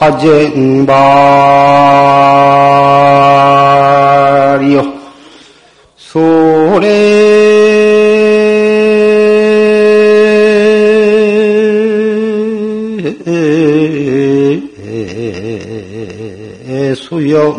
화쟁발 0.00 1.73
소 17.44 17.52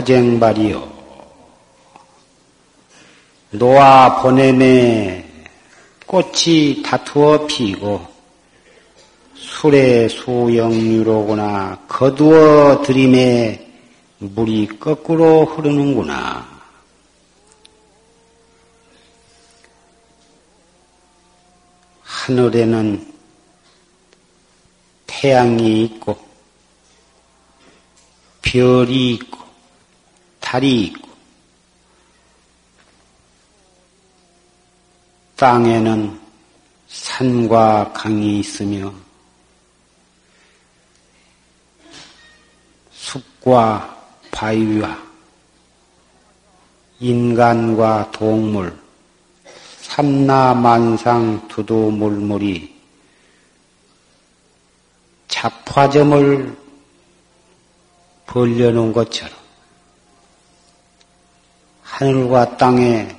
방거 0.00 0.10
화쟁발이요. 0.10 1.00
노아 3.52 4.22
보냄에 4.22 5.24
꽃이 6.06 6.82
다투어 6.82 7.46
피고 7.46 8.06
술의 9.34 10.08
수영유로구나 10.08 11.84
거두어 11.88 12.82
들임에 12.82 13.66
물이 14.18 14.78
거꾸로 14.78 15.44
흐르는구나. 15.44 16.48
하늘에는 22.02 23.12
태양이 25.06 25.84
있고 25.84 26.16
별이 28.42 29.14
있고 29.14 29.39
달이 30.50 30.82
있고 30.86 31.08
땅에는 35.36 36.20
산과 36.88 37.92
강이 37.92 38.40
있으며 38.40 38.92
숲과 42.90 43.96
바위와 44.32 45.00
인간과 46.98 48.10
동물, 48.10 48.76
삼라만상 49.82 51.46
두두물물이 51.46 52.76
잡화점을 55.28 56.56
벌려놓은 58.26 58.92
것처럼 58.92 59.39
하늘과 61.90 62.56
땅에 62.56 63.14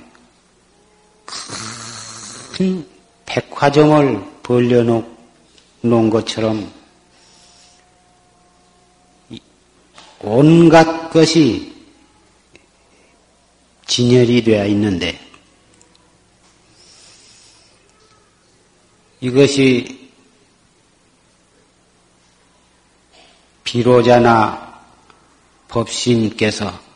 큰 2.52 2.86
백화점을 3.26 4.42
벌려놓은 4.42 6.10
것처럼 6.10 6.72
온갖 10.20 11.10
것이 11.10 11.72
진열이 13.86 14.42
되어 14.42 14.66
있는데 14.66 15.20
이것이 19.20 20.10
비로자나 23.64 24.82
법신께서 25.68 26.91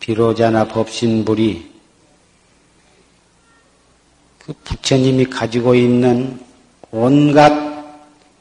비로자나 0.00 0.66
법신불이 0.68 1.70
그 4.38 4.52
부처님이 4.64 5.26
가지고 5.26 5.74
있는 5.74 6.40
온갖 6.90 7.52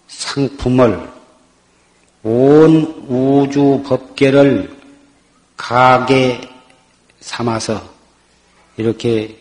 상품을 0.07 1.09
온 2.23 3.05
우주 3.07 3.83
법계를 3.85 4.77
가게 5.55 6.41
삼아서 7.19 7.81
이렇게 8.77 9.37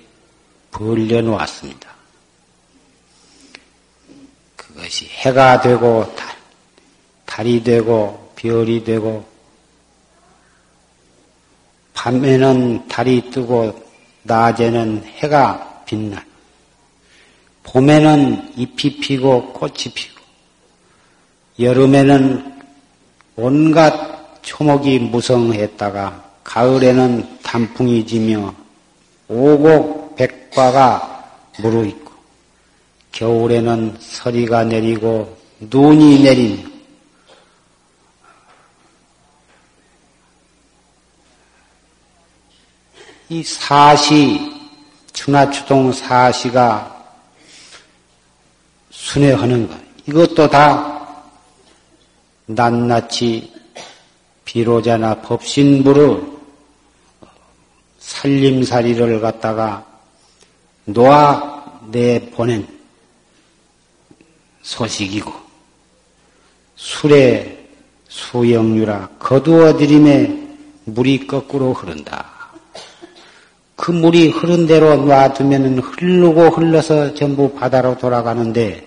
벌려놓았습니다. 0.73 1.89
그것이 4.57 5.07
해가 5.07 5.61
되고 5.61 6.13
달, 6.17 6.37
달이 7.25 7.63
되고 7.63 8.33
별이 8.37 8.85
되고 8.85 9.28
밤에는 11.99 12.87
달이 12.87 13.29
뜨고 13.33 13.75
낮에는 14.23 15.03
해가 15.17 15.83
빛나. 15.85 16.25
봄에는 17.65 18.53
잎이 18.57 19.01
피고 19.01 19.53
꽃이 19.53 19.93
피고 19.95 20.21
여름에는 21.59 22.55
온갖 23.35 24.43
초목이 24.43 25.01
무성했다가 25.01 26.25
가을에는 26.45 27.39
단풍이 27.43 28.07
지며 28.07 28.55
오곡 29.27 30.15
백과가 30.15 31.27
무르있고 31.59 32.13
겨울에는 33.11 33.97
서리가 33.99 34.65
내리고 34.65 35.37
눈이 35.59 36.23
내리며 36.23 36.78
이 43.31 43.43
사시 43.43 44.41
추나추동 45.13 45.93
사시가 45.93 46.97
순회하는 48.91 49.69
것 49.69 49.77
이것도 50.07 50.49
다 50.49 51.25
낱낱이 52.47 53.53
비로자나 54.45 55.21
법신부로 55.21 56.39
살림살이를 57.99 59.21
갖다가 59.21 59.85
놓아 60.87 61.83
내보낸 61.91 62.67
소식이고 64.63 65.31
술의 66.77 67.69
수영유라 68.09 69.11
거두어 69.19 69.77
들임에 69.77 70.49
물이 70.85 71.27
거꾸로 71.27 71.75
흐른다. 71.75 72.28
그 73.79 73.93
물이 73.93 74.31
흐른 74.31 74.67
대로 74.67 74.97
놔두면 74.97 75.79
흐르고 75.79 76.49
흘러서 76.49 77.15
전부 77.15 77.55
바다로 77.55 77.97
돌아가는데 77.97 78.85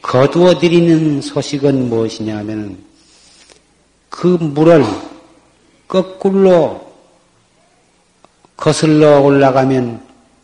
거두어 0.00 0.60
드리는 0.60 1.20
소식은 1.20 1.88
무엇이냐면 1.88 2.78
그 4.08 4.28
물을 4.28 4.84
거꾸로 5.88 6.86
거슬러 8.56 9.22
올라가면 9.22 10.00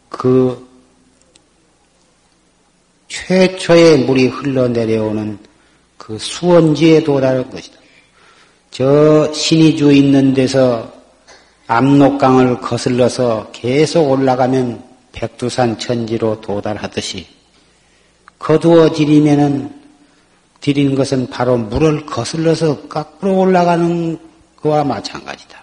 그 0.09 0.69
최초의 3.07 3.99
물이 3.99 4.27
흘러내려오는 4.27 5.39
그 5.99 6.19
수원지에 6.19 7.05
도달할 7.05 7.49
것이다. 7.49 7.79
저 8.73 9.33
신이주 9.33 9.93
있는 9.93 10.35
데서 10.35 11.02
압록강을 11.73 12.61
거슬러서 12.61 13.49
계속 13.53 14.11
올라가면 14.11 14.85
백두산 15.13 15.79
천지로 15.79 16.43
도달하듯이 16.43 17.27
거두어 18.39 18.93
지리면은 18.93 19.73
드리는 20.61 20.95
것은 20.95 21.31
바로 21.31 21.57
물을 21.57 22.05
거슬러서 22.05 22.89
거꾸로 22.89 23.39
올라가는 23.39 24.19
거와 24.61 24.85
마찬가지다. 24.85 25.63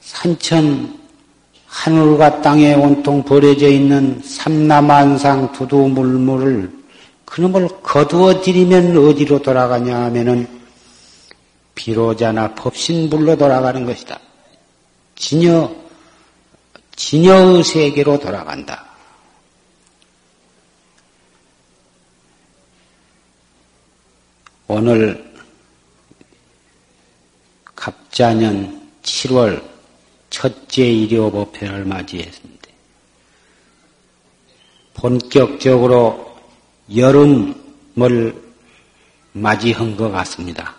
산천 0.00 0.98
하늘과 1.66 2.42
땅에 2.42 2.74
온통 2.74 3.22
버려져 3.22 3.68
있는 3.68 4.20
삼남한상 4.24 5.52
두두물물을 5.52 6.70
그놈을 7.24 7.68
거두어 7.82 8.42
들이면 8.42 8.96
어디로 8.96 9.42
돌아가냐 9.42 9.96
하면은 10.04 10.53
비로자나 11.74 12.54
법신불로 12.54 13.36
돌아가는 13.36 13.84
것이다. 13.84 14.18
진여, 15.16 15.74
진여의 16.96 17.64
세계로 17.64 18.18
돌아간다. 18.18 18.86
오늘 24.66 25.32
갑자년 27.74 28.90
7월 29.02 29.62
첫째 30.30 30.86
일요 30.86 31.30
법회를 31.30 31.84
맞이했습니다. 31.84 32.64
본격적으로 34.94 36.36
여름을 36.94 38.42
맞이한 39.32 39.96
것 39.96 40.10
같습니다. 40.10 40.74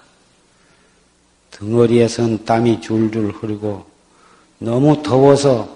덩어리에선 1.58 2.46
땀이 2.46 2.82
줄줄 2.82 3.32
흐르고 3.32 3.86
너무 4.60 5.02
더워서 5.02 5.74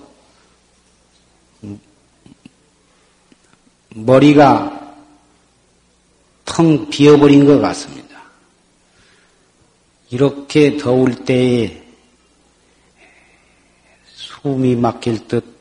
머리가 3.96 4.96
텅 6.46 6.90
비어버린 6.90 7.46
것 7.46 7.60
같습니다. 7.60 8.20
이렇게 10.10 10.78
더울 10.78 11.16
때에 11.26 11.84
숨이 14.06 14.76
막힐 14.76 15.28
듯 15.28 15.60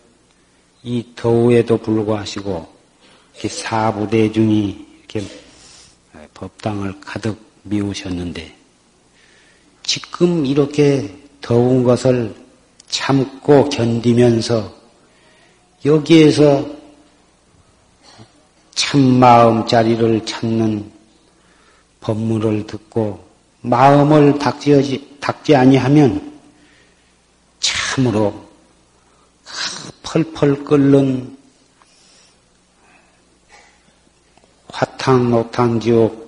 이 0.82 1.04
더우에도 1.16 1.76
불구하시고 1.76 2.66
사부대중이 3.48 4.86
이렇게 4.98 5.22
법당을 6.34 7.00
가득 7.00 7.38
미우셨는데 7.64 8.56
지금 9.88 10.44
이렇게 10.44 11.10
더운 11.40 11.82
것을 11.82 12.34
참고 12.88 13.70
견디면서 13.70 14.70
여기에서 15.86 16.66
참 18.74 19.00
마음 19.18 19.66
자리를 19.66 20.26
찾는 20.26 20.92
법문을 22.02 22.66
듣고 22.66 23.26
마음을 23.62 24.38
닥지, 24.38 25.16
닥지 25.20 25.56
아니하면 25.56 26.38
참으로 27.58 28.46
펄펄 30.02 30.64
끓는 30.64 31.34
화탕 34.68 35.30
노탕 35.30 35.80
지옥 35.80 36.27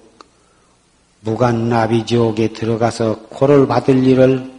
무간나비 1.20 2.06
지옥에 2.06 2.48
들어가서 2.48 3.20
고를 3.28 3.66
받을 3.66 4.02
일을 4.02 4.50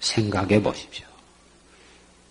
생각해 0.00 0.62
보십시오. 0.62 1.06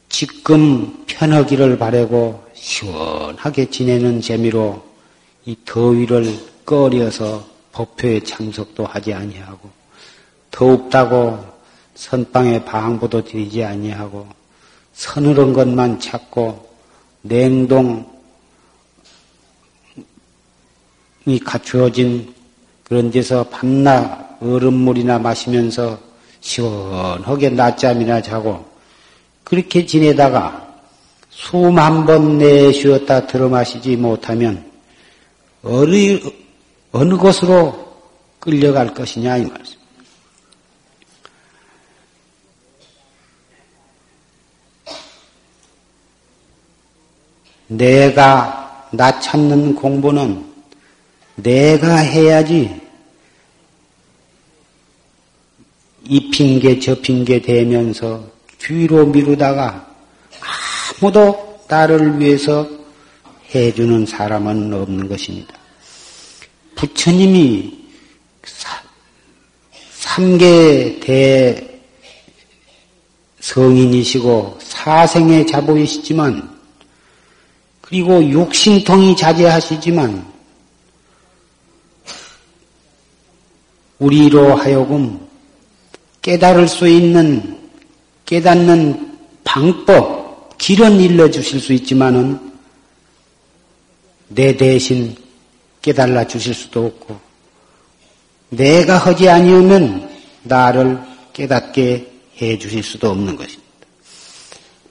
지금 0.10 1.06
편하기를 1.07 1.77
바라고 1.77 2.45
시원하게 2.54 3.69
지내는 3.69 4.22
재미로 4.22 4.83
이 5.45 5.57
더위를 5.66 6.38
꺼려서 6.66 7.45
법회에 7.72 8.22
참석도 8.22 8.86
하지 8.86 9.13
아니하고 9.13 9.69
더웁다고 10.51 11.56
선방에 11.95 12.63
방부도 12.63 13.24
드리지 13.25 13.63
아니하고 13.63 14.27
서늘한 14.94 15.54
것만 15.54 16.00
찾고 16.00 16.74
냉동이 17.22 18.06
갖추어진 21.44 22.35
그런 22.86 23.10
데서 23.12 23.44
밤낮 23.50 24.38
얼음물이나 24.42 25.20
마시면서 25.20 26.00
시원하게 26.40 27.50
낮잠이나 27.50 28.22
자고 28.22 28.64
그렇게 29.44 29.86
지내다가 29.86 30.64
숨 31.32 31.78
한 31.78 32.06
번 32.06 32.38
내쉬었다 32.38 33.28
들어 33.28 33.50
마시지 33.50 33.96
못하면 33.98 34.72
어느, 35.64 36.20
어느 36.92 37.18
곳으로 37.18 37.98
끌려갈 38.40 38.94
것이냐 38.94 39.38
이 39.38 39.46
말씀. 39.46 39.76
내가 47.68 48.88
나 48.92 49.20
찾는 49.20 49.76
공부는 49.76 50.55
내가 51.36 51.98
해야지 51.98 52.82
이 56.08 56.30
핑계 56.30 56.80
저 56.80 57.00
핑계 57.02 57.42
대면서 57.42 58.30
뒤로 58.60 59.06
미루다가 59.08 59.88
아무도 61.01 61.60
나를 61.68 62.20
위해서 62.20 62.68
해주는 63.54 64.06
사람은 64.06 64.74
없는 64.74 65.10
것입니다. 65.10 65.56
부처님이 66.75 67.86
삼계 69.92 71.00
대 71.01 71.82
성인이시고 73.39 74.60
사생의 74.62 75.48
자보이시지만 75.48 76.56
그리고 77.82 78.24
육신통이 78.24 79.15
자제하시지만 79.15 80.35
우리로 84.00 84.56
하여금 84.56 85.20
깨달을 86.22 86.68
수 86.68 86.88
있는 86.88 87.60
깨닫는 88.25 89.18
방법, 89.44 90.58
길은 90.58 91.00
일러 91.00 91.30
주실 91.30 91.60
수 91.60 91.74
있지만은 91.74 92.40
내 94.28 94.58
대신 94.58 95.16
깨달아 95.82 96.25
주실 96.25 96.54
수도 96.54 96.88
없고 96.88 97.20
내가 98.50 98.98
하지 98.98 99.30
아니하면 99.30 100.10
나를 100.44 101.00
깨닫게 101.34 102.12
해 102.42 102.58
주실 102.58 102.82
수도 102.82 103.12
없는 103.12 103.36
것입니다. 103.36 103.64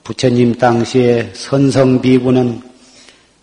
부처님 0.03 0.55
당시에 0.55 1.31
선성비구는 1.33 2.61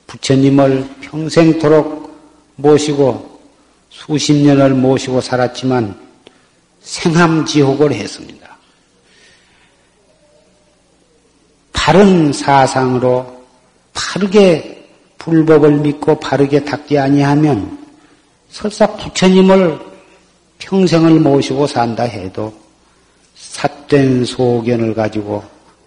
부처님을 0.07 0.89
평생토록 1.03 2.11
모시고 2.57 3.32
수십 4.07 4.35
년을 4.35 4.71
모시고 4.71 5.21
살았지만 5.21 5.97
생함지옥을 6.81 7.93
했습니다. 7.93 8.57
바른 11.73 12.33
사상으로 12.33 13.45
바르게 13.95 14.89
불법을 15.19 15.77
믿고 15.79 16.19
바르게 16.19 16.65
닦지 16.65 16.99
아니하면 16.99 17.79
설사 18.51 18.87
부처님을 18.97 19.79
평생을 20.59 21.21
모시고 21.21 21.69
산다 21.69 22.03
해도 22.03 22.53
삿된 23.37 24.25
소견을 24.25 24.95
가지고 24.95 25.45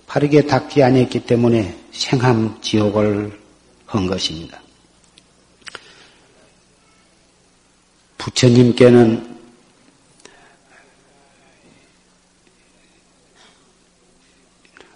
바르게 0.08 0.46
닦지 0.46 0.82
아니했기 0.82 1.26
때문에 1.26 1.76
생함 1.92 2.58
지옥을 2.62 3.38
한 3.86 4.08
것입니다. 4.08 4.65
부처님께는 8.26 9.36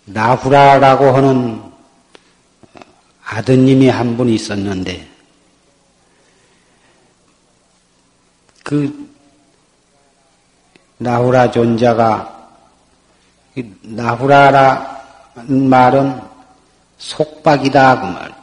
나후라라고 0.06 1.06
하는 1.12 1.62
아드님이 3.24 3.90
한 3.90 4.18
분 4.18 4.30
있었는데 4.30 5.08
그 8.64 9.08
나후라 10.98 11.52
존자가 11.52 12.50
나후라라는 13.82 15.70
말은 15.70 16.20
속박이다 16.98 18.02
그 18.02 18.06
말. 18.08 18.40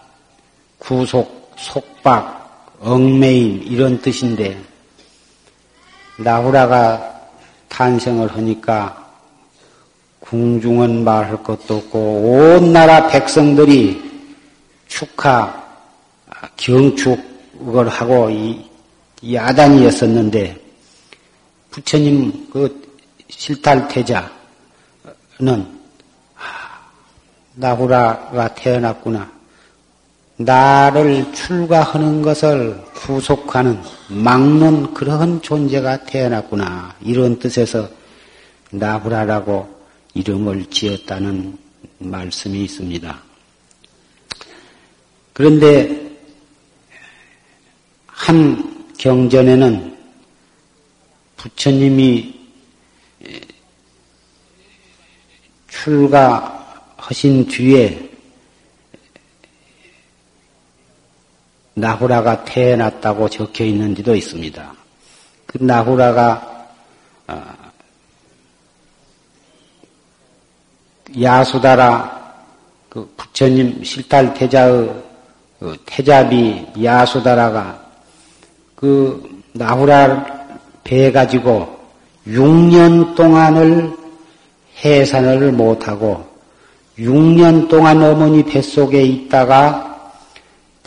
구속, 0.79 1.53
속박, 1.57 2.77
얽매임 2.81 3.63
이런 3.65 4.01
뜻인데 4.01 4.76
나후라가 6.19 7.21
탄생을 7.69 8.35
하니까 8.37 9.07
궁중은 10.21 11.05
말할 11.05 11.43
것도 11.43 11.77
없고 11.77 11.99
온 11.99 12.73
나라 12.73 13.07
백성들이 13.07 14.03
축하 14.89 15.65
경축을 16.57 17.89
하고 17.89 18.31
이 18.31 18.65
야단이었었는데 19.33 20.61
부처님 21.71 22.49
그 22.51 22.87
실탈태자는 23.29 24.31
나후라가 27.55 28.55
태어났구나. 28.55 29.36
나를 30.39 31.33
출가하는 31.33 32.21
것을 32.23 32.83
구속하는, 32.95 33.81
막는 34.09 34.93
그런 34.93 35.41
존재가 35.41 36.05
태어났구나. 36.05 36.95
이런 37.01 37.39
뜻에서 37.39 37.89
나후라라고 38.71 39.75
이름을 40.15 40.67
지었다는 40.67 41.57
말씀이 41.99 42.65
있습니다. 42.65 43.23
그런데 45.33 46.11
한 48.07 48.87
경전에는 48.99 49.97
부처님이 51.37 52.35
출가하신 55.69 57.47
뒤에 57.47 58.06
나후라가 61.79 62.45
태어났다고 62.45 63.29
적혀 63.29 63.65
있는지도 63.65 64.17
있습니다. 64.17 64.73
그 65.45 65.59
나후라가 65.61 66.69
아, 67.27 67.55
야수다라 71.21 72.35
그 72.89 73.13
부처님 73.17 73.85
실탈 73.85 74.33
태자의 74.33 74.91
그 75.61 75.77
태자비 75.85 76.67
야수다라가 76.83 77.85
그 78.75 79.43
나후라 79.53 80.25
배 80.83 81.13
가지고 81.13 81.77
6년 82.27 83.15
동안을 83.15 83.95
해산을 84.83 85.53
못하고 85.53 86.27
6년 86.99 87.69
동안 87.69 88.03
어머니 88.03 88.43
뱃속에 88.45 89.03
있다가 89.03 89.96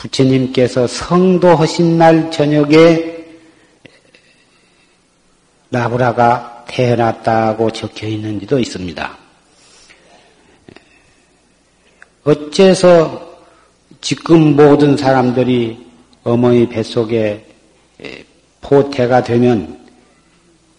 부처님께서 0.00 0.86
성도하신 0.86 1.98
날 1.98 2.30
저녁에 2.30 3.18
나브라가 5.68 6.64
태어났다고 6.66 7.70
적혀 7.70 8.06
있는지도 8.06 8.58
있습니다. 8.58 9.18
어째서 12.24 13.30
지금 14.00 14.56
모든 14.56 14.96
사람들이 14.96 15.86
어머니 16.24 16.66
뱃속에 16.68 17.44
포태가 18.62 19.22
되면 19.22 19.78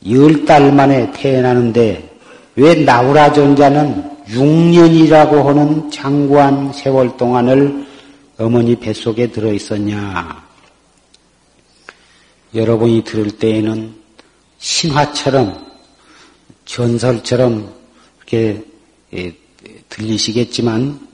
열 0.10 0.46
달 0.46 0.74
만에 0.74 1.12
태어나는데 1.12 2.10
왜 2.56 2.74
나우라 2.74 3.32
존자는 3.32 4.04
6년이라고 4.30 5.44
하는 5.44 5.92
장구한 5.92 6.74
세월 6.74 7.16
동안을 7.18 7.91
어머니 8.42 8.76
뱃속에 8.76 9.32
들어 9.32 9.54
있었냐? 9.54 10.44
여러분이 12.56 13.04
들을 13.04 13.30
때에는 13.38 13.94
신화처럼 14.58 15.72
전설처럼 16.66 17.72
이렇게 18.18 18.66
예, 19.14 19.36
들리시겠지만 19.90 21.08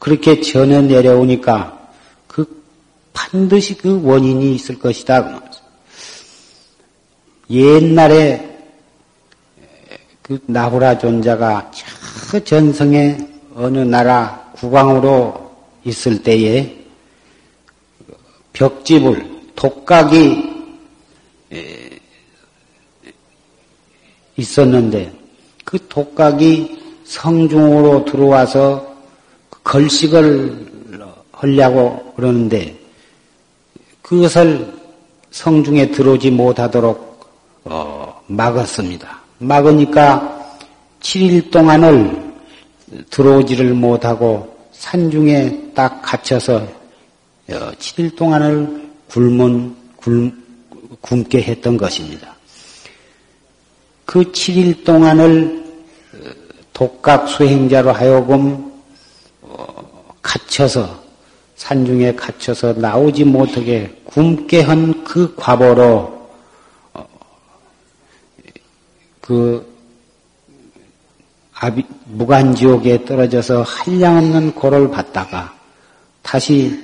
그렇게 0.00 0.40
전해 0.40 0.82
내려오니까 0.82 1.90
그 2.26 2.64
반드시 3.12 3.76
그 3.76 4.02
원인이 4.02 4.54
있을 4.56 4.78
것이다. 4.80 5.42
옛날에 7.50 8.58
그 10.22 10.40
나후라 10.46 10.98
존자가 10.98 11.70
저 12.30 12.40
전성의 12.42 13.28
어느 13.54 13.78
나라 13.78 14.50
국왕으로 14.56 15.43
있을 15.84 16.22
때에 16.22 16.76
벽집을 18.52 19.52
독각이 19.54 20.54
있었는데 24.36 25.12
그 25.64 25.86
독각이 25.88 26.82
성중으로 27.04 28.04
들어와서 28.04 28.94
걸식을 29.62 30.72
하려고 31.32 32.12
그러는데 32.16 32.76
그것을 34.02 34.72
성중에 35.30 35.90
들어오지 35.90 36.30
못하도록 36.30 37.14
어, 37.64 38.22
막았습니다. 38.26 39.20
막으니까 39.38 40.58
7일 41.00 41.50
동안을 41.50 42.34
들어오지를 43.10 43.74
못하고 43.74 44.53
산중에 44.74 45.72
딱 45.74 46.02
갇혀서 46.02 46.66
7일 47.48 48.12
어, 48.12 48.16
동안을 48.16 48.90
굶은, 49.08 49.76
굶, 49.96 50.44
굶게 51.00 51.42
했던 51.42 51.76
것입니다. 51.76 52.34
그 54.04 54.20
7일 54.20 54.84
동안을 54.84 55.64
어, 56.14 56.30
독각 56.72 57.28
수행자로 57.28 57.92
하여금 57.92 58.72
어, 59.42 60.14
갇혀서 60.22 61.02
산중에 61.56 62.14
갇혀서 62.14 62.74
나오지 62.74 63.24
못하게 63.24 63.94
굶게 64.04 64.60
한 64.62 65.04
그 65.14 65.32
과보로 65.36 66.28
그 69.20 69.73
무간지옥에 72.06 73.04
떨어져서 73.04 73.62
한량없는 73.62 74.54
고를 74.54 74.90
받다가 74.90 75.54
다시 76.22 76.78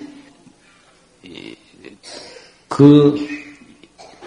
그 2.69 3.17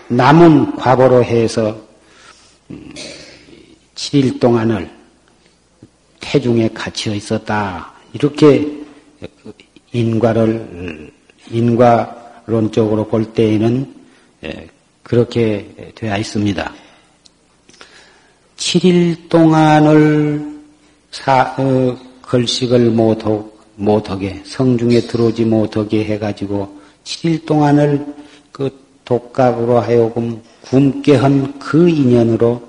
남은 0.07 0.75
과보로 0.75 1.23
해서 1.23 1.77
7일 3.95 4.39
동안을 4.39 4.89
태중에 6.19 6.69
갇혀 6.69 7.13
있었다. 7.13 7.91
이렇게 8.13 8.67
인과를, 9.91 11.11
인과론적으로 11.51 13.07
볼 13.07 13.33
때에는 13.33 13.93
예, 14.43 14.67
그렇게 15.03 15.93
되어 15.95 16.17
있습니다. 16.17 16.73
7일 18.57 19.29
동안을 19.29 20.61
사, 21.11 21.55
어, 21.57 21.97
걸식을 22.21 22.91
못하, 22.91 23.43
못하게, 23.75 24.41
성중에 24.45 25.01
들어오지 25.01 25.45
못하게 25.45 26.05
해가지고 26.05 26.79
7일 27.03 27.45
동안을 27.45 28.05
그 28.51 28.69
독각으로 29.05 29.79
하여금 29.79 30.41
굶게 30.61 31.15
한 31.15 31.53
그 31.73 31.89
인연으로 31.89 32.61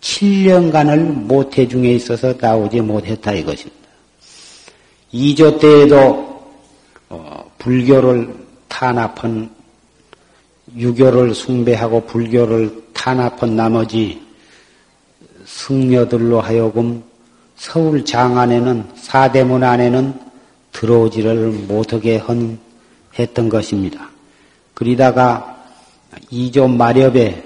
7년간을 0.00 0.96
모태 1.12 1.68
중에 1.68 1.92
있어서 1.92 2.32
나오지 2.40 2.80
못했다 2.80 3.34
이것입니다. 3.34 3.88
2조 5.12 5.60
때에도 5.60 6.42
어, 7.10 7.50
불교를 7.58 8.34
탄압한 8.68 9.50
유교를 10.76 11.34
숭배하고 11.34 12.06
불교를 12.06 12.84
탄압한 12.94 13.54
나머지 13.54 14.22
승려들로 15.58 16.40
하여금 16.40 17.02
서울 17.56 18.04
장 18.04 18.38
안에는 18.38 18.84
사대문 18.94 19.64
안에는 19.64 20.14
들어오지를 20.72 21.50
못하게 21.66 22.18
한, 22.18 22.58
했던 23.18 23.48
것입니다. 23.48 24.08
그러다가 24.74 25.56
이조 26.30 26.68
마렵에 26.68 27.44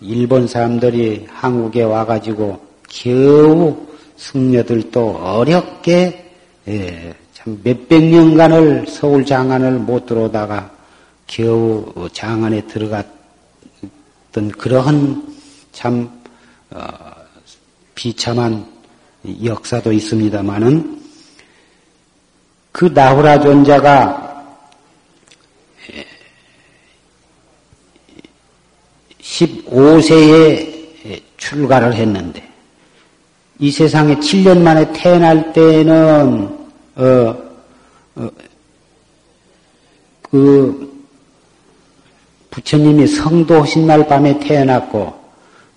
일본 0.00 0.48
사람들이 0.48 1.26
한국에 1.30 1.84
와가지고 1.84 2.60
겨우 2.88 3.76
승려들도 4.16 5.18
어렵게 5.22 6.32
예, 6.66 7.14
참 7.32 7.60
몇백 7.62 8.02
년간을 8.02 8.86
서울 8.88 9.24
장안을 9.24 9.78
못 9.78 10.06
들어오다가 10.06 10.72
겨우 11.28 12.08
장안에 12.12 12.62
들어갔던 12.66 13.12
그러한 14.58 15.34
참 15.72 16.10
어, 16.70 17.13
비참한 17.94 18.66
역사도 19.42 19.92
있습니다마는 19.92 21.02
그 22.72 22.86
나후라 22.86 23.40
존자가 23.40 24.22
15세에 29.20 31.22
출가를 31.36 31.94
했는데 31.94 32.46
이 33.58 33.70
세상에 33.70 34.16
7년 34.16 34.60
만에 34.60 34.92
태어날 34.92 35.52
때는 35.52 36.58
어, 36.96 37.36
어, 38.16 38.28
그 40.22 41.04
부처님이 42.50 43.06
성도 43.06 43.62
하신 43.62 43.86
날 43.86 44.06
밤에 44.06 44.38
태어났고 44.40 45.14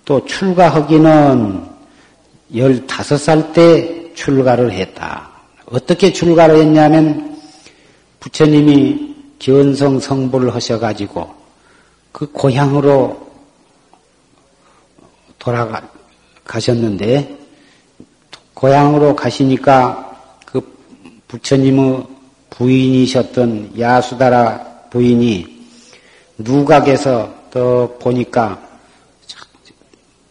또 0.04 0.24
출가하기는 0.26 1.77
15살 2.52 3.52
때 3.52 4.12
출가를 4.14 4.72
했다. 4.72 5.30
어떻게 5.66 6.12
출가를 6.12 6.58
했냐면 6.58 7.38
부처님이 8.20 9.14
견성 9.38 10.00
성불을 10.00 10.54
하셔가지고 10.54 11.32
그 12.10 12.30
고향으로 12.32 13.28
돌아가셨는데 15.38 17.38
고향으로 18.54 19.14
가시니까 19.14 20.40
그 20.44 20.60
부처님의 21.28 22.06
부인이셨던 22.50 23.78
야수다라 23.78 24.88
부인이 24.90 25.46
누각에서 26.38 27.32
또 27.52 27.96
보니까 28.00 28.60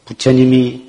부처님이 0.06 0.87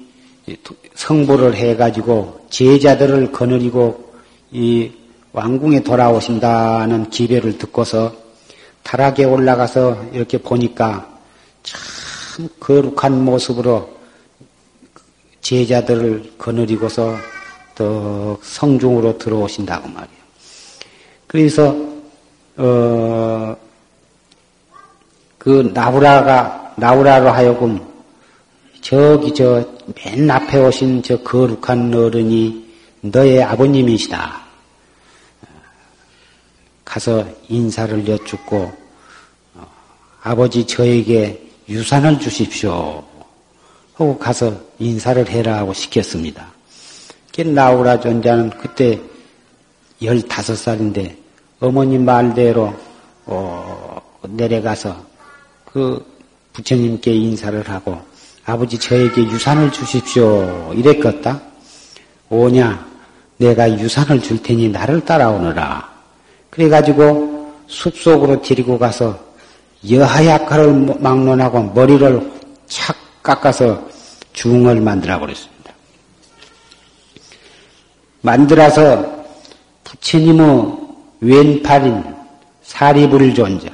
성불을 0.94 1.54
해가지고 1.54 2.46
제자들을 2.50 3.32
거느리고 3.32 4.12
이 4.50 4.90
왕궁에 5.32 5.82
돌아오신다는 5.82 7.10
기배를 7.10 7.58
듣고서 7.58 8.14
타락에 8.82 9.24
올라가서 9.24 10.06
이렇게 10.12 10.38
보니까 10.38 11.18
참 11.62 12.48
거룩한 12.60 13.24
모습으로 13.24 13.90
제자들을 15.40 16.34
거느리고서 16.38 17.16
또 17.74 18.38
성중으로 18.42 19.18
들어오신다고 19.18 19.88
말이에요. 19.88 20.18
그래서 21.26 21.76
어, 22.56 23.56
그 25.36 25.70
나우라가 25.72 26.74
나우라로 26.76 27.30
하여금 27.30 27.80
저기 28.80 29.32
저 29.34 29.77
맨 29.94 30.30
앞에 30.30 30.58
오신 30.58 31.02
저 31.02 31.22
거룩한 31.22 31.94
어른이 31.94 32.66
너의 33.00 33.42
아버님이시다. 33.42 34.46
가서 36.84 37.26
인사를 37.48 38.06
여쭙고 38.06 38.72
어, 39.54 39.66
아버지 40.22 40.66
저에게 40.66 41.42
유산을 41.68 42.18
주십시오. 42.18 43.04
하고 43.94 44.18
가서 44.18 44.60
인사를 44.78 45.28
해라 45.28 45.58
하고 45.58 45.72
시켰습니다. 45.72 46.52
나우라 47.46 48.00
존자는 48.00 48.50
그때 48.50 49.00
15살인데 50.02 51.16
어머님 51.60 52.04
말대로 52.04 52.74
어, 53.26 54.00
내려가서 54.28 55.06
그 55.64 56.04
부처님께 56.52 57.12
인사를 57.12 57.68
하고 57.68 58.07
아버지 58.48 58.78
저에게 58.78 59.24
유산을 59.24 59.70
주십시오 59.72 60.72
이랬겠다. 60.74 61.38
오냐 62.30 62.82
내가 63.36 63.70
유산을 63.70 64.22
줄 64.22 64.42
테니 64.42 64.70
나를 64.70 65.04
따라오너라. 65.04 65.86
그래가지고 66.48 67.52
숲속으로 67.66 68.40
데리고 68.40 68.78
가서 68.78 69.18
여하약화를 69.90 70.96
막론하고 70.98 71.74
머리를 71.74 72.32
착 72.66 72.96
깎아서 73.22 73.86
중을 74.32 74.80
만들어 74.80 75.18
버렸습니다. 75.20 75.74
만들어서 78.22 79.24
부처님의 79.84 80.78
왼팔인 81.20 82.02
사리불 82.62 83.34
존자, 83.34 83.68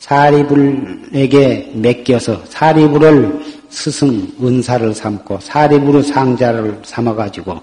사리불에게 0.00 1.70
맡겨서 1.76 2.42
사리불을 2.48 3.63
스승 3.74 4.32
은사를 4.40 4.94
삼고 4.94 5.40
사리불의 5.40 6.04
상자를 6.04 6.80
삼아가지고 6.84 7.60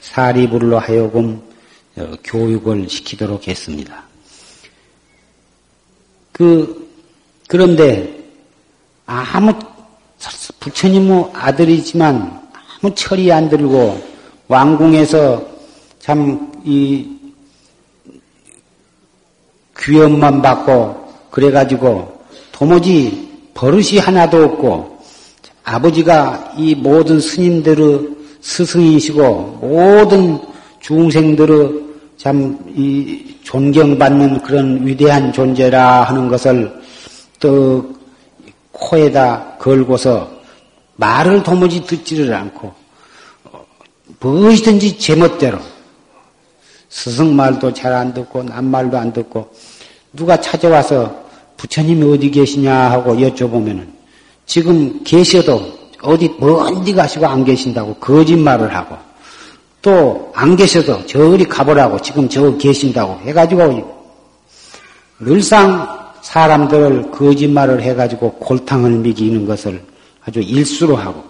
사리불로 0.00 0.78
하여금 0.78 1.40
어, 1.96 2.12
교육을 2.22 2.88
시키도록 2.88 3.48
했습니다. 3.48 4.02
그, 6.32 6.88
그런데 7.48 8.22
아무 9.06 9.52
부처님의 10.60 11.30
아들이지만 11.32 12.48
아무 12.80 12.94
철이 12.94 13.30
안 13.32 13.48
들고 13.48 14.02
왕궁에서 14.48 15.46
참 15.98 16.54
이 16.64 17.06
귀염만 19.78 20.40
받고 20.40 21.12
그래가지고 21.30 22.24
도무지 22.52 23.30
버릇이 23.52 23.98
하나도 23.98 24.44
없고 24.44 24.93
아버지가 25.64 26.54
이 26.56 26.74
모든 26.74 27.18
스님들의 27.20 28.08
스승이시고 28.40 29.58
모든 29.60 30.38
중생들의 30.80 31.84
참 32.16 32.58
이 32.76 33.34
존경받는 33.44 34.42
그런 34.42 34.84
위대한 34.84 35.32
존재라 35.32 36.02
하는 36.02 36.28
것을 36.28 36.72
또 37.38 37.94
코에다 38.72 39.58
걸고서 39.58 40.28
말을 40.96 41.42
도무지 41.44 41.84
듣지를 41.84 42.34
않고 42.34 42.72
무엇이든지 44.18 44.98
제멋대로 44.98 45.58
스승 46.88 47.36
말도 47.36 47.72
잘 47.74 47.92
안 47.92 48.12
듣고 48.12 48.42
남 48.42 48.64
말도 48.66 48.98
안 48.98 49.12
듣고 49.12 49.52
누가 50.12 50.40
찾아와서 50.40 51.24
부처님이 51.56 52.12
어디 52.12 52.30
계시냐 52.30 52.74
하고 52.90 53.14
여쭤보면은 53.14 53.93
지금 54.46 55.02
계셔도 55.04 55.72
어디 56.02 56.30
먼데 56.38 56.92
가시고 56.92 57.26
안 57.26 57.44
계신다고 57.44 57.94
거짓말을 57.94 58.74
하고 58.74 58.96
또 59.82 60.24
안 60.34 60.56
계셔도 60.56 61.06
저리 61.06 61.44
가보라고 61.44 62.00
지금 62.02 62.28
저 62.28 62.56
계신다고 62.58 63.20
해가지고 63.20 64.04
늘상 65.20 66.12
사람들을 66.22 67.12
거짓말을 67.12 67.80
해가지고 67.80 68.32
골탕을 68.32 68.90
미기는 68.90 69.46
것을 69.46 69.80
아주 70.24 70.40
일수로 70.40 70.96
하고 70.96 71.22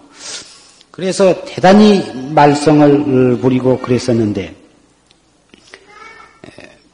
그래서 0.91 1.35
대단히 1.45 2.03
말썽을 2.33 3.39
부리고 3.41 3.79
그랬었는데 3.79 4.55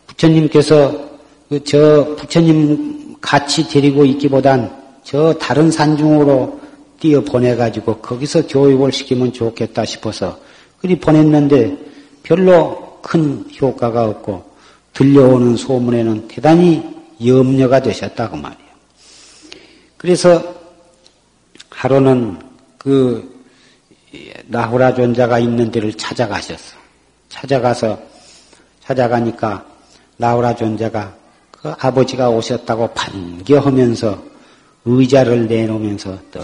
부처님께서 0.09 1.11
그저 1.48 2.16
부처님 2.18 3.16
같이 3.20 3.68
데리고 3.68 4.04
있기보단 4.04 4.79
저 5.11 5.33
다른 5.33 5.73
산중으로 5.73 6.61
뛰어 7.01 7.20
보내가지고 7.20 7.96
거기서 7.96 8.46
교육을 8.46 8.92
시키면 8.92 9.33
좋겠다 9.33 9.85
싶어서 9.85 10.38
그리 10.81 11.01
보냈는데 11.01 11.77
별로 12.23 13.01
큰 13.03 13.44
효과가 13.61 14.05
없고 14.05 14.44
들려오는 14.92 15.57
소문에는 15.57 16.29
대단히 16.29 16.85
염려가 17.27 17.83
되셨다고 17.83 18.37
말이에요. 18.37 18.70
그래서 19.96 20.55
하루는 21.70 22.38
그 22.79 23.42
나후라 24.46 24.94
존자가 24.94 25.40
있는 25.40 25.73
데를 25.73 25.92
찾아가셨어. 25.94 26.77
찾아가서 27.29 28.01
찾아가니까 28.85 29.66
나후라 30.18 30.55
존자가 30.55 31.16
그 31.51 31.75
아버지가 31.81 32.31
오셨다고 32.31 32.92
반겨하면서 32.94 34.29
의자를 34.84 35.46
내놓으면서 35.46 36.18
또 36.30 36.40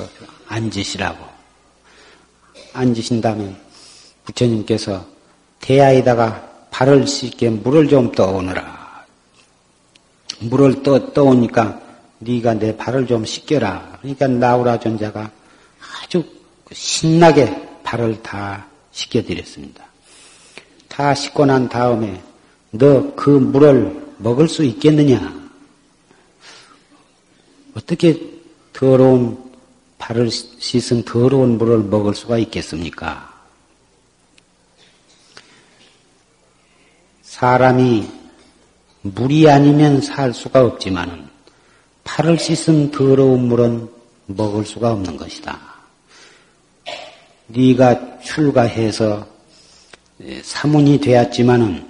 앉으시라고 0.49 1.25
앉으신다면 2.73 3.57
부처님께서 4.25 5.07
대야에다가 5.61 6.67
발을 6.71 7.07
씻게 7.07 7.51
물을 7.51 7.89
좀 7.89 8.13
떠오느라 8.13 9.05
물을 10.41 10.83
떠, 10.83 11.13
떠오니까 11.13 11.81
네가 12.19 12.55
내 12.55 12.77
발을 12.77 13.07
좀 13.07 13.25
씻겨라. 13.25 13.99
그러니까 14.01 14.27
나우라 14.27 14.79
존자가 14.79 15.31
아주 16.03 16.25
신나게 16.73 17.81
발을 17.83 18.23
다 18.23 18.67
씻겨드렸습니다. 18.93 19.85
다 20.89 21.15
씻고 21.15 21.47
난 21.47 21.69
다음에 21.69 22.23
너 22.71 23.15
그 23.17 23.31
물을 23.31 24.07
먹을 24.19 24.49
수 24.49 24.65
있겠느냐? 24.65 25.46
어떻게 27.77 28.19
더러운 28.73 29.53
발을 29.99 30.31
씻은 30.31 31.05
더러운 31.05 31.59
물을 31.59 31.79
먹을 31.79 32.15
수가 32.15 32.39
있겠습니까? 32.39 33.35
사람이 37.23 38.09
물이 39.03 39.51
아니면 39.51 40.01
살 40.01 40.33
수가 40.33 40.65
없지만 40.65 41.29
팔을 42.05 42.39
씻은 42.39 42.93
더러운 42.93 43.47
물은 43.47 43.91
먹을 44.25 44.65
수가 44.65 44.93
없는 44.93 45.19
것이다. 45.19 45.61
네가 47.49 48.21
출가해서 48.21 49.27
사문이 50.43 50.99
되었지만은 51.01 51.87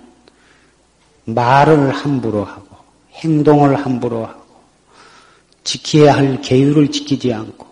말을 1.26 1.92
함부로 1.92 2.44
하고 2.44 2.76
행동을 3.12 3.76
함부로 3.76 4.26
하고 4.26 4.45
지켜야 5.66 6.14
할 6.14 6.40
계율을 6.40 6.90
지키지 6.92 7.32
않고 7.32 7.66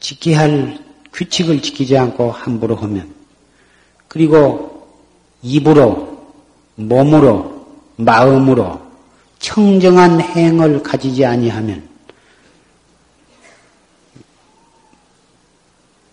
지켜야 0.00 0.40
할 0.40 0.84
규칙을 1.12 1.60
지키지 1.60 1.96
않고 1.98 2.32
함부로 2.32 2.74
하면 2.76 3.14
그리고 4.08 4.88
입으로 5.42 6.18
몸으로 6.76 7.66
마음으로 7.96 8.80
청정한 9.38 10.20
행을 10.20 10.82
가지지 10.82 11.24
아니하면 11.24 11.86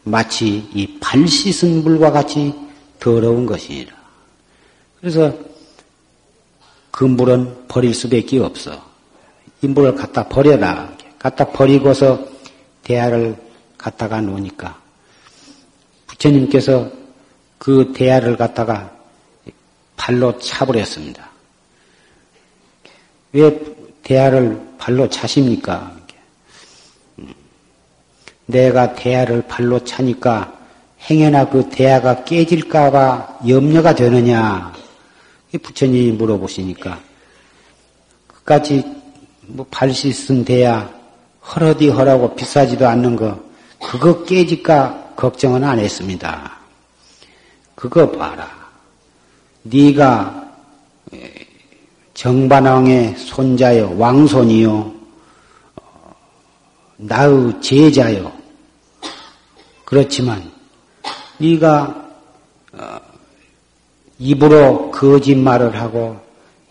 마치 0.04 0.70
이 0.74 1.00
발 1.00 1.26
씻은 1.26 1.84
물과 1.84 2.12
같이 2.12 2.54
더러운 3.00 3.46
것이니라. 3.46 3.96
그래서 5.00 5.34
그 6.92 7.06
물은 7.06 7.68
버릴 7.70 7.94
수밖에 7.94 8.40
없어. 8.40 8.82
이 9.62 9.68
물을 9.68 9.96
갖다 9.96 10.28
버려라. 10.28 10.97
갖다 11.20 11.46
버리고서 11.46 12.28
대야를 12.84 13.36
갖다가 13.78 14.22
놓으니까 14.22 14.80
부처님께서 16.08 16.92
그 17.58 17.94
대야를 17.96 18.38
갖다가 18.38 18.92
발로 19.96 20.38
차버렸습니다. 20.40 21.30
왜 23.34 23.60
대야를 24.04 24.76
발로 24.78 25.10
차십니까? 25.10 25.96
음. 27.20 27.34
내가 28.46 28.94
대야를 28.94 29.48
발로 29.48 29.84
차니까 29.84 30.54
행여나 31.10 31.50
그 31.50 31.70
대야가 31.70 32.24
깨질까봐 32.24 33.40
염려가 33.48 33.96
되느냐? 33.96 34.74
부처님이 35.62 36.12
물어보시니까 36.12 37.00
끝까지 38.28 38.84
뭐발 39.42 39.94
씻은 39.94 40.46
대야 40.46 40.97
헐어디 41.54 41.90
헐하고 41.90 42.36
비싸지도 42.36 42.88
않는 42.88 43.16
거 43.16 43.40
그거 43.82 44.24
깨질까 44.24 45.14
걱정은 45.16 45.64
안 45.64 45.80
했습니다. 45.80 46.58
그거 47.76 48.12
봐라. 48.12 48.50
네가 49.64 50.46
정반왕의 52.14 53.16
손자요 53.18 53.96
왕손이요 53.98 54.94
나의 56.98 57.62
제자요. 57.62 58.32
그렇지만 59.86 60.52
네가 61.38 62.08
어, 62.74 63.00
입으로 64.20 64.92
거짓말을 64.92 65.80
하고 65.80 66.20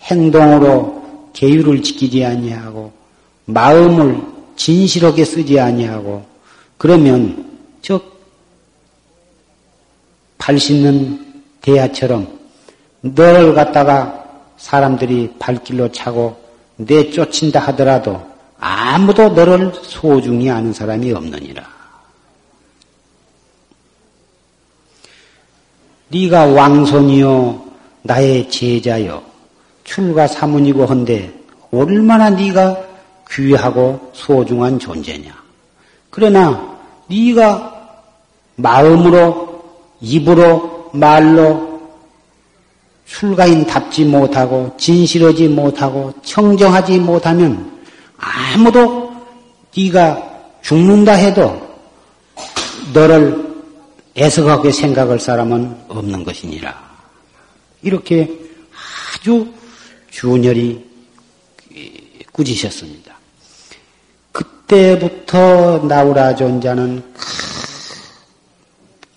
행동으로 0.02 1.30
계율을 1.32 1.82
지키지 1.82 2.24
아니하고 2.24 2.92
마음을 3.44 4.35
진실하게 4.56 5.24
쓰지 5.24 5.60
아니하고 5.60 6.24
그러면 6.78 7.60
저발 7.82 10.58
씻는 10.58 11.42
대야처럼 11.60 12.36
너를 13.00 13.54
갖다가 13.54 14.24
사람들이 14.56 15.34
발길로 15.38 15.92
차고 15.92 16.36
내 16.76 17.10
쫓인다 17.10 17.60
하더라도 17.60 18.22
아무도 18.58 19.30
너를 19.30 19.72
소중히 19.82 20.50
아는 20.50 20.72
사람이 20.72 21.12
없느니라. 21.12 21.76
네가 26.08 26.46
왕손이요 26.46 27.64
나의 28.02 28.48
제자요 28.48 29.22
출가 29.84 30.28
사문이고 30.28 30.86
한데 30.86 31.32
얼마나 31.72 32.30
네가 32.30 32.85
귀하고 33.30 34.10
소중한 34.12 34.78
존재냐. 34.78 35.34
그러나 36.10 36.78
네가 37.08 37.72
마음으로 38.56 39.62
입으로 40.00 40.90
말로 40.92 41.80
출가인답지 43.06 44.04
못하고 44.04 44.74
진실하지 44.78 45.48
못하고 45.48 46.12
청정하지 46.22 46.98
못하면 46.98 47.80
아무도 48.16 49.12
네가 49.76 50.22
죽는다 50.62 51.12
해도 51.12 51.66
너를 52.92 53.46
애석하게 54.16 54.72
생각할 54.72 55.20
사람은 55.20 55.76
없는 55.88 56.24
것이니라. 56.24 56.86
이렇게 57.82 58.30
아주 59.14 59.46
준열이 60.10 60.84
꾸짖으셨습니다. 62.32 63.05
그때부터 64.66 65.78
나우라 65.78 66.34
존자는 66.34 67.02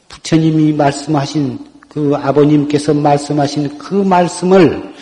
부처님이 0.07 0.73
말씀하신 0.73 1.67
그 1.89 2.13
아버님께서 2.15 2.93
말씀하신 2.93 3.77
그 3.79 3.95
말씀을 3.95 4.93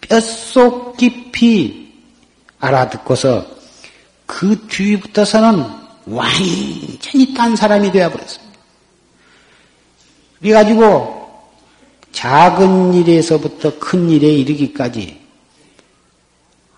뼛속 0.00 0.96
깊이 0.96 1.92
알아듣고서 2.58 3.46
그 4.26 4.66
뒤부터서는 4.68 5.64
완전히 6.06 7.34
딴 7.36 7.54
사람이 7.54 7.92
되어버렸습니다. 7.92 8.58
그래가지고 10.40 11.24
작은 12.12 12.94
일에서부터 12.94 13.78
큰 13.78 14.08
일에 14.08 14.28
이르기까지 14.28 15.20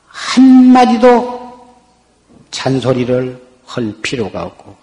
한마디도 0.08 1.35
잔소리를 2.50 3.42
할 3.64 3.94
필요가 4.02 4.44
없고 4.44 4.76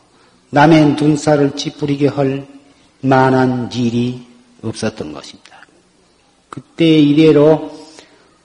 남의 0.49 0.95
눈살을 0.95 1.56
찌푸리게 1.56 2.08
할 2.08 2.45
만한 3.02 3.71
일이 3.73 4.21
없었던 4.62 5.12
것입니다. 5.12 5.65
그때 6.49 6.99
이래로 6.99 7.76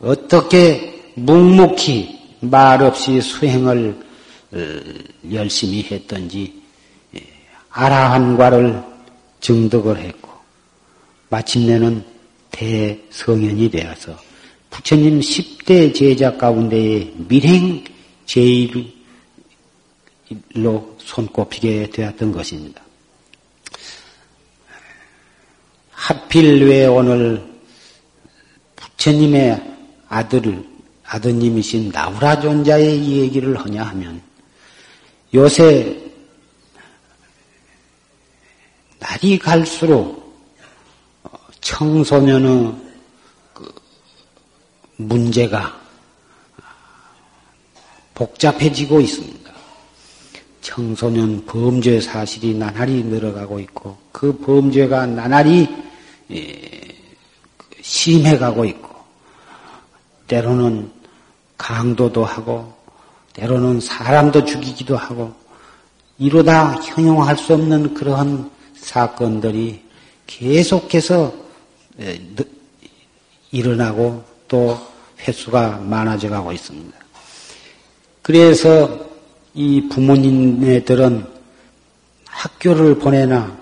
어떻게 0.00 1.12
묵묵히 1.14 2.18
말없이 2.40 3.20
수행을 3.20 4.09
어, 4.52 4.59
열심히 5.31 5.83
했던지 5.83 6.62
예, 7.14 7.20
아라한과를 7.70 8.83
증득을 9.40 9.98
했고 9.98 10.31
마침내는 11.28 12.02
대성현이 12.50 13.70
되어서 13.70 14.16
부처님 14.70 15.20
10대 15.20 15.94
제자 15.94 16.37
가운데에 16.37 17.12
밀행 17.28 17.85
제일 18.24 18.97
로 20.54 20.96
손꼽히게 20.98 21.90
되었던 21.90 22.32
것입니다. 22.32 22.82
하필 25.90 26.66
왜 26.66 26.86
오늘 26.86 27.46
부처님의 28.76 29.76
아들, 30.08 30.66
아드님이신 31.04 31.90
나우라 31.90 32.40
존자의 32.40 33.04
이 33.04 33.20
얘기를 33.20 33.58
하냐 33.58 33.82
하면 33.84 34.22
요새 35.34 36.08
날이 38.98 39.38
갈수록 39.38 40.18
청소년의 41.60 42.74
그 43.54 43.74
문제가 44.96 45.78
복잡해지고 48.14 49.00
있습니다. 49.00 49.47
청소년 50.68 51.46
범죄 51.46 51.98
사실이 51.98 52.52
나날이 52.54 53.02
늘어가고 53.02 53.59
있고 53.61 53.96
그 54.12 54.37
범죄가 54.37 55.07
나날이 55.07 55.66
예, 56.31 56.61
심해가고 57.81 58.66
있고 58.66 58.90
때로는 60.26 60.92
강도도 61.57 62.22
하고 62.22 62.74
때로는 63.33 63.81
사람도 63.81 64.44
죽이기도 64.44 64.94
하고 64.94 65.33
이러다 66.18 66.72
형용할 66.83 67.38
수 67.38 67.54
없는 67.54 67.94
그러한 67.94 68.50
사건들이 68.76 69.83
계속해서 70.26 71.33
일어나고 73.52 74.22
또 74.46 74.78
횟수가 75.20 75.78
많아져 75.78 76.28
가고 76.28 76.52
있습니다. 76.52 76.94
그래서 78.20 79.09
이 79.54 79.88
부모님들은 79.88 81.24
학교를 82.26 82.98
보내나 82.98 83.56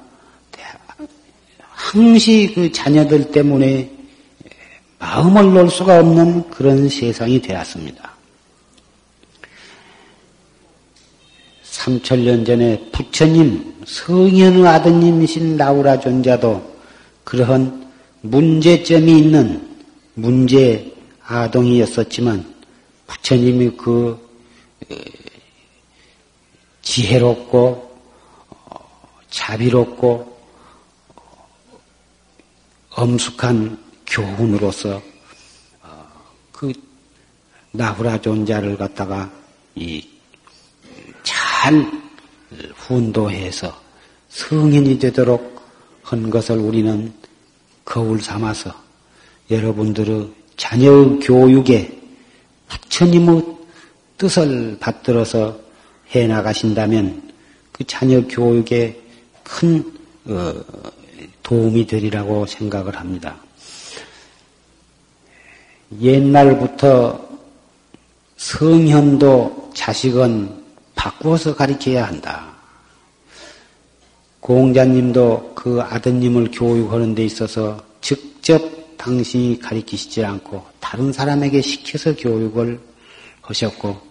항시 1.59 2.53
그 2.55 2.73
자녀들 2.73 3.31
때문에 3.31 3.91
마음을 4.99 5.55
놓을 5.55 5.71
수가 5.71 6.01
없는 6.01 6.51
그런 6.51 6.89
세상이 6.89 7.41
되었습니다. 7.41 8.17
3천년 11.63 12.45
전에 12.45 12.91
부처님, 12.91 13.75
성현의 13.87 14.67
아드님이신 14.67 15.57
나우라 15.57 16.01
존자도 16.01 16.77
그러한 17.23 17.87
문제점이 18.23 19.19
있는 19.19 19.69
문제 20.15 20.93
아동이었었지만 21.25 22.45
부처님이 23.07 23.71
그 23.77 24.19
지혜롭고 26.87 27.99
자비롭고 29.29 30.39
엄숙한 32.91 33.77
교훈으로서 34.07 35.03
그 36.53 36.73
나후라 37.73 38.21
존자를 38.21 38.77
갖다가 38.77 39.31
잘 41.25 41.91
훈도해서 42.77 43.77
성인이 44.29 45.01
되도록 45.01 45.61
한 46.05 46.31
것을 46.31 46.57
우리는 46.57 47.13
거울 47.85 48.23
삼아서 48.23 48.73
여러분들의 49.51 50.33
자녀 50.57 51.19
교육에 51.19 52.01
부처님의 52.69 53.57
뜻을 54.17 54.79
받들어서 54.79 55.66
해 56.15 56.27
나가신다면 56.27 57.33
그 57.73 57.85
자녀 57.85 58.27
교육에 58.27 59.01
큰 59.43 59.93
어, 60.27 60.55
도움이 61.43 61.87
되리라고 61.87 62.47
생각을 62.47 62.97
합니다. 62.97 63.37
옛날부터 66.01 67.27
성현도 68.37 69.71
자식은 69.75 70.65
바꾸어서 70.95 71.55
가르쳐야 71.55 72.07
한다. 72.07 72.57
공자님도 74.41 75.53
그 75.55 75.81
아드님을 75.81 76.51
교육하는 76.53 77.15
데 77.15 77.25
있어서 77.25 77.85
직접 78.01 78.63
당신이 78.97 79.61
가르치시지 79.61 80.25
않고 80.25 80.65
다른 80.81 81.13
사람에게 81.13 81.61
시켜서 81.61 82.15
교육을 82.15 82.81
하셨고 83.43 84.06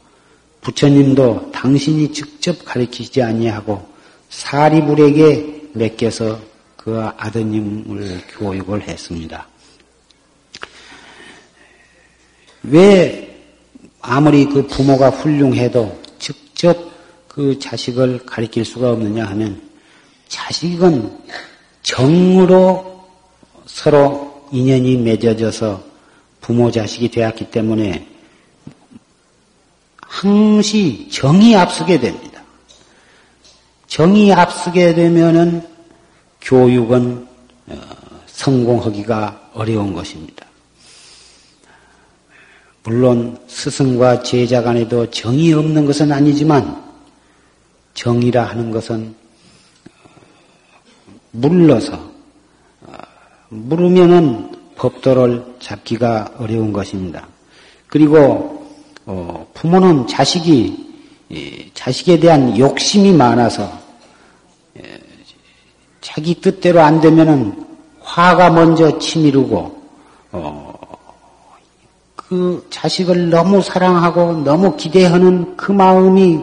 부처님도 0.65 1.51
당신이 1.51 2.12
직접 2.12 2.65
가르치지 2.65 3.21
아니하고 3.21 3.88
사리불에게 4.30 5.69
맡겨서 5.73 6.39
그 6.75 6.99
아드님을 7.17 8.21
교육을 8.30 8.82
했습니다. 8.82 9.47
왜 12.63 13.39
아무리 14.01 14.45
그 14.45 14.65
부모가 14.65 15.12
훌륭해도 15.12 16.01
직접 16.17 16.75
그 17.28 17.60
자식을 17.60 18.25
가리킬 18.25 18.65
수가 18.65 18.89
없느냐 18.91 19.23
하면 19.25 19.62
자식은 20.28 21.15
정으로 21.84 23.06
서로 23.67 24.47
인연이 24.51 24.97
맺어져서 24.97 25.84
부모 26.41 26.71
자식이 26.71 27.12
되었기 27.12 27.51
때문에 27.51 28.14
항시 30.07 31.09
정이 31.11 31.55
앞서게 31.55 31.99
됩니다. 31.99 32.43
정이 33.87 34.31
앞서게 34.33 34.93
되면은 34.93 35.67
교육은 36.41 37.27
어, 37.67 37.81
성공하기가 38.27 39.51
어려운 39.53 39.93
것입니다. 39.93 40.45
물론 42.83 43.39
스승과 43.47 44.21
제자 44.21 44.61
간에도 44.61 45.09
정이 45.09 45.53
없는 45.53 45.85
것은 45.85 46.11
아니지만 46.11 46.83
정이라 47.95 48.43
하는 48.43 48.69
것은 48.69 49.15
물러서 51.31 51.95
어, 52.81 52.93
물으면은 53.49 54.51
법도를 54.75 55.55
잡기가 55.59 56.35
어려운 56.37 56.71
것입니다. 56.71 57.27
그리고 57.87 58.64
어, 59.05 59.45
부모는 59.53 60.07
자식이 60.07 60.85
자식에 61.73 62.19
대한 62.19 62.57
욕심이 62.57 63.13
많아서 63.13 63.71
자기 66.01 66.35
뜻대로 66.35 66.81
안 66.81 67.01
되면은 67.01 67.65
화가 68.01 68.51
먼저 68.51 68.97
치밀고 68.99 69.81
어, 70.31 70.79
그 72.15 72.65
자식을 72.69 73.29
너무 73.29 73.61
사랑하고 73.61 74.43
너무 74.43 74.75
기대하는 74.75 75.57
그 75.57 75.71
마음이 75.71 76.41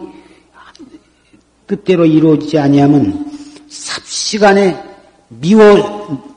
뜻대로 1.66 2.04
이루어지지 2.04 2.58
아니하면 2.58 3.30
삽시간에 3.68 4.82
미워 5.28 6.30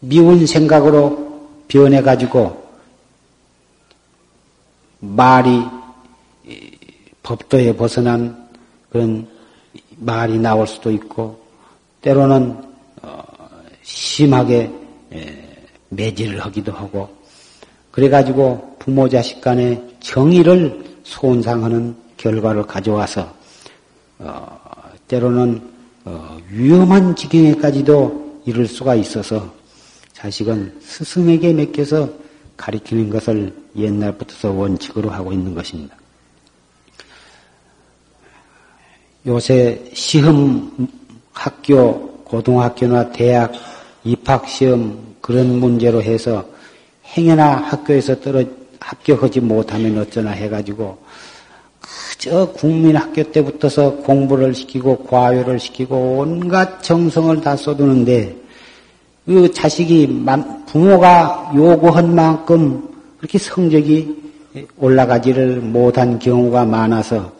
미운 0.00 0.46
생각으로 0.46 1.48
변해 1.68 2.00
가지고 2.00 2.61
말이 5.02 5.64
법도에 7.24 7.74
벗어난 7.76 8.48
그런 8.90 9.26
말이 9.96 10.38
나올 10.38 10.66
수도 10.66 10.90
있고 10.92 11.40
때로는 12.00 12.56
어, 13.02 13.22
심하게 13.82 14.70
매질을 15.88 16.40
하기도 16.40 16.72
하고 16.72 17.08
그래가지고 17.90 18.76
부모 18.78 19.08
자식 19.08 19.40
간의 19.40 19.82
정의를 20.00 20.84
손상하는 21.02 21.96
결과를 22.16 22.64
가져와서 22.64 23.32
어, 24.20 24.60
때로는 25.08 25.60
어, 26.04 26.38
위험한 26.48 27.16
지경에까지도 27.16 28.42
이를 28.46 28.66
수가 28.66 28.94
있어서 28.94 29.52
자식은 30.12 30.80
스승에게 30.80 31.52
맡겨서 31.52 32.08
가리키는 32.56 33.10
것을 33.10 33.61
옛날부터 33.76 34.52
원칙으로 34.52 35.10
하고 35.10 35.32
있는 35.32 35.54
것입니다. 35.54 35.96
요새 39.26 39.90
시험 39.94 40.88
학교, 41.32 42.08
고등학교나 42.24 43.12
대학 43.12 43.52
입학 44.04 44.48
시험 44.48 45.14
그런 45.20 45.60
문제로 45.60 46.02
해서 46.02 46.44
행여나 47.16 47.56
학교에서 47.56 48.20
떨어 48.20 48.44
합격하지 48.80 49.40
못하면 49.40 49.98
어쩌나 49.98 50.30
해가지고 50.32 50.98
그저 51.78 52.46
국민학교 52.52 53.22
때부터서 53.22 53.96
공부를 53.96 54.54
시키고 54.54 55.04
과외를 55.04 55.60
시키고 55.60 56.18
온갖 56.18 56.82
정성을 56.82 57.40
다 57.40 57.56
쏟우는데 57.56 58.36
그 59.24 59.52
자식이 59.52 60.24
부모가 60.66 61.52
요구한 61.54 62.14
만큼 62.14 62.91
그렇게 63.22 63.38
성적이 63.38 64.16
올라가지를 64.76 65.60
못한 65.60 66.18
경우가 66.18 66.64
많아서 66.64 67.30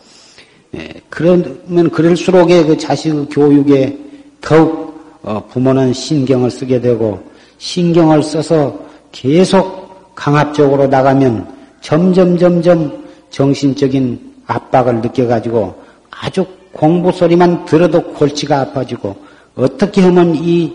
예, 0.77 0.89
그러면 1.11 1.91
그럴수록에 1.91 2.65
그 2.65 2.79
자식 2.79 3.13
교육에 3.29 3.99
더욱 4.41 5.19
어, 5.25 5.45
부모는 5.49 5.93
신경을 5.93 6.53
쓰게 6.53 6.81
되고 6.81 7.21
신경을 7.59 8.23
써서 8.23 8.79
계속 9.11 10.15
강압적으로 10.15 10.87
나가면 10.87 11.53
점점 11.81 12.39
점점 12.39 13.05
정신적인 13.31 14.35
압박을 14.47 15.01
느껴가지고 15.01 15.75
아주 16.13 16.47
공부 16.71 17.11
소리만 17.11 17.65
들어도 17.65 18.01
골치가 18.13 18.61
아파지고 18.61 19.17
어떻게 19.57 20.01
하면 20.03 20.37
이 20.37 20.73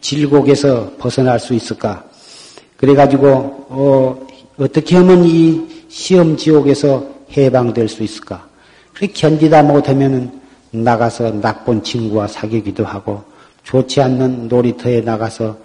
질곡에서 0.00 0.90
벗어날 0.98 1.38
수 1.38 1.54
있을까? 1.54 2.02
그래가지고 2.76 3.66
어, 3.68 4.29
어떻게 4.60 4.96
하면 4.96 5.24
이 5.24 5.66
시험 5.88 6.36
지옥에서 6.36 7.08
해방될 7.34 7.88
수 7.88 8.02
있을까? 8.02 8.46
그렇게 8.92 9.10
견디다 9.14 9.62
못하면 9.62 10.38
나가서 10.70 11.40
나쁜 11.40 11.82
친구와 11.82 12.26
사귀기도 12.26 12.84
하고 12.84 13.24
좋지 13.64 14.02
않는 14.02 14.48
놀이터에 14.48 15.00
나가서 15.00 15.56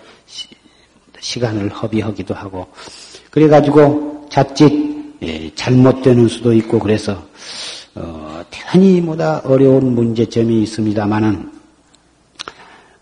시 1.19 1.39
간을 1.39 1.69
허비하기도 1.69 2.34
하고 2.34 2.67
그래가지고 3.31 4.27
자칫 4.31 4.71
예, 5.21 5.53
잘못되는 5.55 6.27
수도 6.29 6.53
있고 6.53 6.79
그래서 6.79 7.21
어, 7.95 8.41
대단히 8.49 9.01
보다 9.01 9.41
어려운 9.43 9.93
문제점이 9.93 10.63
있습니다만은 10.63 11.51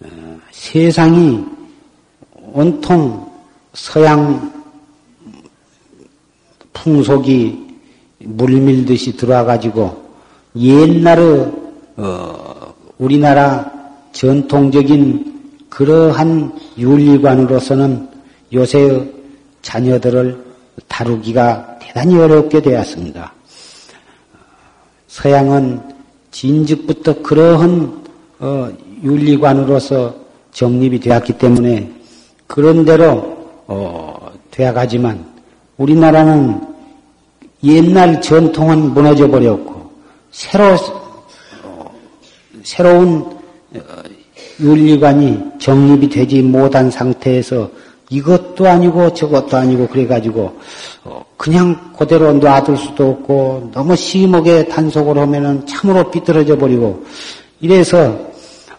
어, 0.01 0.39
세상이 0.51 1.43
온통 2.53 3.31
서양 3.73 4.62
풍속이 6.83 7.65
물밀듯이 8.19 9.15
들어와가지고 9.15 10.03
옛날의 10.57 11.51
어, 11.95 12.73
우리나라 12.97 13.71
전통적인 14.11 15.33
그러한 15.69 16.53
윤리관으로서는 16.77 18.09
요새의 18.53 19.11
자녀들을 19.61 20.43
다루기가 20.89 21.79
대단히 21.79 22.17
어렵게 22.17 22.61
되었습니다. 22.61 23.33
서양은 25.07 25.81
진즉부터 26.31 27.21
그러한 27.21 28.03
어, 28.39 28.69
윤리관으로서 29.01 30.15
정립이 30.51 30.99
되었기 30.99 31.37
때문에 31.37 31.91
그런 32.45 32.83
대로 32.83 33.37
어, 33.67 34.31
되어가지만 34.51 35.25
우리나라는 35.77 36.72
옛날 37.63 38.21
전통은 38.21 38.93
무너져 38.93 39.29
버렸고 39.29 39.89
새로 40.31 40.75
어, 41.63 41.91
새로운 42.63 43.21
어, 43.21 43.79
윤리관이 44.59 45.39
정립이 45.59 46.09
되지 46.09 46.41
못한 46.41 46.91
상태에서 46.91 47.69
이것도 48.09 48.67
아니고 48.67 49.13
저것도 49.13 49.57
아니고 49.57 49.87
그래가지고 49.87 50.57
어, 51.05 51.25
그냥 51.37 51.93
그대로 51.97 52.33
놔둘 52.33 52.77
수도 52.77 53.09
없고 53.09 53.71
너무 53.73 53.95
심하게 53.95 54.67
단속을 54.67 55.17
하면은 55.17 55.65
참으로 55.65 56.11
삐뚤어져 56.11 56.57
버리고 56.57 57.03
이래서 57.61 58.15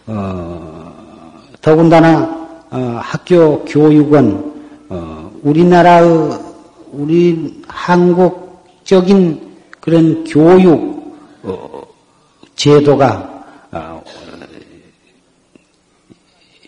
어, 0.05 0.93
더군다나 1.61 2.47
어, 2.69 2.99
학교 3.01 3.65
교육은 3.65 4.53
어, 4.89 5.31
우리나라의 5.41 6.31
우리 6.91 7.61
한국 7.67 8.44
적인 8.85 9.41
그런 9.81 10.23
교육 10.23 11.17
어, 11.43 11.81
제도가 12.55 13.43
어, 13.71 14.03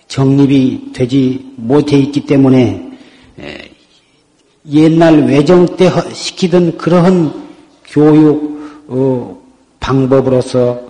정립이 0.08 0.94
되지 0.94 1.54
못해 1.56 1.98
있기 2.00 2.26
때문에 2.26 2.86
옛날 4.70 5.26
외정 5.26 5.78
때 5.78 5.90
시키던 6.12 6.78
그러한 6.78 7.48
교육 7.86 8.86
어, 8.88 9.38
방법으로서 9.80 10.82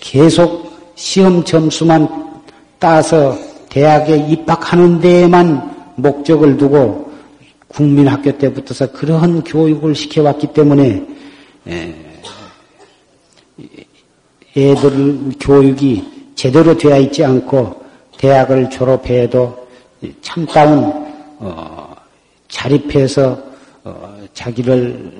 계속 0.00 0.70
시험 0.96 1.44
점수만 1.44 2.08
따서 2.80 3.38
대학에 3.68 4.16
입학하는 4.16 5.00
데에만 5.00 5.94
목적을 5.94 6.56
두고 6.56 7.09
국민학교 7.70 8.36
때부터서 8.36 8.92
그러한 8.92 9.44
교육을 9.44 9.94
시켜왔기 9.94 10.48
때문에 10.52 11.06
애들 14.56 15.32
교육이 15.38 16.32
제대로 16.34 16.76
되어 16.76 16.98
있지 16.98 17.24
않고 17.24 17.80
대학을 18.18 18.70
졸업해도 18.70 19.68
참다운 20.20 20.92
어, 21.38 21.94
자립해서 22.48 23.38
어, 23.84 24.18
자기를 24.34 25.12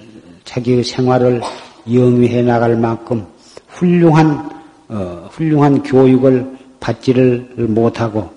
자기의 0.45 0.85
생활을 0.85 1.41
영위해 1.91 2.43
나갈 2.43 2.77
만큼 2.77 3.27
훌륭한 3.69 4.51
어, 4.89 5.29
훌륭한 5.31 5.83
교육을 5.83 6.59
받지를 6.81 7.55
못하고 7.69 8.29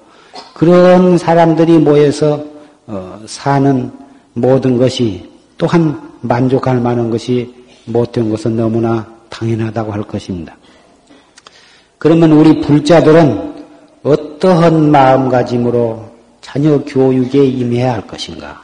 그런 0.54 1.18
사람들이 1.18 1.80
모여서 1.80 2.44
어, 2.86 3.20
사는 3.26 3.92
모든 4.34 4.78
것이 4.78 5.30
또한 5.58 6.12
만족할 6.22 6.80
만한 6.80 7.10
것이 7.10 7.54
못된 7.86 8.30
것은 8.30 8.56
너무나 8.56 9.08
당연하다고 9.30 9.92
할 9.92 10.04
것입니다. 10.04 10.56
그러면 11.98 12.32
우리 12.32 12.62
불자들은 12.62 13.54
어떠한 14.04 14.92
마음가짐으로 14.92 16.12
자녀 16.42 16.84
교육에 16.84 17.46
임해야 17.46 17.94
할 17.94 18.08
것인가? 18.08 18.62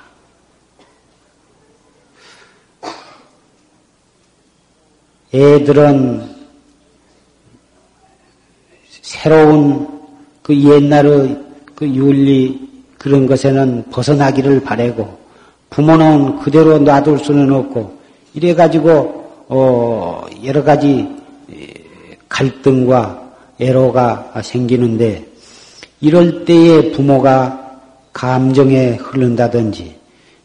애들은 5.33 6.35
새로운 8.89 9.87
그 10.41 10.55
옛날의 10.55 11.39
그 11.75 11.87
윤리 11.87 12.69
그런 12.97 13.27
것에는 13.27 13.85
벗어나기를 13.91 14.61
바라고 14.63 15.18
부모는 15.69 16.39
그대로 16.39 16.77
놔둘 16.79 17.19
수는 17.19 17.51
없고 17.53 17.97
이래 18.33 18.53
가지고 18.53 19.45
어 19.47 20.25
여러 20.43 20.63
가지 20.63 21.07
갈등과 22.27 23.29
애로가 23.59 24.33
생기는데 24.43 25.25
이럴 26.01 26.45
때에 26.45 26.91
부모가 26.91 27.81
감정에 28.13 28.95
흐른다든지 28.95 29.95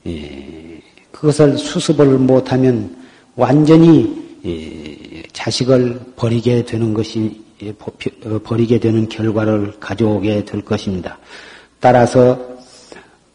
예, 0.07 0.81
그것을 1.13 1.57
수습을 1.57 2.07
못하면 2.19 2.97
완전히 3.37 4.23
예, 4.45 5.23
자식을 5.33 6.01
버리게 6.17 6.65
되는 6.65 6.93
것이 6.93 7.41
예, 7.63 7.71
어, 7.71 8.39
버리게 8.43 8.81
되는 8.81 9.09
결과를 9.09 9.75
가져오게 9.81 10.45
될 10.45 10.61
것입니다. 10.63 11.19
따라서 11.81 12.39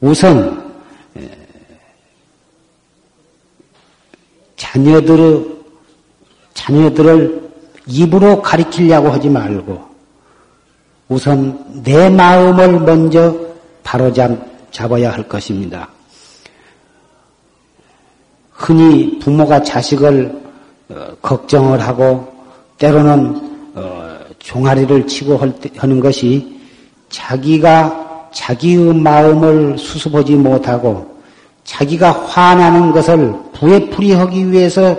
우선 0.02 0.70
자녀들의 4.72 5.46
자녀들을 6.54 7.50
입으로 7.88 8.42
가리키려고 8.42 9.10
하지 9.10 9.28
말고 9.30 9.90
우선 11.08 11.84
내 11.84 12.08
마음을 12.10 12.80
먼저 12.80 13.36
바로 13.84 14.14
잡아야 14.72 15.12
할 15.12 15.28
것입니다. 15.28 15.90
흔히 18.52 19.18
부모가 19.18 19.64
자식을 19.64 20.40
어, 20.90 21.16
걱정을 21.22 21.80
하고 21.80 22.32
때로는 22.78 23.72
어, 23.74 24.20
종아리를 24.38 25.08
치고 25.08 25.40
하는 25.78 26.00
것이 26.00 26.60
자기가 27.10 28.30
자기의 28.32 28.94
마음을 28.94 29.78
수습하지 29.80 30.36
못하고 30.36 31.19
자기가 31.70 32.12
화나는 32.12 32.92
것을 32.92 33.36
부에풀이하기 33.54 34.52
위해서 34.52 34.98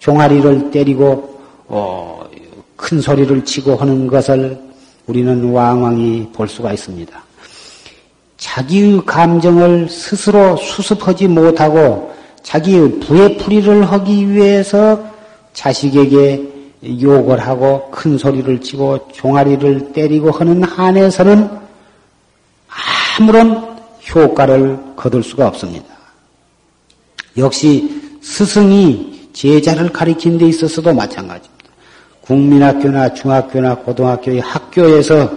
종아리를 0.00 0.70
때리고 0.70 1.40
어, 1.66 2.28
큰 2.76 3.00
소리를 3.00 3.42
치고 3.42 3.76
하는 3.76 4.06
것을 4.06 4.60
우리는 5.06 5.50
왕왕히 5.50 6.28
볼 6.34 6.46
수가 6.46 6.74
있습니다. 6.74 7.18
자기의 8.36 9.02
감정을 9.06 9.88
스스로 9.88 10.56
수습하지 10.56 11.26
못하고 11.28 12.12
자기의 12.42 13.00
부의풀이를 13.00 13.90
하기 13.90 14.30
위해서 14.30 15.02
자식에게 15.54 16.48
욕을 17.00 17.38
하고 17.40 17.90
큰 17.90 18.18
소리를 18.18 18.60
치고 18.60 19.08
종아리를 19.12 19.94
때리고 19.94 20.30
하는 20.30 20.64
한에서는 20.64 21.50
아무런 23.18 23.78
효과를 24.14 24.78
거둘 24.96 25.22
수가 25.22 25.48
없습니다. 25.48 25.89
역시 27.40 28.18
스승이 28.22 29.30
제자를 29.32 29.90
가리킨 29.92 30.38
데 30.38 30.46
있어서도 30.46 30.92
마찬가지입니다. 30.94 31.64
국민학교나 32.20 33.14
중학교나 33.14 33.76
고등학교의 33.76 34.40
학교에서 34.40 35.30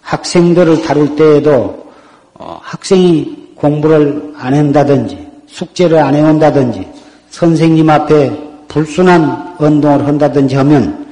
학생들을 0.00 0.82
다룰 0.82 1.14
때에도 1.14 1.86
어, 2.34 2.58
학생이 2.62 3.52
공부를 3.54 4.34
안 4.36 4.54
한다든지 4.54 5.24
숙제를 5.46 5.98
안 5.98 6.14
해온다든지 6.14 6.88
선생님 7.30 7.88
앞에 7.88 8.32
불순한 8.68 9.56
운동을 9.60 10.06
한다든지 10.06 10.56
하면 10.56 11.06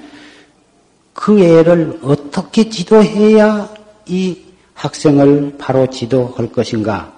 그 1.12 1.39
애를 1.41 2.01
어떻게 2.03 2.69
지도해야 2.69 3.69
이 4.07 4.37
학생을 4.75 5.57
바로 5.59 5.87
지도할 5.87 6.51
것인가? 6.51 7.12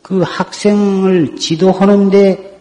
그 0.00 0.22
학생을 0.22 1.36
지도하는데 1.36 2.59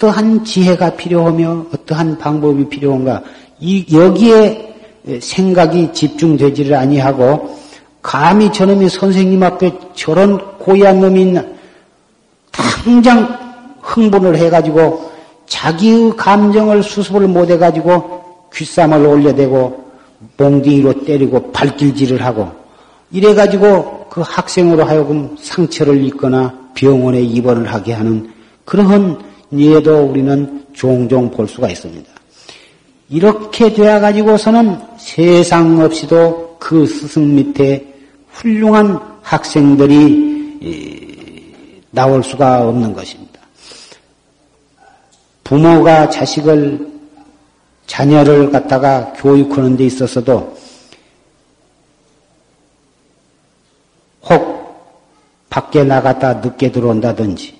어떠한 0.00 0.44
지혜가 0.44 0.96
필요하며 0.96 1.66
어떠한 1.74 2.16
방법이 2.16 2.70
필요한가? 2.70 3.22
이, 3.60 3.84
여기에 3.92 5.20
생각이 5.20 5.92
집중되지를 5.92 6.74
아니하고 6.74 7.58
감히 8.00 8.50
저놈이 8.50 8.88
선생님 8.88 9.42
앞에 9.42 9.70
저런 9.94 10.38
고얀 10.58 11.00
놈이 11.00 11.38
당장 12.50 13.38
흥분을 13.82 14.36
해가지고 14.36 15.10
자기의 15.46 16.16
감정을 16.16 16.82
수습을 16.82 17.28
못해가지고 17.28 18.48
귓삼을 18.54 19.06
올려대고 19.06 19.84
몽둥이로 20.38 21.04
때리고 21.04 21.52
발길질을 21.52 22.24
하고 22.24 22.48
이래가지고 23.10 24.06
그 24.08 24.22
학생으로 24.22 24.84
하여금 24.84 25.36
상처를 25.38 26.02
입거나 26.04 26.54
병원에 26.74 27.20
입원을 27.20 27.70
하게 27.70 27.92
하는 27.92 28.32
그러한 28.64 29.30
예도 29.56 30.04
우리는 30.04 30.64
종종 30.72 31.30
볼 31.30 31.48
수가 31.48 31.68
있습니다. 31.68 32.10
이렇게 33.08 33.72
되어 33.72 34.00
가지고서는 34.00 34.78
세상 34.98 35.80
없이도 35.80 36.56
그 36.60 36.86
스승 36.86 37.34
밑에 37.34 37.84
훌륭한 38.30 38.98
학생들이 39.22 40.30
나올 41.90 42.22
수가 42.22 42.68
없는 42.68 42.92
것입니다. 42.92 43.40
부모가 45.42 46.08
자식을 46.08 46.88
자녀를 47.86 48.50
갖다가 48.52 49.12
교육하는 49.14 49.76
데 49.76 49.84
있어서도 49.86 50.56
혹 54.22 55.50
밖에 55.50 55.82
나갔다 55.82 56.34
늦게 56.34 56.70
들어온다든지 56.70 57.59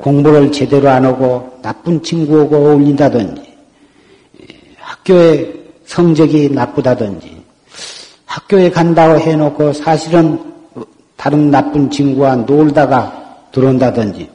공부를 0.00 0.50
제대로 0.50 0.88
안 0.88 1.04
하고 1.04 1.58
나쁜 1.62 2.02
친구하고 2.02 2.56
어울린다든지 2.56 3.42
학교에 4.78 5.52
성적이 5.84 6.50
나쁘다든지 6.50 7.40
학교에 8.24 8.70
간다고 8.70 9.18
해놓고 9.18 9.72
사실은 9.72 10.40
다른 11.16 11.50
나쁜 11.50 11.90
친구와 11.90 12.36
놀다가 12.36 13.46
들어온다든지 13.52 14.30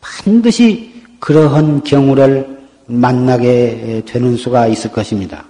반드시 0.00 0.92
그러한 1.20 1.82
경우를 1.84 2.58
만나게 2.86 4.02
되는 4.06 4.36
수가 4.36 4.66
있을 4.66 4.92
것입니다. 4.92 5.46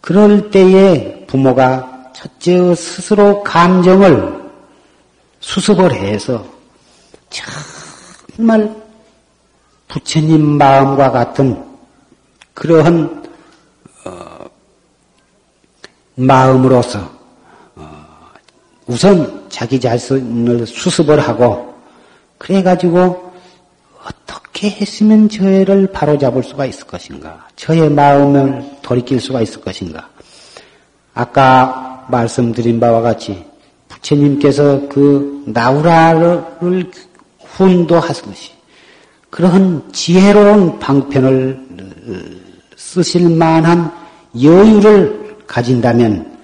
그럴 0.00 0.50
때에 0.50 1.24
부모가 1.26 2.12
첫째 2.14 2.74
스스로 2.74 3.42
감정을 3.42 4.44
수습을 5.40 5.92
해서 5.92 6.53
정말 7.34 8.74
부처님 9.88 10.56
마음과 10.56 11.10
같은 11.10 11.62
그러한 12.54 13.24
어, 14.04 14.46
마음으로서 16.14 17.10
어, 17.74 18.06
우선 18.86 19.46
자기 19.48 19.80
자신을 19.80 20.66
수습을 20.66 21.20
하고 21.20 21.74
그래가지고 22.38 23.32
어떻게 24.04 24.70
했으면 24.70 25.28
저애를 25.28 25.88
바로잡을 25.92 26.42
수가 26.42 26.66
있을 26.66 26.86
것인가? 26.86 27.48
저의 27.56 27.90
마음을 27.90 28.78
돌이킬 28.82 29.20
수가 29.20 29.40
있을 29.40 29.60
것인가? 29.60 30.08
아까 31.14 32.06
말씀드린 32.08 32.78
바와 32.78 33.00
같이 33.00 33.44
부처님께서 33.88 34.88
그 34.88 35.42
나우라를 35.46 36.90
훈도하듯이 37.54 38.52
그러한 39.30 39.92
지혜로운 39.92 40.78
방편을 40.78 41.58
쓰실 42.76 43.28
만한 43.30 43.92
여유를 44.40 45.38
가진다면 45.46 46.38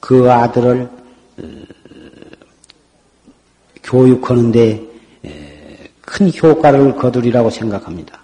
그 0.00 0.30
아들을 0.30 0.88
교육하는데 3.82 4.82
큰 6.02 6.32
효과를 6.32 6.96
거두리라고 6.96 7.50
생각합니다. 7.50 8.20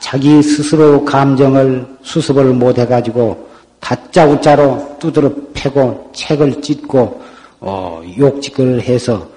자기 0.00 0.42
스스로 0.42 1.04
감정을 1.04 1.86
수습을 2.02 2.52
못해가지고 2.54 3.50
다짜고짜로 3.80 4.96
두드러 5.00 5.32
패고 5.52 6.12
책을 6.14 6.62
찢고 6.62 7.20
어, 7.58 8.02
욕짓을 8.16 8.80
해서 8.80 9.18
푹 9.18 9.31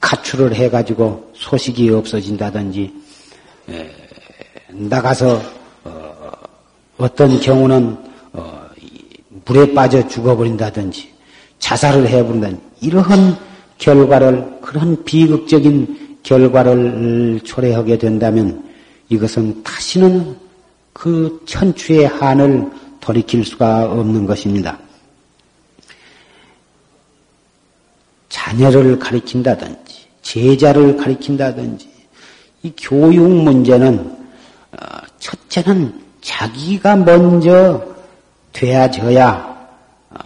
가출을 0.00 0.54
해가지고 0.54 1.32
소식이 1.34 1.90
없어진다든지 1.90 2.92
에, 3.68 3.90
나가서 4.68 5.40
어, 5.84 7.14
떤 7.14 7.40
경우는 7.40 7.96
어, 8.32 8.66
물에 9.44 9.72
빠져 9.74 10.06
죽어버린다든지 10.08 11.10
자살을 11.58 12.08
해버린다든지 12.08 12.62
이러한 12.80 13.36
결과를 13.78 14.60
그런 14.60 15.04
비극적인 15.04 16.18
결과를 16.22 17.40
초래하게 17.44 17.98
된다면 17.98 18.68
이것은 19.08 19.62
다시는 19.62 20.36
그 20.92 21.42
천추의 21.46 22.06
한을 22.06 22.70
돌이킬 23.00 23.44
수가 23.44 23.84
없는 23.84 24.26
것입니다. 24.26 24.78
자녀를 28.28 28.98
가리킨다든지 28.98 29.89
제자를 30.22 30.96
가리킨다든지 30.96 31.88
이 32.62 32.72
교육 32.76 33.28
문제는 33.28 33.98
어, 34.72 34.76
첫째는 35.18 36.00
자기가 36.20 36.96
먼저 36.96 37.84
돼야져야 38.52 39.68
어, 40.10 40.18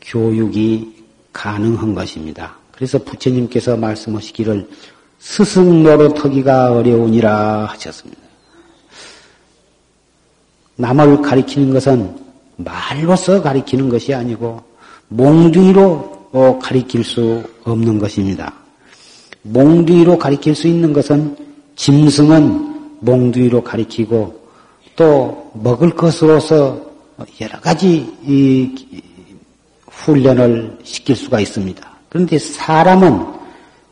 교육이 0.00 1.04
가능한 1.32 1.94
것입니다. 1.94 2.56
그래서 2.72 2.98
부처님께서 2.98 3.76
말씀하시기를 3.76 4.68
스승 5.18 5.82
노릇하기가 5.82 6.72
어려우니라 6.72 7.66
하셨습니다. 7.66 8.20
남을 10.76 11.22
가리키는 11.22 11.72
것은 11.72 12.16
말로서 12.56 13.42
가리키는 13.42 13.88
것이 13.88 14.14
아니고 14.14 14.62
몽둥이로 15.08 16.28
어, 16.32 16.58
가리킬 16.60 17.04
수 17.04 17.42
없는 17.64 17.98
것입니다. 17.98 18.52
몽둥이로 19.52 20.18
가리킬 20.18 20.54
수 20.54 20.66
있는 20.66 20.92
것은 20.92 21.36
짐승은 21.76 22.98
몽둥이로 23.00 23.62
가리키고 23.62 24.46
또 24.96 25.50
먹을 25.54 25.90
것으로서 25.90 26.80
여러 27.40 27.60
가지 27.60 28.06
훈련을 29.88 30.78
시킬 30.82 31.16
수가 31.16 31.40
있습니다. 31.40 31.96
그런데 32.08 32.38
사람은 32.38 33.26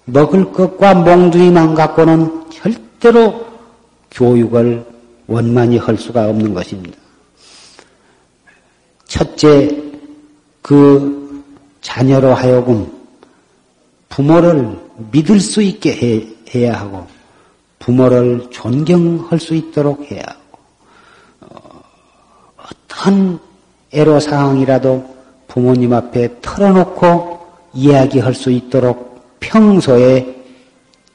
먹을 0.07 0.52
것과 0.52 0.94
몽둥이만 0.94 1.74
갖고는 1.74 2.50
절대로 2.50 3.46
교육을 4.11 4.84
원만히 5.26 5.78
할 5.78 5.96
수가 5.96 6.28
없는 6.28 6.55
것입니다. 6.55 6.98
첫째, 9.07 9.82
그 10.61 11.42
자녀로 11.80 12.34
하여금 12.34 12.90
부모를 14.09 14.84
믿을 15.11 15.40
수 15.40 15.62
있게 15.62 15.92
해, 15.92 16.26
해야 16.55 16.80
하고, 16.80 17.07
부모를 17.78 18.49
존경할 18.51 19.38
수 19.38 19.55
있도록 19.55 20.11
해야 20.11 20.22
하고, 20.26 20.59
어, 21.40 21.82
어떤 22.57 23.38
애로 23.92 24.20
사항이라도 24.20 25.14
부모님 25.49 25.92
앞에 25.92 26.40
털어놓고 26.40 27.47
이야기할 27.74 28.34
수 28.34 28.51
있도록 28.51 29.38
평소에 29.40 30.34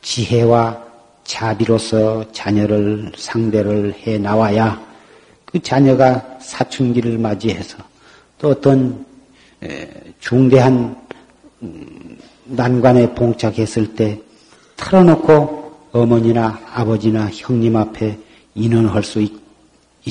지혜와 0.01 0.81
자비로서 1.25 2.31
자녀를 2.31 3.11
상대를 3.17 3.95
해 4.05 4.17
나와야 4.17 4.81
그 5.45 5.59
자녀가 5.61 6.37
사춘기를 6.39 7.17
맞이해서 7.17 7.77
또 8.37 8.49
어떤 8.49 9.05
중대한 10.19 10.95
음, 11.61 11.98
난관에 12.49 13.13
봉착했을 13.13 13.95
때 13.95 14.21
털어놓고 14.75 15.89
어머니나 15.91 16.59
아버지나 16.73 17.29
형님 17.31 17.75
앞에 17.75 18.17
인원할 18.55 19.03
수 19.03 19.21
있, 19.21 19.39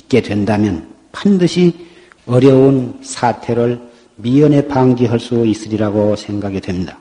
게 0.08 0.22
된다면 0.22 0.94
반드시 1.10 1.88
어려운 2.24 3.00
사태를 3.02 3.80
미연에 4.16 4.68
방지할 4.68 5.18
수 5.18 5.44
있으리라고 5.44 6.14
생각이 6.14 6.60
됩니다. 6.60 6.98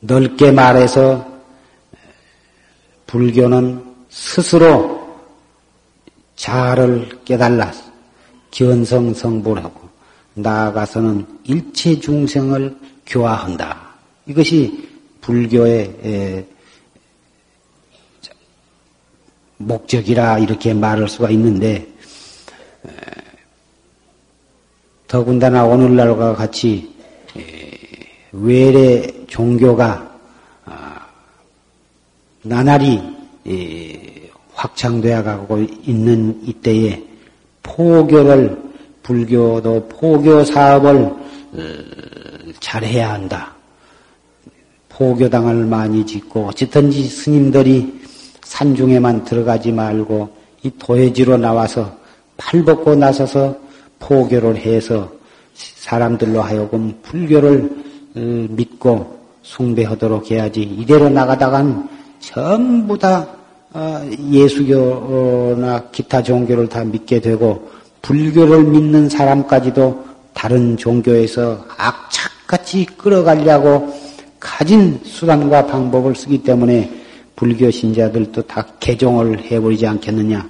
넓게 0.00 0.52
말해서 0.52 1.26
불교는 3.06 3.84
스스로 4.08 5.16
자아를 6.36 7.20
깨달아 7.24 7.72
견성성불하고 8.50 9.91
나아가서는 10.34 11.26
일체 11.44 11.98
중생을 11.98 12.76
교화한다. 13.06 13.92
이것이 14.26 14.88
불교의 15.20 16.46
목적이라 19.58 20.38
이렇게 20.38 20.74
말할 20.74 21.08
수가 21.08 21.30
있는데 21.30 21.86
더군다나 25.06 25.64
오늘날과 25.64 26.34
같이 26.34 26.92
외래 28.32 29.06
종교가 29.26 30.18
아, 30.64 31.06
나날이 32.42 33.02
확장되어 34.54 35.22
가고 35.22 35.58
있는 35.58 36.40
이때에 36.44 37.02
포교를 37.62 38.71
불교도 39.02 39.88
포교 39.88 40.44
사업을 40.44 40.96
어, 40.96 41.58
잘해야 42.60 43.14
한다. 43.14 43.54
포교당을 44.88 45.66
많이 45.66 46.04
짓고 46.04 46.46
어쨌든지 46.46 47.04
스님들이 47.04 48.00
산중에만 48.44 49.24
들어가지 49.24 49.72
말고 49.72 50.28
이 50.62 50.70
도해지로 50.78 51.38
나와서 51.38 51.96
팔 52.36 52.62
벗고 52.64 52.94
나서서 52.94 53.56
포교를 53.98 54.56
해서 54.56 55.10
사람들로 55.54 56.42
하여금 56.42 56.98
불교를 57.02 57.70
어, 58.14 58.20
믿고 58.50 59.20
숭배하도록 59.42 60.30
해야지 60.30 60.62
이대로 60.62 61.08
나가다간 61.08 61.88
전부 62.20 62.96
다 62.98 63.26
어, 63.72 64.08
예수교나 64.30 65.88
기타 65.90 66.22
종교를 66.22 66.68
다 66.68 66.84
믿게 66.84 67.20
되고 67.20 67.70
불교를 68.02 68.64
믿는 68.64 69.08
사람까지도 69.08 70.04
다른 70.34 70.76
종교에서 70.76 71.64
악착같이 71.76 72.84
끌어가려고 72.96 73.94
가진 74.40 75.00
수단과 75.04 75.66
방법을 75.66 76.16
쓰기 76.16 76.42
때문에 76.42 76.90
불교 77.36 77.70
신자들도 77.70 78.42
다 78.42 78.66
개종을 78.80 79.44
해버리지 79.44 79.86
않겠느냐. 79.86 80.48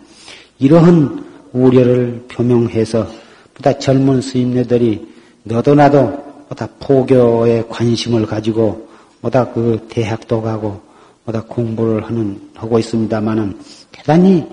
이러한 0.59 1.25
우려를 1.53 2.25
표명해서 2.29 3.07
보다 3.55 3.79
젊은 3.79 4.21
스님네들이 4.23 5.07
너도 5.45 5.75
나도 5.75 6.47
보다 6.49 6.67
포교에 6.81 7.65
관심을 7.69 8.27
가지고 8.27 8.89
보다 9.21 9.45
그 9.53 9.87
대학도 9.89 10.43
가고 10.43 10.81
보다 11.25 11.43
공부를 11.43 12.05
하는 12.05 12.41
하고 12.55 12.79
있습니다만은 12.79 13.59
대단히 13.93 14.47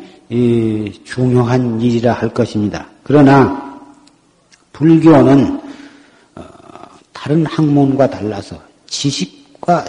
중요한 1.04 1.82
일이라 1.82 2.14
할 2.14 2.30
것입니다. 2.34 2.88
그러나 3.04 3.80
불교는 4.74 5.62
어, 6.36 6.44
다른 7.12 7.46
학문과 7.46 8.10
달라서 8.10 8.58
지식과 8.88 9.86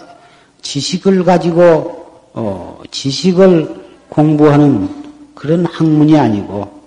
지식을 0.63 1.25
가지고 1.25 2.31
어, 2.33 2.81
지식을 2.91 3.75
공부하는 4.09 4.89
그런 5.35 5.65
학문이 5.67 6.19
아니고 6.19 6.81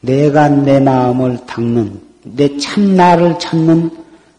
내가 0.00 0.48
내 0.48 0.80
마음을 0.80 1.38
닦는 1.46 2.00
내 2.24 2.56
참 2.58 2.96
나를 2.96 3.38
찾는 3.38 3.90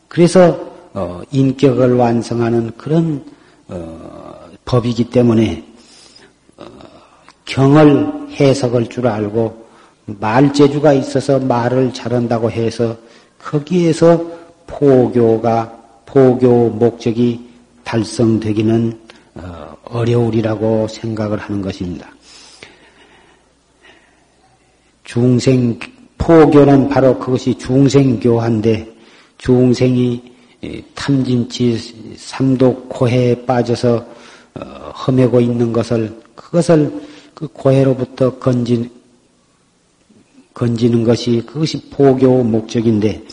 그래서 0.08 0.60
어, 0.94 1.22
인격을 1.32 1.96
완성하는 1.96 2.72
그런 2.78 3.24
어, 3.68 4.40
법이기 4.66 5.10
때문에 5.10 5.64
어, 6.58 6.66
경을 7.46 8.25
해석할 8.40 8.88
줄 8.88 9.08
알고 9.08 9.66
말재주가 10.06 10.94
있어서 10.94 11.40
말을 11.40 11.94
잘한다고 11.94 12.52
해서 12.52 12.98
거기에서 13.40 14.24
포교가 14.68 15.72
포교 16.06 16.70
목적이 16.70 17.42
달성되기는 17.84 19.00
어, 19.36 19.76
어려우리라고 19.86 20.88
생각을 20.88 21.40
하는 21.40 21.62
것입니다. 21.62 22.10
중생 25.04 25.78
포교는 26.18 26.90
바로 26.90 27.18
그것이 27.20 27.56
중생교한데 27.58 28.92
중생이 29.38 30.36
탐진치 30.96 32.16
삼독 32.18 32.90
고해에 32.90 33.46
빠져서 33.46 34.06
어, 34.56 34.92
험해고 34.92 35.40
있는 35.42 35.72
것을 35.72 36.14
그것을 36.34 36.92
그 37.36 37.48
고해로부터 37.50 38.40
건진 38.40 38.90
건지는 40.54 41.04
것이 41.04 41.44
그것이 41.46 41.90
포교 41.90 42.42
목적인데 42.44 43.24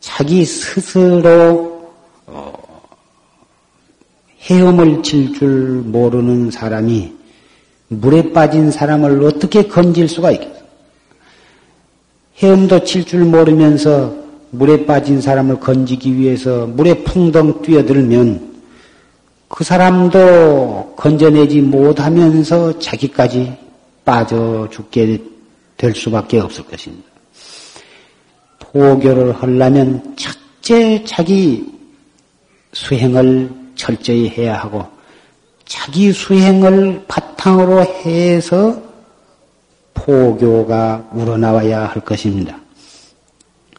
자기 0.00 0.44
스스로 0.44 1.92
어, 2.26 2.52
헤엄을 4.40 5.02
칠 5.02 5.34
줄 5.34 5.82
모르는 5.84 6.50
사람이 6.50 7.12
물에 7.88 8.32
빠진 8.32 8.70
사람을 8.70 9.22
어떻게 9.22 9.68
건질 9.68 10.08
수가 10.08 10.30
있겠어? 10.32 10.64
헤엄도 12.38 12.84
칠 12.84 13.04
줄 13.04 13.24
모르면서 13.26 14.14
물에 14.50 14.86
빠진 14.86 15.20
사람을 15.20 15.60
건지기 15.60 16.16
위해서 16.16 16.66
물에 16.66 17.04
풍덩 17.04 17.60
뛰어들면 17.60 18.53
그 19.56 19.62
사람도 19.62 20.94
건져내지 20.96 21.60
못하면서 21.60 22.76
자기까지 22.80 23.56
빠져 24.04 24.68
죽게 24.72 25.22
될 25.76 25.94
수밖에 25.94 26.40
없을 26.40 26.64
것입니다. 26.64 27.04
포교를 28.58 29.32
하려면 29.32 30.16
첫째 30.16 31.04
자기 31.04 31.72
수행을 32.72 33.48
철저히 33.76 34.28
해야 34.28 34.58
하고 34.58 34.88
자기 35.66 36.10
수행을 36.10 37.04
바탕으로 37.06 37.82
해서 37.82 38.82
포교가 39.94 41.10
우러나와야 41.12 41.86
할 41.86 42.04
것입니다. 42.04 42.58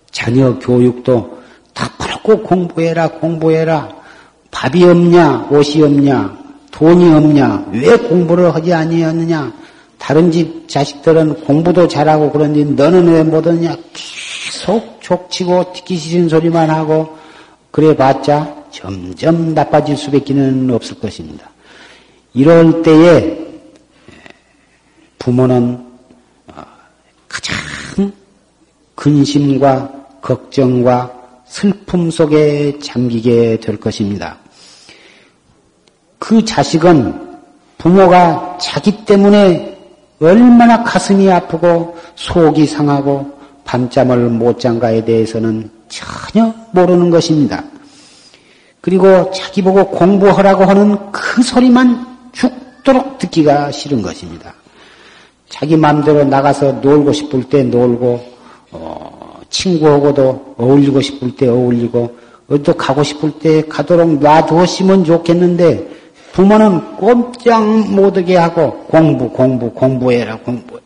자녀 0.09 0.57
교육도 0.57 1.37
다 1.73 1.91
팔고 1.97 2.43
공부해라, 2.43 3.09
공부해라. 3.09 3.94
밥이 4.65 4.83
없냐, 4.83 5.47
옷이 5.51 5.83
없냐, 5.83 6.35
돈이 6.71 7.13
없냐, 7.13 7.67
왜 7.71 7.95
공부를 7.97 8.53
하지 8.55 8.73
아니하느냐? 8.73 9.53
다른 9.99 10.31
집 10.31 10.67
자식들은 10.67 11.41
공부도 11.41 11.87
잘하고 11.87 12.31
그런데 12.31 12.63
너는 12.63 13.07
왜 13.07 13.21
못하느냐? 13.21 13.75
계속 13.93 14.99
족치고 15.01 15.73
듣기 15.73 15.97
싫은 15.97 16.29
소리만 16.29 16.71
하고 16.71 17.15
그래 17.69 17.95
봤자 17.95 18.55
점점 18.71 19.53
나빠질 19.53 19.95
수밖에 19.95 20.33
없을 20.71 20.99
것입니다. 20.99 21.47
이럴 22.33 22.81
때에 22.81 23.37
부모는 25.19 25.85
어, 26.47 26.63
가장 27.27 28.11
근심과 28.95 30.07
걱정과 30.21 31.13
슬픔 31.45 32.09
속에 32.09 32.79
잠기게 32.79 33.59
될 33.59 33.79
것입니다. 33.79 34.39
그 36.19 36.43
자식은 36.43 37.25
부모가 37.77 38.57
자기 38.59 39.05
때문에 39.05 39.77
얼마나 40.19 40.83
가슴이 40.83 41.29
아프고 41.29 41.97
속이 42.15 42.65
상하고 42.65 43.31
밤잠을 43.65 44.29
못 44.29 44.59
잔가에 44.59 45.03
대해서는 45.03 45.69
전혀 45.89 46.53
모르는 46.71 47.09
것입니다. 47.09 47.63
그리고 48.81 49.31
자기 49.31 49.61
보고 49.61 49.87
공부하라고 49.89 50.63
하는 50.63 51.11
그 51.11 51.41
소리만 51.41 52.05
죽도록 52.31 53.17
듣기가 53.17 53.71
싫은 53.71 54.01
것입니다. 54.01 54.53
자기 55.49 55.75
마음대로 55.75 56.23
나가서 56.23 56.73
놀고 56.73 57.11
싶을 57.13 57.43
때 57.45 57.63
놀고 57.63 58.35
어, 58.71 59.41
친구하고도 59.49 60.55
어울리고 60.57 61.01
싶을 61.01 61.35
때 61.35 61.47
어울리고 61.47 62.15
어디도 62.49 62.73
가고 62.75 63.03
싶을 63.03 63.31
때 63.39 63.63
가도록 63.67 64.19
놔두었으면 64.19 65.03
좋겠는데 65.03 65.87
부모는 66.35 66.97
꼼짝 66.97 67.63
못하게 67.91 68.35
하고 68.35 68.83
공부 68.87 69.29
공부 69.29 69.71
공부해라 69.71 70.37
공부. 70.39 70.77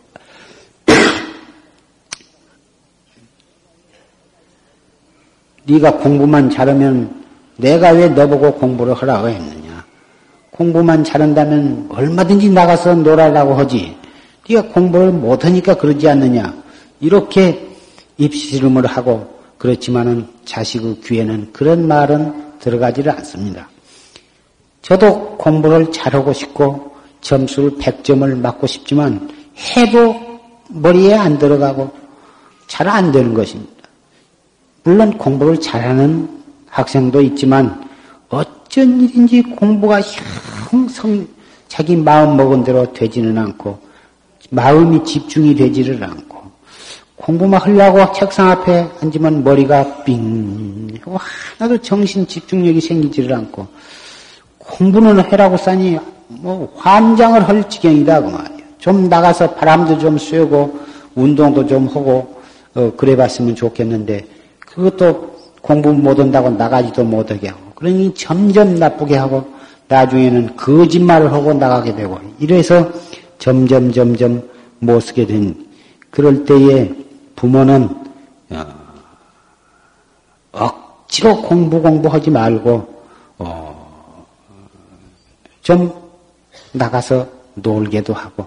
네가 5.66 5.98
공부만 5.98 6.52
잘하면 6.52 7.24
내가 7.58 7.90
왜 7.94 8.10
너보고 8.10 8.54
공부를 8.54 8.94
하라고 8.94 9.28
했느냐? 9.28 9.84
공부만 10.52 11.04
잘한다면 11.04 11.88
얼마든지 11.90 12.52
나가서 12.52 12.98
놀아라고 12.98 13.56
하지. 13.56 13.98
네가 14.48 14.68
공부를 14.68 15.12
못하니까 15.12 15.74
그러지 15.74 16.08
않느냐? 16.08 16.54
이렇게 17.00 17.68
입시름을 18.18 18.86
하고 18.86 19.28
그렇지만은 19.58 20.28
자식의 20.46 21.02
귀에는 21.04 21.54
그런 21.54 21.88
말은 21.88 22.60
들어가지를 22.60 23.12
않습니다. 23.14 23.68
저도 24.82 25.38
공부를 25.38 25.92
잘하고 25.92 26.34
싶고 26.34 26.96
점수를 27.22 27.72
100점을 27.72 28.38
맞고 28.38 28.68
싶지만 28.68 29.30
해도 29.76 30.16
머리에 30.70 31.16
안 31.16 31.38
들어가고 31.38 31.92
잘 32.68 32.88
안 32.88 33.12
되는 33.12 33.34
것입니다. 33.34 33.72
물론 34.84 35.18
공부를 35.18 35.60
잘하는 35.60 36.30
학생도 36.68 37.22
있지만 37.22 37.88
어쩐 38.30 39.02
일인지 39.02 39.42
공부가 39.42 40.00
형성 40.70 41.28
자기 41.68 41.96
마음 41.96 42.38
먹은 42.38 42.64
대로 42.64 42.92
되지는 42.94 43.38
않고 43.38 43.80
마음이 44.52 45.04
집중이 45.04 45.56
되지를 45.56 46.04
않고 46.04 46.40
공부만 47.16 47.60
하려고 47.62 48.12
책상 48.14 48.50
앞에 48.50 48.90
앉으면 49.02 49.44
머리가 49.44 50.04
삥 50.04 51.00
하나도 51.58 51.82
정신 51.82 52.26
집중력이 52.26 52.80
생기지를 52.80 53.34
않고 53.36 53.68
공부는 54.70 55.32
해라고 55.32 55.58
싸니 55.58 55.98
뭐 56.28 56.72
환장을 56.78 57.48
할 57.48 57.68
지경이다 57.70 58.22
그 58.22 58.28
말이야. 58.30 58.60
좀 58.78 59.10
나가서 59.10 59.56
바람도 59.56 60.00
좀 60.00 60.18
쐬고 60.18 60.80
운동도 61.16 61.66
좀 61.66 61.88
하고 61.88 62.40
어, 62.76 62.92
그래 62.96 63.16
봤으면 63.16 63.56
좋겠는데 63.56 64.26
그것도 64.60 65.36
공부 65.62 65.92
못한다고 65.92 66.50
나가지도 66.52 67.04
못하게 67.04 67.50
하고 67.50 67.60
그러니 67.76 68.14
점점 68.14 68.76
나쁘게 68.76 69.18
하고 69.18 69.44
나중에는 69.88 70.56
거짓말을 70.56 71.34
하고 71.34 71.54
나가게 71.54 71.96
되고 71.96 72.20
이래서 72.40 72.90
점점 73.40 73.92
점점 73.92 74.42
못 74.80 75.00
쓰게 75.00 75.26
된 75.26 75.68
그럴 76.12 76.46
때에 76.46 76.92
부모는 77.36 77.90
어, 78.52 78.66
억지로 80.52 81.42
공부 81.42 81.82
공부하지 81.82 82.30
말고 82.30 82.88
어, 83.40 83.69
좀 85.70 85.94
나가서 86.72 87.28
놀게도 87.54 88.12
하고 88.12 88.44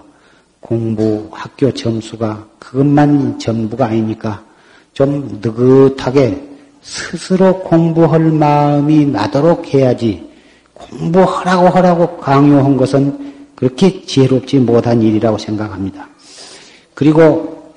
공부 0.59 1.29
학교 1.31 1.71
점수가 1.71 2.45
그것만 2.59 3.39
전부가 3.39 3.85
아니니까 3.85 4.43
좀 4.91 5.39
느긋하게 5.41 6.43
스스로 6.81 7.61
공부할 7.61 8.19
마음이 8.19 9.05
나도록 9.05 9.73
해야지 9.73 10.29
공부하라고 10.73 11.69
하라고 11.69 12.17
강요한 12.17 12.75
것은 12.75 13.35
그렇게 13.55 14.05
지혜롭지 14.05 14.59
못한 14.59 15.01
일이라고 15.01 15.37
생각합니다. 15.37 16.05
그리고 16.93 17.71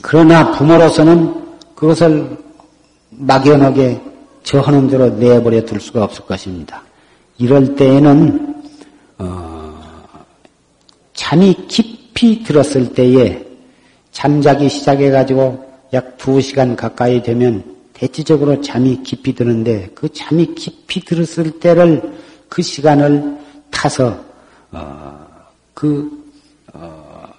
그러나 0.00 0.52
부모로서는 0.52 1.34
그것을 1.74 2.34
막연하게 3.10 4.00
저 4.42 4.60
하는 4.60 4.88
대로 4.88 5.10
내버려 5.10 5.66
둘 5.66 5.82
수가 5.82 6.04
없을 6.04 6.24
것입니다. 6.24 6.82
이럴 7.36 7.76
때에는 7.76 8.55
어, 8.55 8.55
잠이 11.16 11.66
깊이 11.66 12.44
들었을 12.44 12.94
때에 12.94 13.44
잠자기 14.12 14.68
시작해가지고 14.68 15.66
약 15.92 16.16
두 16.26 16.40
시간 16.40 16.74
가까이 16.74 17.22
되면 17.22 17.62
대체적으로 17.92 18.60
잠이 18.60 19.00
깊이 19.04 19.32
드는데 19.32 19.88
그 19.94 20.08
잠이 20.12 20.56
깊이 20.56 20.98
들었을 21.00 21.60
때를 21.60 22.18
그 22.48 22.62
시간을 22.62 23.38
타서 23.70 24.24
어, 24.72 25.26
그 25.72 26.10
어, 26.72 27.32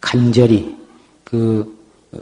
간절히 0.00 0.74
그, 1.24 1.78
어, 2.12 2.18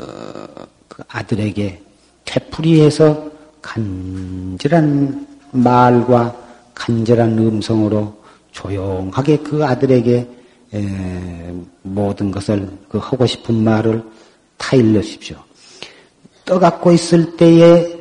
그 0.88 1.04
아들에게 1.06 1.80
되풀이해서 2.24 3.30
간절한 3.62 5.28
말과 5.52 6.36
간절한 6.74 7.38
음성으로 7.38 8.19
조용하게 8.52 9.38
그 9.38 9.64
아들에게 9.64 10.28
에, 10.74 11.54
모든 11.82 12.30
것을 12.30 12.68
그 12.88 12.98
하고 12.98 13.26
싶은 13.26 13.62
말을 13.62 14.02
타 14.56 14.76
일러 14.76 15.02
십시오. 15.02 15.36
떠갖고 16.44 16.92
있을 16.92 17.36
때에 17.36 17.98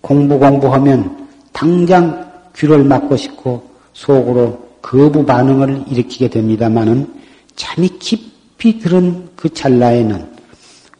공부 0.00 0.38
공부하면 0.38 1.28
당장 1.52 2.32
귀를 2.56 2.84
막고 2.84 3.16
싶고 3.16 3.68
속으로 3.92 4.66
거부 4.82 5.24
반응을 5.24 5.84
일으키게 5.88 6.28
됩니다마는 6.28 7.12
잠이 7.56 7.88
깊이 7.98 8.78
들은 8.78 9.28
그 9.36 9.52
찰나에는 9.52 10.36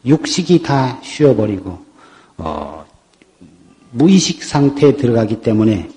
육식이 0.05 0.61
다 0.63 0.99
쉬어버리고 1.01 1.77
어, 2.37 2.85
무의식 3.91 4.43
상태에 4.43 4.95
들어가기 4.95 5.41
때문에 5.41 5.89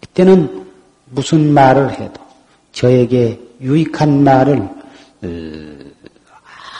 그때는 0.00 0.66
무슨 1.10 1.52
말을 1.52 1.92
해도 1.92 2.27
저에게 2.72 3.40
유익한 3.60 4.24
말을 4.24 4.58
어, 5.22 5.78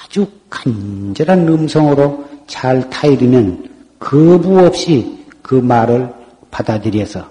아주 0.05 0.27
간절한 0.49 1.49
음성으로 1.49 2.25
잘 2.47 2.89
타이르면 2.89 3.69
거부 3.99 4.59
없이 4.61 5.19
그 5.43 5.55
말을 5.55 6.13
받아들여서 6.51 7.29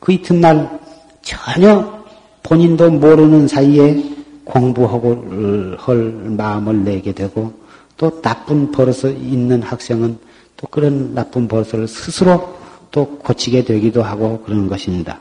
그 0.00 0.12
이튿날 0.12 0.80
전혀 1.22 2.00
본인도 2.42 2.90
모르는 2.90 3.46
사이에 3.48 4.02
공부하고 4.44 5.76
할 5.78 5.96
마음을 5.96 6.84
내게 6.84 7.12
되고 7.12 7.52
또 7.96 8.20
나쁜 8.20 8.70
버릇이 8.72 9.12
있는 9.12 9.62
학생은 9.62 10.18
또 10.56 10.66
그런 10.68 11.14
나쁜 11.14 11.46
버릇을 11.46 11.86
스스로 11.86 12.58
또 12.90 13.06
고치게 13.06 13.64
되기도 13.64 14.02
하고 14.02 14.40
그러는 14.42 14.68
것입니다. 14.68 15.20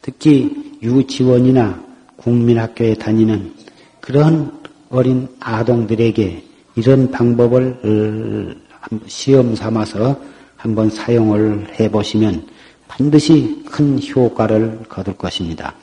특히 0.00 0.78
유치원이나 0.82 1.85
국민학교에 2.26 2.94
다니는 2.94 3.54
그런 4.00 4.60
어린 4.90 5.28
아동들에게 5.38 6.42
이런 6.74 7.10
방법을 7.12 8.56
어, 8.90 8.96
시험 9.06 9.54
삼아서 9.54 10.20
한번 10.56 10.90
사용을 10.90 11.78
해보시면 11.78 12.48
반드시 12.88 13.62
큰 13.66 14.00
효과를 14.02 14.80
거둘 14.88 15.16
것입니다. 15.16 15.74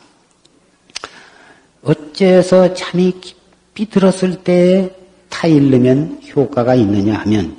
어째서 1.82 2.74
잠이 2.74 3.14
깊이 3.22 3.90
들었을 3.90 4.44
때 4.44 4.94
타일르면 5.30 6.22
효과가 6.36 6.76
있느냐 6.76 7.20
하면 7.20 7.56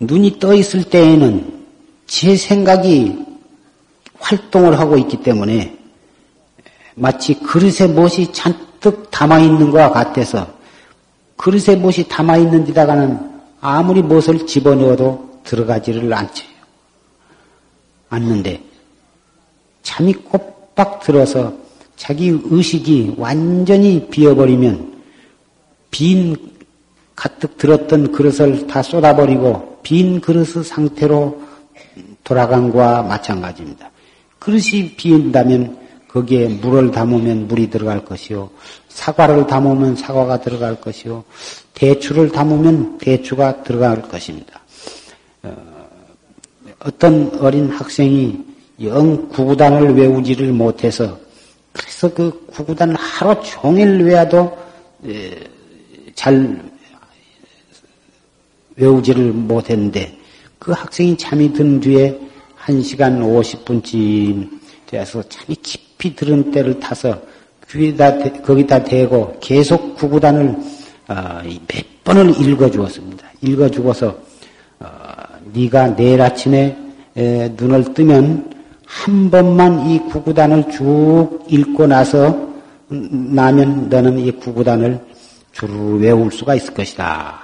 눈이 0.00 0.38
떠 0.38 0.54
있을 0.54 0.84
때에는 0.84 1.64
제 2.06 2.34
생각이 2.36 3.18
활동을 4.14 4.78
하고 4.78 4.96
있기 4.96 5.22
때문에 5.22 5.77
마치 6.98 7.34
그릇에 7.34 7.86
못이 7.88 8.32
잔뜩 8.32 9.10
담아 9.10 9.38
있는 9.40 9.70
것과 9.70 9.90
같아서 9.90 10.46
그릇에 11.36 11.76
못이 11.76 12.08
담아 12.08 12.36
있는 12.36 12.64
데다가는 12.64 13.18
아무리 13.60 14.02
못을 14.02 14.46
집어넣어도 14.46 15.40
들어가지를 15.44 16.12
않죠. 16.12 16.44
않는데 18.10 18.62
잠이 19.82 20.12
꼬박 20.14 21.00
들어서 21.00 21.54
자기 21.96 22.38
의식이 22.44 23.14
완전히 23.18 24.08
비어버리면 24.08 25.02
빈 25.90 26.36
가득 27.16 27.58
들었던 27.58 28.12
그릇을 28.12 28.66
다 28.66 28.82
쏟아버리고 28.82 29.80
빈 29.82 30.20
그릇의 30.20 30.64
상태로 30.64 31.42
돌아간 32.22 32.70
것과 32.70 33.02
마찬가지입니다. 33.02 33.90
그릇이 34.38 34.94
비인다면 34.96 35.87
거기에 36.18 36.48
물을 36.48 36.90
담으면 36.90 37.46
물이 37.46 37.70
들어갈 37.70 38.04
것이요. 38.04 38.50
사과를 38.88 39.46
담으면 39.46 39.94
사과가 39.94 40.40
들어갈 40.40 40.80
것이요. 40.80 41.22
대추를 41.74 42.30
담으면 42.30 42.98
대추가 42.98 43.62
들어갈 43.62 44.02
것입니다. 44.02 44.60
어, 45.44 45.56
어떤 46.80 47.30
어린 47.38 47.68
학생이 47.70 48.36
영 48.82 49.28
구구단을 49.28 49.94
외우지를 49.94 50.52
못해서 50.52 51.18
그래서 51.72 52.12
그 52.12 52.46
구구단 52.46 52.94
하루 52.96 53.40
종일 53.42 54.02
외워도 54.02 54.56
잘 56.14 56.62
외우지를 58.76 59.32
못했는데 59.32 60.16
그 60.58 60.72
학생이 60.72 61.16
잠이 61.16 61.52
든 61.52 61.80
뒤에 61.80 62.18
1시간 62.64 63.20
50분쯤 63.20 64.60
돼서 64.86 65.22
잠이 65.28 65.56
깊 65.62 65.87
때를 65.98 66.80
타서 66.80 67.20
귀에다 67.70 68.18
거기다 68.42 68.84
대고 68.84 69.36
계속 69.40 69.96
구구단을 69.96 70.56
어, 71.08 71.40
몇 71.66 72.04
번을 72.04 72.30
읽어주었습니다. 72.40 73.28
읽어주고서 73.42 74.16
어, 74.80 74.88
네가 75.52 75.96
내일 75.96 76.20
아침에 76.22 76.76
눈을 77.14 77.94
뜨면 77.94 78.52
한 78.86 79.30
번만 79.30 79.90
이 79.90 79.98
구구단을 80.00 80.70
쭉 80.70 81.40
읽고 81.48 81.86
나서 81.86 82.48
나면 82.88 83.88
너는 83.88 84.18
이 84.18 84.30
구구단을 84.32 84.98
주르 85.52 85.98
외울 85.98 86.30
수가 86.32 86.54
있을 86.54 86.72
것이다. 86.72 87.40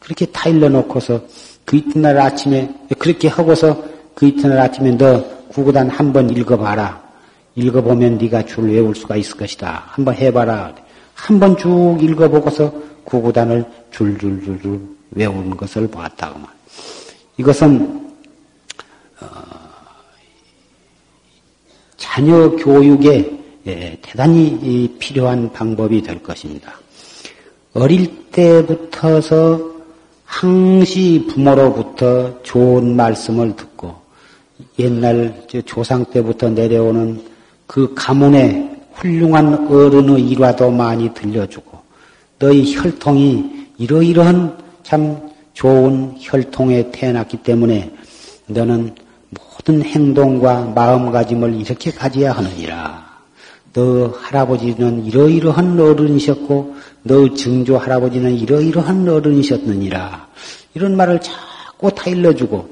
그렇게 0.00 0.26
타일러 0.26 0.68
놓고서 0.68 1.20
그 1.64 1.76
이튿날 1.76 2.18
아침에 2.18 2.72
그렇게 2.98 3.28
하고서 3.28 3.82
그 4.14 4.26
이튿날 4.26 4.58
아침에 4.60 4.96
너 4.96 5.22
구구단 5.48 5.90
한 5.90 6.12
번 6.12 6.30
읽어봐라. 6.30 7.05
읽어보면 7.56 8.18
네가 8.18 8.44
줄 8.44 8.70
외울 8.70 8.94
수가 8.94 9.16
있을 9.16 9.36
것이다. 9.36 9.84
한번 9.88 10.14
해봐라. 10.14 10.74
한번 11.14 11.56
쭉 11.56 11.98
읽어보고서 12.00 12.72
구구단을 13.04 13.64
줄줄줄줄 13.90 14.80
외우는 15.12 15.56
것을 15.56 15.88
보았다고만. 15.88 16.46
이것은 17.38 18.10
어, 19.20 19.26
자녀 21.96 22.50
교육에 22.50 23.36
예, 23.66 23.98
대단히 24.00 24.94
필요한 24.98 25.52
방법이 25.52 26.02
될 26.02 26.22
것입니다. 26.22 26.74
어릴 27.72 28.30
때부터서 28.30 29.76
항시 30.24 31.26
부모로부터 31.28 32.42
좋은 32.42 32.94
말씀을 32.94 33.56
듣고 33.56 33.96
옛날 34.78 35.46
조상 35.64 36.04
때부터 36.04 36.50
내려오는 36.50 37.35
그 37.66 37.92
가문의 37.94 38.70
훌륭한 38.94 39.66
어른의 39.70 40.22
일화도 40.28 40.70
많이 40.70 41.12
들려주고 41.12 41.78
너희 42.38 42.74
혈통이 42.74 43.66
이러이러한 43.78 44.56
참 44.82 45.30
좋은 45.52 46.14
혈통에 46.18 46.90
태어났기 46.92 47.38
때문에 47.38 47.90
너는 48.46 48.94
모든 49.30 49.82
행동과 49.82 50.72
마음가짐을 50.74 51.54
이렇게 51.54 51.90
가져야 51.90 52.32
하느니라. 52.32 53.06
너 53.72 54.08
할아버지는 54.08 55.04
이러이러한 55.04 55.78
어른이셨고 55.78 56.76
너 57.02 57.34
증조 57.34 57.76
할아버지는 57.76 58.34
이러이러한 58.34 59.08
어른이셨느니라. 59.08 60.26
이런 60.74 60.96
말을 60.96 61.20
자꾸 61.20 61.90
다 61.94 62.08
일러주고 62.08 62.68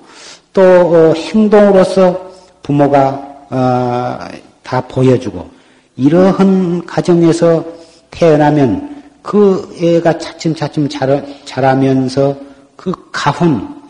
또 0.52 0.62
어, 0.62 1.12
행동으로서 1.14 2.30
부모가 2.62 3.08
어, 3.50 4.18
다 4.64 4.80
보여주고 4.80 5.48
이러한 5.96 6.84
가정에서 6.86 7.64
태어나면 8.10 9.02
그 9.22 9.74
애가 9.80 10.18
차츰차츰 10.18 10.88
자라, 10.88 11.22
자라면서 11.44 12.36
그 12.76 12.92
가훈, 13.12 13.82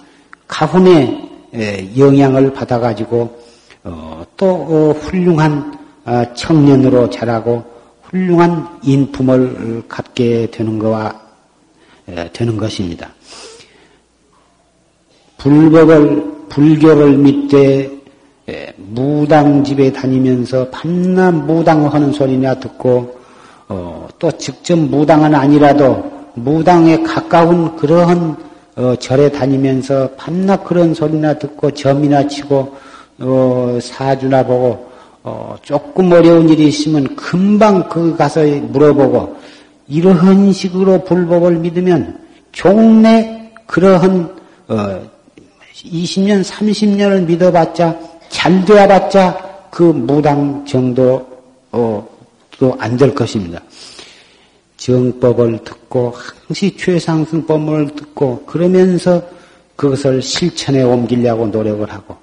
가훈의 0.46 1.30
영향을 1.96 2.52
받아가지고 2.52 3.44
어, 3.84 4.24
또 4.36 4.46
어, 4.46 4.92
훌륭한 4.92 5.78
어, 6.04 6.24
청년으로 6.34 7.08
자라고 7.10 7.64
훌륭한 8.02 8.80
인품을 8.82 9.84
갖게 9.88 10.50
되는 10.50 10.78
거와 10.78 11.20
되는 12.32 12.56
것입니다. 12.56 13.10
불법을 15.38 16.48
불교를 16.48 17.16
믿되 17.16 17.90
무당 18.76 19.64
집에 19.64 19.92
다니면서 19.92 20.68
밤낮 20.70 21.32
무당하는 21.32 22.12
소리나 22.12 22.54
듣고 22.60 23.18
어, 23.68 24.06
또 24.18 24.30
직접 24.32 24.78
무당은 24.78 25.34
아니라도 25.34 26.04
무당에 26.34 27.02
가까운 27.02 27.74
그러한 27.76 28.36
어, 28.76 28.94
절에 28.96 29.30
다니면서 29.30 30.10
밤낮 30.16 30.64
그런 30.64 30.92
소리나 30.92 31.34
듣고 31.38 31.70
점이나 31.70 32.26
치고 32.26 32.74
어, 33.20 33.78
사주나 33.80 34.44
보고 34.44 34.88
어, 35.22 35.56
조금 35.62 36.12
어려운 36.12 36.48
일이 36.48 36.68
있으면 36.68 37.16
금방 37.16 37.88
그 37.88 38.14
가서 38.16 38.44
물어보고 38.44 39.36
이러한 39.88 40.52
식으로 40.52 41.04
불법을 41.04 41.56
믿으면 41.56 42.18
종래 42.52 43.50
그러한 43.66 44.36
어, 44.68 45.00
20년, 45.72 46.44
30년을 46.44 47.24
믿어봤자 47.26 48.13
잘 48.34 48.64
되어봤자 48.64 49.68
그 49.70 49.84
무당 49.84 50.66
정도 50.66 51.24
어, 51.70 52.06
안될 52.78 53.14
것입니다. 53.14 53.62
정법을 54.76 55.62
듣고 55.62 56.12
항시 56.48 56.76
최상승법을 56.76 57.94
듣고 57.94 58.44
그러면서 58.44 59.22
그것을 59.76 60.20
실천에 60.20 60.82
옮기려고 60.82 61.46
노력을 61.46 61.88
하고 61.90 62.16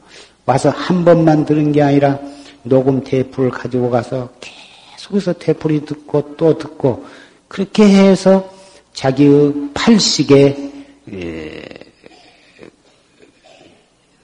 와서 0.46 0.70
한 0.70 1.06
번만 1.06 1.46
들은 1.46 1.72
게 1.72 1.82
아니라 1.82 2.20
녹음 2.64 3.04
테이프를 3.04 3.50
가지고 3.50 3.90
가서 3.90 4.30
계속해서 4.42 5.34
테이프를 5.34 5.86
듣고 5.86 6.36
또 6.36 6.58
듣고 6.58 7.06
그렇게 7.48 7.84
해서 7.84 8.48
자기의 8.94 9.54
팔식에 9.74 10.72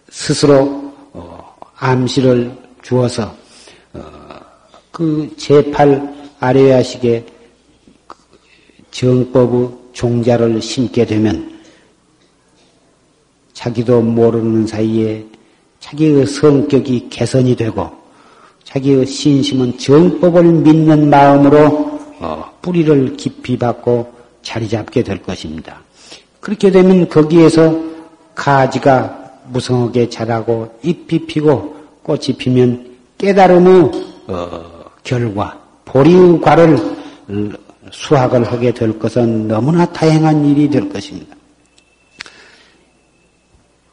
스스로 0.10 0.56
어, 0.56 0.87
암시를 1.78 2.52
주어서 2.82 3.36
어, 3.94 4.02
그 4.92 5.30
제8 5.38 6.16
아레야식의 6.40 7.26
정법의 8.92 9.70
종자를 9.94 10.62
심게 10.62 11.06
되면 11.06 11.60
자기도 13.54 14.02
모르는 14.02 14.68
사이에 14.68 15.26
자기의 15.80 16.26
성격이 16.26 17.10
개선이 17.10 17.56
되고 17.56 17.92
자기의 18.64 19.06
신심은 19.06 19.78
정법을 19.78 20.44
믿는 20.44 21.10
마음으로 21.10 22.00
어, 22.20 22.52
뿌리를 22.62 23.16
깊이 23.16 23.58
받고 23.58 24.14
자리 24.42 24.68
잡게 24.68 25.04
될 25.04 25.22
것입니다. 25.22 25.82
그렇게 26.40 26.72
되면 26.72 27.08
거기에서 27.08 27.80
가지가 28.36 29.27
무성하게 29.50 30.10
자라고 30.10 30.78
잎이 30.84 31.26
피고 31.26 31.76
꽃이 32.04 32.38
피면 32.38 32.98
깨달음의 33.18 33.91
어, 34.28 34.62
결과, 35.04 35.60
보리의 35.86 36.41
과를 36.41 36.78
수학을 37.91 38.43
하게 38.43 38.74
될 38.74 38.98
것은 39.00 39.48
너무나 39.48 39.86
다양한 39.86 40.45
일이 40.45 40.70
될 40.70 40.89
것입니다. 40.89 41.36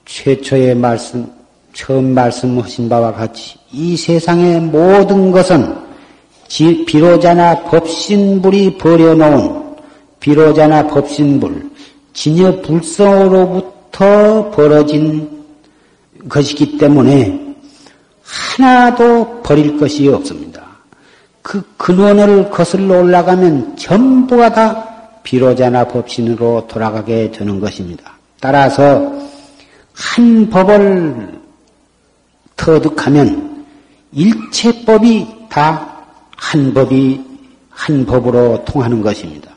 최초의 0.04 0.74
말씀, 0.74 1.26
처음 1.72 2.14
말씀하신 2.14 2.88
바와 2.88 3.12
같이 3.12 3.56
이 3.72 3.96
세상의 3.96 4.60
모든 4.60 5.30
것은 5.30 5.84
비로자나 6.86 7.62
법신불이 7.64 8.78
버려놓은 8.78 9.64
비로자나 10.20 10.86
법신불, 10.86 11.70
진여 12.12 12.62
불성으로부터 12.62 14.50
벌어진 14.50 15.33
것이기 16.28 16.78
때문에 16.78 17.56
하나도 18.22 19.42
버릴 19.42 19.78
것이 19.78 20.08
없습니다. 20.08 20.62
그 21.42 21.62
근원을 21.76 22.50
거슬러 22.50 23.00
올라가면 23.00 23.76
전부가 23.76 24.52
다 24.52 24.88
비로자나 25.22 25.88
법신으로 25.88 26.66
돌아가게 26.68 27.30
되는 27.30 27.60
것입니다. 27.60 28.12
따라서 28.40 29.12
한 29.92 30.48
법을 30.48 31.40
터득하면 32.56 33.64
일체법이 34.12 35.26
다 35.48 35.94
한 36.44 36.74
법이 36.74 37.20
한 37.70 38.06
법으로 38.06 38.64
통하는 38.64 39.02
것입니다. 39.02 39.50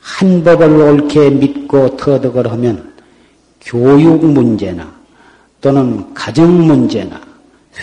한 0.00 0.42
법을 0.42 0.68
옳게 0.68 1.30
믿고 1.30 1.96
터득을 1.96 2.50
하면 2.52 2.94
교육 3.60 4.24
문제나 4.24 4.97
또는 5.60 6.14
가정 6.14 6.66
문제나 6.66 7.20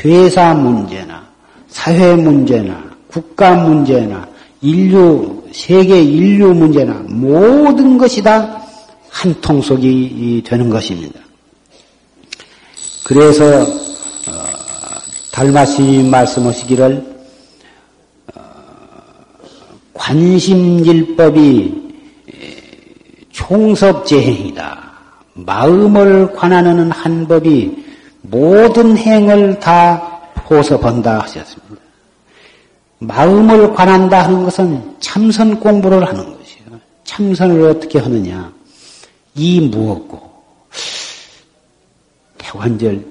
회사 0.04 0.54
문제나 0.54 1.24
사회 1.68 2.16
문제나 2.16 2.84
국가 3.08 3.56
문제나 3.56 4.28
인류 4.62 5.44
세계 5.52 6.02
인류 6.02 6.54
문제나 6.54 6.94
모든 7.08 7.98
것이 7.98 8.22
다 8.22 8.66
한 9.16 9.34
통속이 9.40 10.44
되는 10.46 10.70
것입니다. 10.70 11.22
그래서 13.06 13.62
어, 13.64 13.66
달마스님 15.32 16.12
말씀하시기를 16.12 17.16
어, 18.36 18.42
관심일법이 19.94 21.74
총섭재행이다. 23.32 24.85
마음을 25.36 26.34
관하는 26.34 26.92
한 26.92 27.28
법이 27.28 27.86
모든 28.22 28.98
행을 28.98 29.60
다 29.60 30.22
포섭한다 30.34 31.20
하셨습니다. 31.22 31.76
마음을 33.00 33.74
관한다 33.74 34.24
하는 34.24 34.46
것은 34.46 34.96
참선 35.00 35.60
공부를 35.60 36.08
하는 36.08 36.24
것이에요. 36.24 36.80
참선을 37.04 37.70
어떻게 37.70 38.00
하느냐? 38.00 38.52
이 39.36 39.60
무엇고 39.60 40.22
대관절 42.38 43.06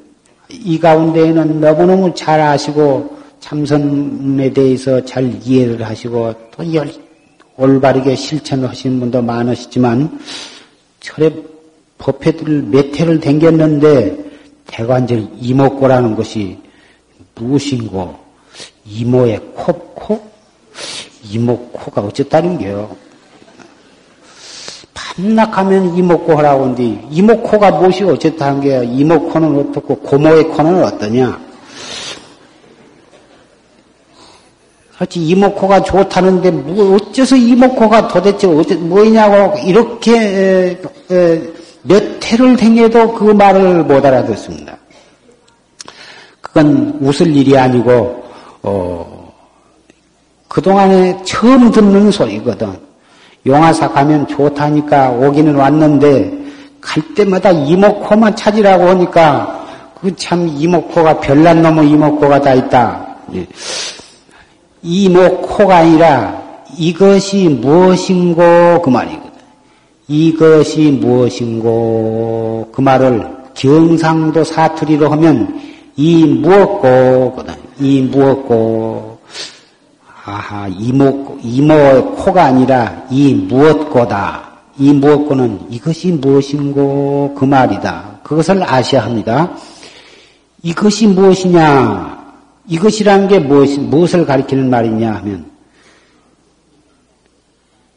이 0.49 0.81
가운데에는 0.81 1.61
너무너무 1.61 2.15
잘 2.15 2.41
아시고 2.41 3.19
참선에 3.41 4.51
대해서 4.55 5.05
잘 5.05 5.39
이해를 5.45 5.87
하시고 5.87 6.33
또 6.51 6.65
올바르게 7.57 8.17
실천하시는 8.17 8.99
분도 8.99 9.21
많으시지만 9.21 10.19
철에 11.01 11.31
법회들 12.05 12.65
몇 12.65 13.01
회를 13.01 13.19
댕겼는데 13.19 14.15
대관절 14.67 15.27
이목고라는 15.41 16.15
것이 16.15 16.59
무엇인고 17.35 18.15
이모의 18.85 19.41
코, 19.55 19.73
코? 19.73 20.21
이모 21.31 21.57
코가 21.71 22.03
어쨌다는 22.03 22.59
게요. 22.59 22.95
밤낮하면 24.93 25.97
이모 25.97 26.19
코 26.19 26.37
하라고 26.37 26.65
하는데 26.65 27.07
이모 27.11 27.41
코가 27.41 27.71
무엇이 27.71 28.05
어쨌다는 28.05 28.61
게요. 28.61 28.83
이모 28.83 29.19
코는 29.31 29.59
어떻고 29.59 29.97
고모의 29.97 30.49
코는 30.49 30.85
어떠냐? 30.85 31.43
그렇지 34.97 35.27
이모코가 35.27 35.83
좋다는데 35.83 36.51
뭐 36.53 36.95
어째서 36.95 37.35
이모코가 37.35 38.09
도대체 38.09 38.47
어째 38.47 38.77
뭐냐고 38.77 39.59
이렇게 39.59 40.13
에, 40.17 40.81
에, 41.11 41.43
몇 41.85 42.25
해를 42.25 42.57
댕겨도 42.57 43.13
그 43.15 43.25
말을 43.25 43.85
못 43.85 44.05
알아듣습니다. 44.05 44.77
그건 46.41 46.99
웃을 47.01 47.35
일이 47.35 47.57
아니고 47.57 48.25
어, 48.63 49.33
그동안에 50.49 51.23
처음 51.25 51.71
듣는 51.71 52.11
소리거든. 52.11 52.73
용화사 53.47 53.91
가면 53.91 54.27
좋다니까 54.29 55.11
오기는 55.11 55.55
왔는데 55.55 56.33
갈 56.81 57.03
때마다 57.15 57.51
이목코만 57.51 58.35
찾으라고 58.37 58.89
하니까 58.89 59.65
그 60.01 60.15
참 60.17 60.47
이목코가 60.49 61.21
별난 61.21 61.63
놈의 61.63 61.89
이목코가 61.91 62.41
다 62.43 62.53
있다. 62.53 63.17
예. 63.35 63.47
이목코가 64.83 65.77
아니라 65.79 66.43
이것이 66.77 67.49
무엇인고 67.49 68.83
그 68.83 68.91
말이거든. 68.91 69.34
이것이 70.09 70.91
무엇인고 70.91 72.71
그 72.73 72.81
말을 72.81 73.27
경상도 73.55 74.45
사투리로 74.45 75.09
하면 75.11 75.61
이 75.97 76.27
무엇고거든. 76.27 77.55
이 77.81 78.03
무엇고 78.03 79.19
아하 80.25 80.69
이목 80.69 81.41
이모 81.43 82.15
코가 82.17 82.45
아니라 82.45 83.07
이 83.11 83.35
무엇고다. 83.35 84.53
이 84.79 84.93
무엇고는 84.93 85.67
이것이 85.71 86.13
무엇인고 86.13 87.35
그 87.39 87.45
말이다. 87.45 88.21
그것을 88.23 88.63
아셔야 88.63 89.05
합니다. 89.05 89.53
이것이 90.63 91.07
무엇이냐? 91.07 92.25
이것이라는 92.69 93.29
게 93.29 93.39
무엇, 93.39 93.79
무엇을 93.79 94.25
가리키는 94.25 94.71
말이냐 94.71 95.13
하면 95.17 95.47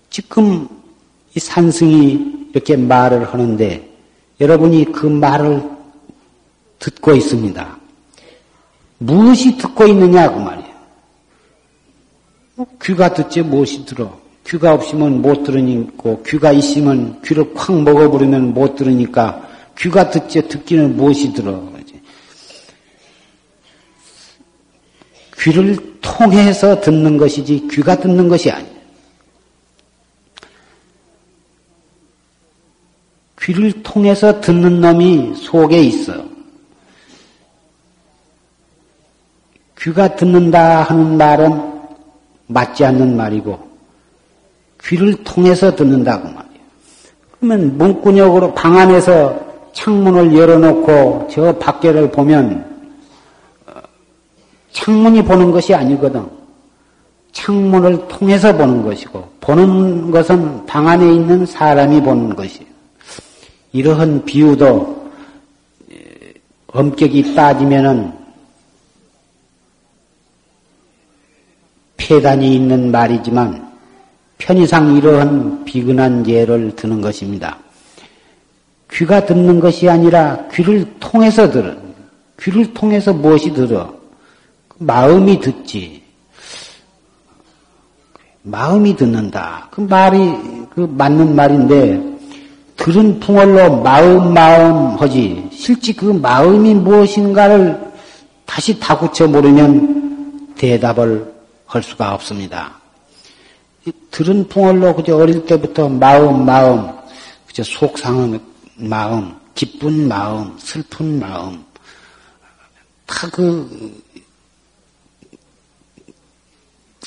지금 0.10 0.68
이 1.38 1.40
산승이 1.40 2.50
이렇게 2.52 2.76
말을 2.76 3.32
하는데 3.32 3.88
여러분이 4.42 4.92
그 4.92 5.06
말을 5.06 5.62
듣고 6.80 7.14
있습니다. 7.14 7.78
무엇이 8.98 9.56
듣고 9.56 9.86
있느냐 9.86 10.32
그 10.32 10.40
말이에요. 10.40 10.68
귀가 12.82 13.14
듣지 13.14 13.44
무엇이 13.44 13.86
들어. 13.86 14.20
귀가 14.48 14.74
없으면 14.74 15.22
못 15.22 15.44
들으니까 15.44 16.18
귀가 16.26 16.52
있으면 16.52 17.22
귀를 17.24 17.54
콱 17.54 17.84
먹어버리면 17.84 18.56
못 18.56 18.76
들으니까 18.76 19.48
귀가 19.78 20.10
듣지 20.10 20.48
듣기는 20.48 20.98
무엇이 20.98 21.34
들어. 21.34 21.78
귀를 25.40 25.78
통해서 26.02 26.82
듣는 26.82 27.16
것이지 27.18 27.68
귀가 27.72 27.96
듣는 27.96 28.28
것이 28.28 28.50
아니에요. 28.50 28.77
귀를 33.48 33.72
통해서 33.82 34.42
듣는 34.42 34.82
놈이 34.82 35.34
속에 35.36 35.80
있어. 35.80 36.14
귀가 39.80 40.14
듣는다 40.18 40.82
하는 40.82 41.16
말은 41.16 41.80
맞지 42.48 42.84
않는 42.84 43.16
말이고, 43.16 43.58
귀를 44.84 45.24
통해서 45.24 45.74
듣는다고 45.74 46.26
말이에요. 46.26 46.60
그러면 47.40 47.78
문구역으로 47.78 48.54
방 48.54 48.78
안에서 48.78 49.40
창문을 49.72 50.36
열어놓고 50.36 51.30
저 51.32 51.58
밖에를 51.58 52.12
보면 52.12 52.66
창문이 54.74 55.24
보는 55.24 55.52
것이 55.52 55.74
아니거든. 55.74 56.28
창문을 57.32 58.10
통해서 58.10 58.52
보는 58.52 58.84
것이고, 58.84 59.26
보는 59.40 60.12
것은 60.12 60.66
방 60.66 60.86
안에 60.90 61.14
있는 61.14 61.46
사람이 61.46 62.02
보는 62.02 62.36
것이에요. 62.36 62.77
이러한 63.74 64.26
비유도 64.26 65.12
엄격히 66.68 67.36
따지면은 67.36 68.14
폐단이 71.98 72.56
있는 72.56 72.92
말이지만 72.92 73.68
편의상 74.38 74.96
이러한 74.96 75.66
비근한 75.66 76.28
예를 76.28 76.76
드는 76.76 77.02
것입니다. 77.02 77.60
귀가 78.92 79.26
듣는 79.26 79.60
것이 79.60 79.90
아니라 79.90 80.48
귀를 80.54 80.86
통해서 81.00 81.50
들어. 81.50 81.76
귀를 82.40 82.74
통해서 82.74 83.14
무엇이 83.14 83.54
들어? 83.54 83.94
마음이 84.78 85.40
듣지. 85.40 86.04
마음이 88.44 88.96
듣는다. 88.96 89.68
그 89.72 89.82
말이 89.82 90.34
그 90.70 90.82
맞는 90.82 91.36
말인데 91.36 92.17
들은 92.78 93.20
풍월로 93.20 93.82
마음 93.82 94.34
마음 94.34 94.96
하지 94.98 95.50
실제 95.52 95.92
그 95.94 96.06
마음이 96.06 96.76
무엇인가를 96.76 97.92
다시 98.46 98.80
다구쳐 98.80 99.28
모르면 99.28 100.56
대답을 100.56 101.34
할 101.66 101.84
수가 101.84 102.14
없습니다. 102.14 102.80
들은 104.12 104.48
풍월로 104.48 104.96
그저 104.96 105.18
어릴 105.18 105.46
때부터 105.46 105.90
마음 105.90 106.46
마음 106.46 106.90
그저 107.48 107.64
속상한 107.64 108.40
마음 108.76 109.36
기쁜 109.56 110.08
마음 110.08 110.58
슬픈 110.60 111.20
마음 111.20 111.66
다 113.06 113.28
그 113.30 114.06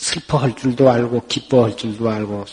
슬퍼할 0.00 0.56
줄도 0.56 0.90
알고 0.90 1.22
기뻐할 1.28 1.76
줄도 1.76 2.08
알고 2.08 2.44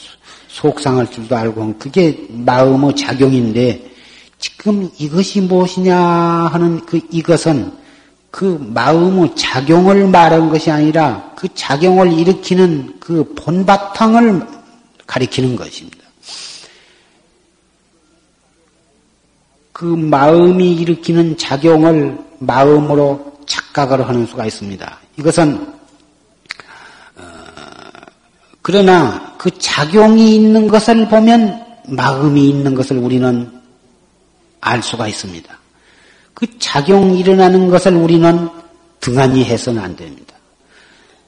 속상할 0.58 1.12
줄도 1.12 1.36
알고 1.36 1.76
그게 1.78 2.26
마음의 2.30 2.96
작용인데 2.96 3.92
지금 4.40 4.90
이것이 4.98 5.42
무엇이냐 5.42 5.96
하는 5.96 6.84
그 6.86 7.00
이것은 7.12 7.72
그 8.32 8.58
마음의 8.74 9.36
작용을 9.36 10.08
말한 10.08 10.50
것이 10.50 10.72
아니라 10.72 11.32
그 11.36 11.48
작용을 11.54 12.12
일으키는 12.12 12.96
그 13.00 13.34
본바탕을 13.36 14.48
가리키는 15.06 15.56
것입니다. 15.56 15.98
그 19.72 19.86
마음이 19.86 20.74
일으키는 20.74 21.38
작용을 21.38 22.18
마음으로 22.40 23.38
착각을 23.46 24.08
하는 24.08 24.26
수가 24.26 24.48
있습니다. 24.48 25.00
이것은 25.18 25.74
그러나 28.64 29.27
그 29.48 29.58
작용이 29.60 30.36
있는 30.36 30.68
것을 30.68 31.08
보면 31.08 31.66
마음이 31.88 32.50
있는 32.50 32.76
것을 32.76 32.98
우리는 32.98 33.50
알 34.60 34.84
수가 34.84 35.08
있습니다. 35.08 35.58
그 36.34 36.60
작용이 36.60 37.18
일어나는 37.18 37.70
것을 37.70 37.96
우리는 37.96 38.50
등한히 39.00 39.46
해서는 39.46 39.82
안 39.82 39.96
됩니다. 39.96 40.36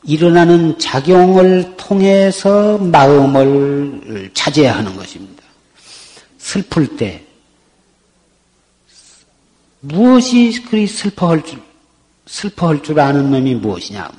일어나는 0.03 0.77
작용을 0.79 1.77
통해서 1.77 2.77
마음을 2.79 4.31
차지해야 4.33 4.75
하는 4.75 4.97
것입니다. 4.97 5.41
슬플 6.39 6.97
때 6.97 7.23
무엇이 9.79 10.61
그리 10.69 10.87
슬퍼할 10.87 11.45
줄 11.45 11.61
슬퍼할 12.25 12.83
줄 12.83 12.99
아는 12.99 13.31
놈이 13.31 13.55
무엇이냐. 13.55 14.11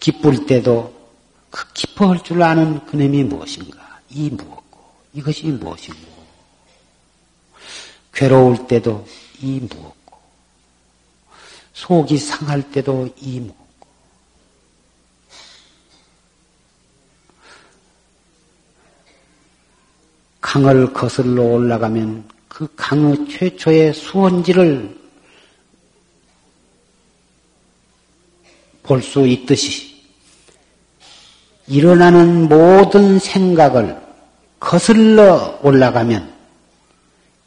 기쁠 0.00 0.46
때도 0.46 0.97
그 1.50 1.72
기뻐할 1.72 2.22
줄 2.22 2.42
아는 2.42 2.84
그놈이 2.86 3.24
무엇인가? 3.24 4.00
이 4.10 4.30
무엇고, 4.30 4.80
이것이 5.14 5.46
무엇인고. 5.46 6.18
괴로울 8.12 8.66
때도 8.66 9.06
이 9.40 9.60
무엇고, 9.60 10.18
속이 11.72 12.18
상할 12.18 12.70
때도 12.70 13.14
이 13.20 13.40
무엇고. 13.40 13.58
강을 20.40 20.92
거슬러 20.92 21.42
올라가면 21.42 22.28
그 22.48 22.66
강의 22.74 23.28
최초의 23.28 23.92
수원지를 23.94 24.98
볼 28.82 29.02
수 29.02 29.26
있듯이 29.26 29.97
일어나는 31.68 32.48
모든 32.48 33.18
생각을 33.18 34.00
거슬러 34.58 35.58
올라가면 35.62 36.32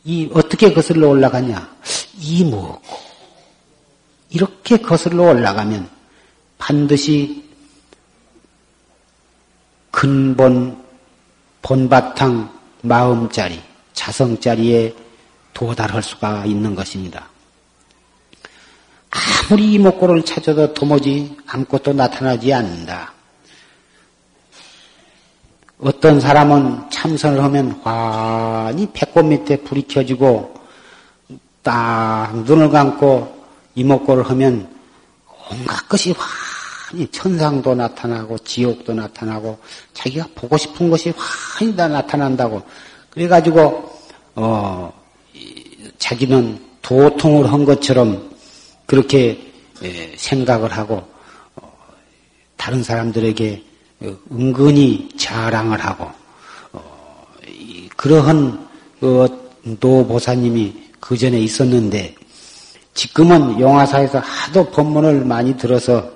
이 0.03 0.29
어떻게 0.33 0.73
거슬러 0.73 1.09
올라가냐? 1.09 1.69
이 2.19 2.43
무엇고 2.43 2.97
이렇게 4.29 4.77
거슬러 4.77 5.23
올라가면 5.23 5.89
반드시 6.57 7.49
근본 9.89 10.81
본바탕 11.61 12.51
마음자리 12.81 13.61
자성자리에 13.93 14.95
도달할 15.53 16.01
수가 16.01 16.45
있는 16.45 16.75
것입니다. 16.75 17.27
아무리 19.09 19.73
이목구를 19.73 20.23
찾아도 20.23 20.73
도무지 20.73 21.35
아무것도 21.45 21.93
나타나지 21.93 22.53
않는다. 22.53 23.13
어떤 25.81 26.19
사람은 26.19 26.91
참선을 26.91 27.43
하면 27.43 27.71
환히 27.83 28.87
배꼽 28.93 29.23
밑에 29.23 29.57
불이 29.63 29.87
켜지고 29.87 30.53
딱 31.63 32.31
눈을 32.45 32.69
감고 32.69 33.41
이목구를 33.73 34.29
하면 34.29 34.69
온갖 35.49 35.89
것이 35.89 36.13
환히 36.15 37.07
천상도 37.07 37.73
나타나고 37.73 38.37
지옥도 38.39 38.93
나타나고 38.93 39.57
자기가 39.93 40.27
보고 40.35 40.55
싶은 40.55 40.91
것이 40.91 41.11
환히 41.17 41.75
다 41.75 41.87
나타난다고. 41.87 42.61
그래가지고 43.09 43.91
어 44.35 44.93
자기는 45.97 46.63
도통을 46.83 47.51
한 47.51 47.65
것처럼 47.65 48.31
그렇게 48.85 49.51
예, 49.81 50.13
생각을 50.15 50.71
하고 50.71 51.01
어, 51.55 51.73
다른 52.55 52.83
사람들에게 52.83 53.70
은근히 54.31 55.09
자랑을 55.17 55.79
하고 55.79 56.09
어, 56.73 57.25
그러한 57.95 58.67
그 58.99 59.51
노보사님이 59.63 60.73
그 60.99 61.17
전에 61.17 61.39
있었는데 61.39 62.15
지금은 62.93 63.59
영화사에서 63.59 64.19
하도 64.19 64.65
법문을 64.71 65.25
많이 65.25 65.55
들어서 65.57 66.11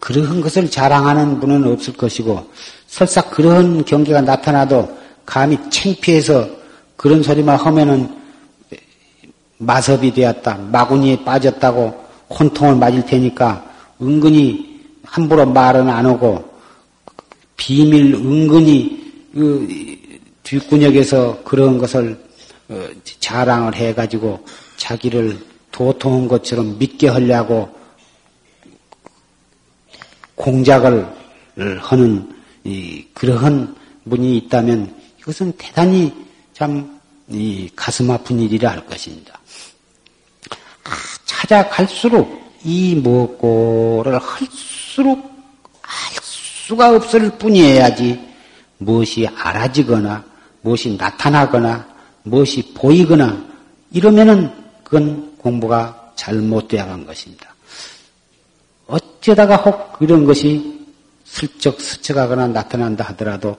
그러한 0.00 0.40
것을 0.40 0.70
자랑하는 0.70 1.40
분은 1.40 1.66
없을 1.72 1.94
것이고 1.94 2.50
설사 2.86 3.22
그런 3.22 3.84
경계가 3.84 4.20
나타나도 4.20 4.98
감히 5.24 5.58
창피해서 5.70 6.46
그런 6.96 7.22
소리만 7.22 7.56
하면은 7.56 8.22
마섭이 9.58 10.12
되었다, 10.12 10.58
마구니에 10.70 11.24
빠졌다고 11.24 12.04
혼통을 12.28 12.76
맞을 12.76 13.06
테니까 13.06 13.64
은근히 14.02 14.80
함부로 15.04 15.46
말은 15.46 15.88
안 15.88 16.06
하고 16.06 16.53
비밀 17.56 18.14
은근히 18.14 19.28
그 19.32 19.68
뒷구녕에서 20.42 21.42
그런 21.44 21.78
것을 21.78 22.22
어, 22.68 22.88
자랑을 23.20 23.74
해가지고 23.74 24.44
자기를 24.76 25.38
도통한 25.70 26.28
것처럼 26.28 26.78
믿게 26.78 27.08
하려고 27.08 27.74
공작을 30.34 31.06
하는 31.78 32.34
그러한 33.14 33.74
분이 34.08 34.36
있다면 34.36 34.94
이것은 35.20 35.52
대단히 35.56 36.12
참 36.52 37.00
가슴 37.74 38.10
아픈 38.10 38.40
일이라 38.40 38.70
할 38.70 38.86
것입니다. 38.86 39.40
아, 40.84 40.90
찾아갈수록 41.24 42.44
이 42.64 42.94
무엇고를 42.96 44.18
할수록 44.18 45.18
알 45.82 46.23
수가 46.66 46.96
없을 46.96 47.30
뿐이어야지 47.38 48.18
무엇이 48.78 49.26
알아지거나 49.26 50.24
무엇이 50.62 50.96
나타나거나 50.96 51.86
무엇이 52.22 52.72
보이거나 52.72 53.44
이러면은 53.92 54.50
그건 54.82 55.36
공부가 55.36 56.12
잘못되어 56.16 56.86
간 56.86 57.04
것입니다. 57.04 57.54
어쩌다가 58.86 59.56
혹 59.56 59.96
이런 60.00 60.24
것이 60.24 60.80
슬쩍 61.24 61.80
스쳐가거나 61.80 62.48
나타난다 62.48 63.04
하더라도 63.08 63.56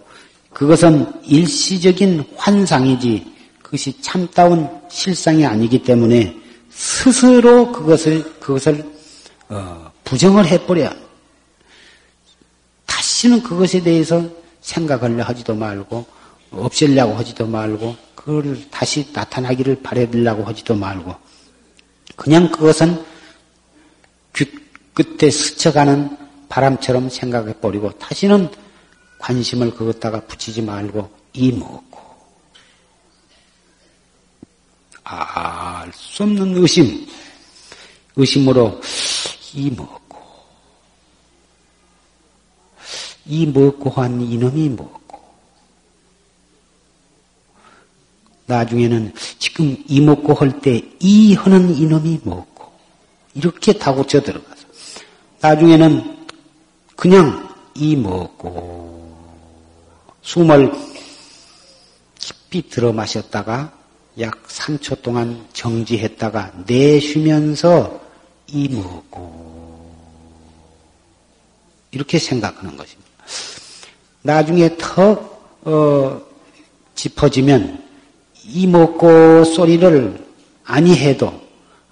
그것은 0.52 1.06
일시적인 1.24 2.24
환상이지 2.38 3.34
그것이 3.62 4.02
참다운 4.02 4.68
실상이 4.90 5.46
아니기 5.46 5.84
때문에 5.84 6.36
스스로 6.72 7.72
그것을 7.72 8.24
그것을 8.40 8.84
어, 9.50 9.92
부정을 10.04 10.48
해버려. 10.48 11.05
다시는 13.26 13.42
그것에 13.42 13.82
대해서 13.82 14.30
생각하려 14.62 15.24
하지도 15.24 15.56
말고 15.56 16.06
없애려고 16.52 17.16
하지도 17.16 17.48
말고 17.48 17.96
그걸 18.14 18.70
다시 18.70 19.10
나타나기를 19.12 19.82
바래들려고 19.82 20.44
하지도 20.44 20.76
말고 20.76 21.16
그냥 22.16 22.52
그것은 22.52 23.04
귀 24.36 24.46
끝에 24.94 25.32
스쳐가는 25.32 26.16
바람처럼 26.50 27.10
생각해 27.10 27.54
버리고 27.60 27.92
다시는 27.98 28.50
관심을 29.18 29.74
그것다가 29.74 30.22
붙이지 30.22 30.62
말고 30.62 31.10
이먹고. 31.34 32.00
알 35.04 35.92
수 35.94 36.24
없는 36.24 36.58
의심. 36.58 37.08
의심으로 38.16 38.80
이먹고 39.56 40.05
이 43.28 43.46
먹고 43.48 43.90
한 43.90 44.22
이놈이 44.22 44.70
먹고. 44.70 45.06
나중에는 48.48 49.14
지금 49.40 49.76
이 49.88 50.02
먹고 50.02 50.34
할 50.34 50.60
때 50.62 50.82
이 51.00 51.34
하는 51.34 51.74
이놈이 51.76 52.22
먹고. 52.24 52.72
이렇게 53.34 53.74
다고쳐 53.74 54.22
들어가서. 54.22 54.66
나중에는 55.42 56.28
그냥 56.96 57.50
이 57.74 57.96
먹고. 57.96 58.86
숨을 60.22 60.72
깊이 62.18 62.70
들어 62.70 62.94
마셨다가 62.94 63.74
약 64.20 64.48
3초 64.48 65.02
동안 65.02 65.46
정지했다가 65.54 66.54
내쉬면서 66.68 68.00
이 68.48 68.70
먹고. 68.70 69.46
이렇게 71.92 72.20
생각하는 72.20 72.78
것입니다. 72.78 73.05
나중에 74.26 74.76
더 74.78 75.30
어, 75.62 76.20
짚어지면 76.96 77.84
이 78.44 78.66
먹고 78.66 79.44
소리를 79.44 80.26
아니해도 80.64 81.32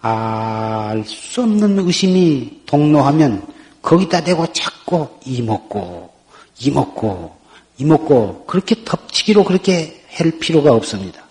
알 0.01 1.03
수 1.05 1.41
없는 1.43 1.79
의심이 1.79 2.61
동로하면 2.65 3.45
거기다 3.81 4.23
대고 4.23 4.51
자꾸 4.51 5.07
이 5.25 5.41
먹고 5.43 6.11
이 6.59 6.71
먹고 6.71 7.35
이 7.77 7.85
먹고 7.85 8.45
그렇게 8.45 8.83
덮치기로 8.83 9.43
그렇게 9.43 10.03
할 10.11 10.31
필요가 10.39 10.73
없습니다. 10.73 11.21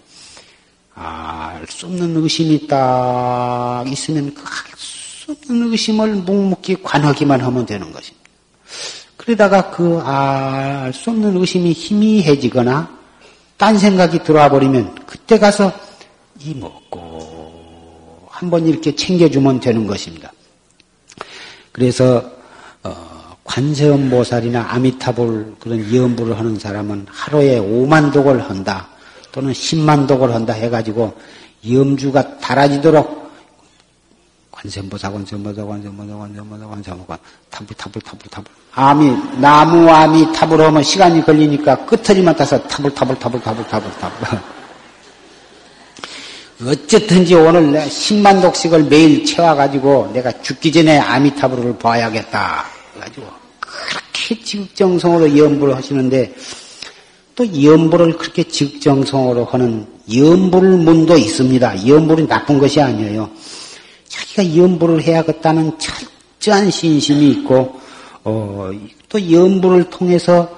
알 0.95 1.67
수 1.69 1.87
없는 1.87 2.17
의심이 2.17 2.67
딱 2.69 3.85
있으면 3.89 4.33
그 4.35 4.43
알 4.43 4.77
수 4.77 5.33
없는 5.33 5.71
의심을 5.73 6.15
묵묵히 6.15 6.83
관하기만 6.83 7.41
하면 7.41 7.67
되는 7.67 7.93
것입니다. 7.93 8.22
그러다가 9.25 9.71
그 9.71 10.03
알 10.05 10.93
수 10.93 11.11
없는 11.11 11.37
의심이 11.37 11.73
희미해지거나 11.73 12.89
딴 13.57 13.79
생각이 13.79 14.19
들어와 14.25 14.49
버리면 14.49 14.95
그때 15.07 15.39
가서 15.39 15.73
이뭣고 16.41 18.27
한번 18.29 18.67
이렇게 18.67 18.95
챙겨주면 18.95 19.61
되는 19.61 19.87
것입니다. 19.87 20.33
그래서 21.71 22.23
어, 22.83 23.37
관세음보살이나 23.45 24.67
아미타불 24.73 25.55
그런 25.61 25.93
염불을 25.93 26.37
하는 26.37 26.59
사람은 26.59 27.07
하루에 27.09 27.61
5만 27.61 28.13
독을 28.13 28.43
한다 28.43 28.89
또는 29.31 29.53
10만 29.53 30.09
독을 30.09 30.35
한다 30.35 30.53
해가지고 30.53 31.15
염주가 31.71 32.39
닳아지도록 32.39 33.22
관세음보사 34.63 35.11
관 35.11 35.27
세음보사 35.27 35.65
관 35.65 35.83
세음보사 35.83 36.17
관 36.17 36.33
세음보사 36.35 36.67
관 36.67 36.83
세음보사 36.83 37.19
타불 37.51 37.77
타불 37.77 38.03
타불 38.03 38.31
타불 38.31 38.53
아미 38.73 39.41
나무아미타불 39.41 40.63
하면 40.63 40.83
시간이 40.83 41.25
걸리니까 41.25 41.85
끄트리만 41.85 42.37
따서 42.37 42.63
타불 42.69 42.95
타불 42.95 43.19
타불 43.19 43.41
타불 43.41 43.67
타불 43.67 43.91
타불 43.99 44.39
어쨌든지 46.65 47.35
오늘 47.35 47.73
내가 47.73 47.87
10만 47.87 48.41
독씩을 48.41 48.85
매일 48.85 49.25
채워가지고 49.25 50.13
내가 50.13 50.31
죽기 50.43 50.71
전에 50.71 50.97
아미타불을 50.97 51.77
봐야겠다. 51.79 52.65
그래가지고 52.95 53.27
그렇게 53.59 54.45
지극정성으로 54.45 55.37
염불을 55.37 55.75
하시는데 55.75 56.33
또 57.35 57.65
염불을 57.65 58.17
그렇게 58.17 58.45
지극정성으로 58.45 59.47
하는 59.47 59.87
염불 60.15 60.63
문도 60.79 61.17
있습니다. 61.17 61.89
염불이 61.89 62.29
나쁜 62.29 62.61
것이 62.61 62.81
아니에요. 62.81 63.29
자기가 64.13 64.57
염불을 64.57 65.03
해야겠다는 65.03 65.73
철저한 65.79 66.71
신심이 66.71 67.31
있고 67.31 67.81
어, 68.25 68.71
또 69.09 69.33
염불을 69.33 69.85
통해서 69.85 70.49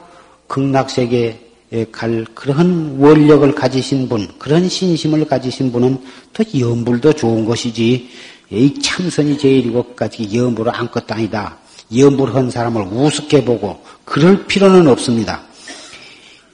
극락세계 0.48 1.40
예, 1.72 1.84
갈 1.90 2.24
그런 2.34 2.96
원력을 2.98 3.52
가지신 3.54 4.08
분, 4.08 4.28
그런 4.38 4.68
신심을 4.68 5.24
가지신 5.24 5.72
분은 5.72 5.98
또 6.32 6.44
염불도 6.56 7.14
좋은 7.14 7.44
것이지. 7.44 8.10
이 8.50 8.80
참선이 8.80 9.38
제일이고까지 9.38 10.36
염불을 10.36 10.72
안것 10.74 11.10
아니다. 11.10 11.56
염불한 11.94 12.50
사람을 12.50 12.82
우습게 12.82 13.44
보고 13.44 13.82
그럴 14.04 14.46
필요는 14.46 14.86
없습니다. 14.88 15.42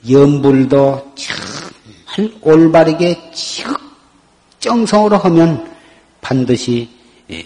염불도 0.09 1.13
정말 1.15 2.33
올바르게 2.41 3.31
지극 3.33 3.79
정성으로 4.59 5.17
하면 5.17 5.71
반드시 6.21 6.89
예, 7.29 7.43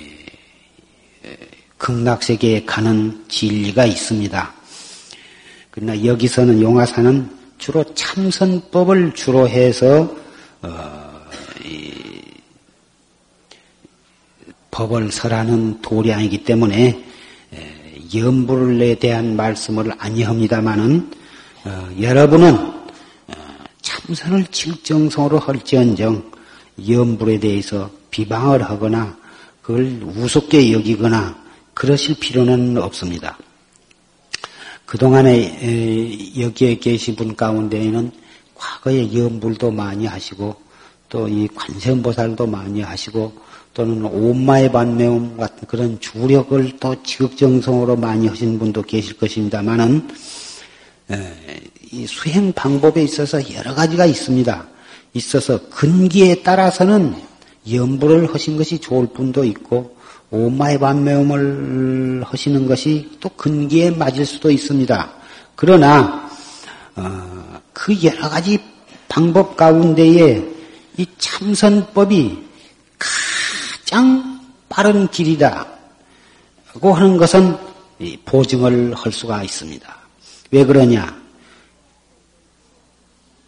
극락세계에 1.78 2.66
가는 2.66 3.24
진리가 3.28 3.86
있습니다. 3.86 4.54
그러나 5.72 6.06
여기서는 6.06 6.62
용화사는 6.62 7.30
주로 7.58 7.84
참선법을 7.94 9.14
주로 9.14 9.48
해서 9.48 10.16
어, 10.62 11.06
법을 14.72 15.12
설하는 15.12 15.82
도량이기 15.82 16.44
때문에 16.44 17.02
염불에 18.14 18.96
대한 18.96 19.36
말씀을 19.36 19.92
아니합니다마는 19.98 21.12
어, 21.66 21.90
여러분은 22.00 22.56
어, 22.56 23.34
참선을 23.82 24.46
직정성으로 24.48 25.40
할지언정 25.40 26.32
염불에 26.88 27.40
대해서 27.40 27.90
비방을 28.16 28.64
하거나 28.64 29.18
그걸 29.62 30.02
우습게 30.02 30.72
여기거나 30.72 31.36
그러실 31.74 32.16
필요는 32.18 32.78
없습니다. 32.78 33.38
그동안에 34.86 36.32
여기에 36.40 36.80
계신 36.80 37.18
분 37.18 37.36
가운데에는 37.36 38.12
과거에 38.56 39.14
염불도 39.14 39.72
많이 39.72 40.06
하시고 40.06 40.56
또 41.10 41.28
이 41.28 41.48
관세음보살도 41.54 42.48
많이 42.48 42.82
하시고 42.82 43.34
또는 43.74 44.06
온마의 44.06 44.72
반매움 44.72 45.36
같은 45.36 45.68
그런 45.68 46.00
주력을 46.00 46.78
또 46.80 47.04
지극정성으로 47.04 47.98
많이 47.98 48.28
하신 48.28 48.58
분도 48.58 48.82
계실 48.82 49.18
것입니다만은 49.18 50.08
이 51.92 52.08
수행 52.08 52.54
방법에 52.54 53.04
있어서 53.04 53.42
여러 53.54 53.76
가지가 53.76 54.06
있습니다. 54.06 54.68
있어서 55.14 55.70
근기에 55.70 56.44
따라서는 56.44 57.16
염불을 57.72 58.34
하신 58.34 58.58
것이 58.58 58.80
좋을 58.80 59.08
분도 59.08 59.44
있고 59.44 59.96
오마의 60.30 60.80
반매움을 60.80 62.24
하시는 62.26 62.68
것이 62.68 63.18
또 63.20 63.30
근기에 63.30 63.92
맞을 63.92 64.26
수도 64.26 64.52
있습니다. 64.52 65.12
그러나 65.56 66.30
어, 66.96 67.62
그 67.74 68.04
여러 68.04 68.30
가지 68.30 68.60
방법 69.08 69.56
가운데에 69.56 70.44
이 70.98 71.08
참선법이 71.18 72.44
가장 72.98 74.42
빠른 74.70 75.08
길이다고 75.10 76.94
하는 76.94 77.18
것은 77.18 77.58
보증을 78.26 78.94
할 78.94 79.12
수가 79.12 79.44
있습니다. 79.44 79.96
왜 80.52 80.66
그러냐? 80.66 81.16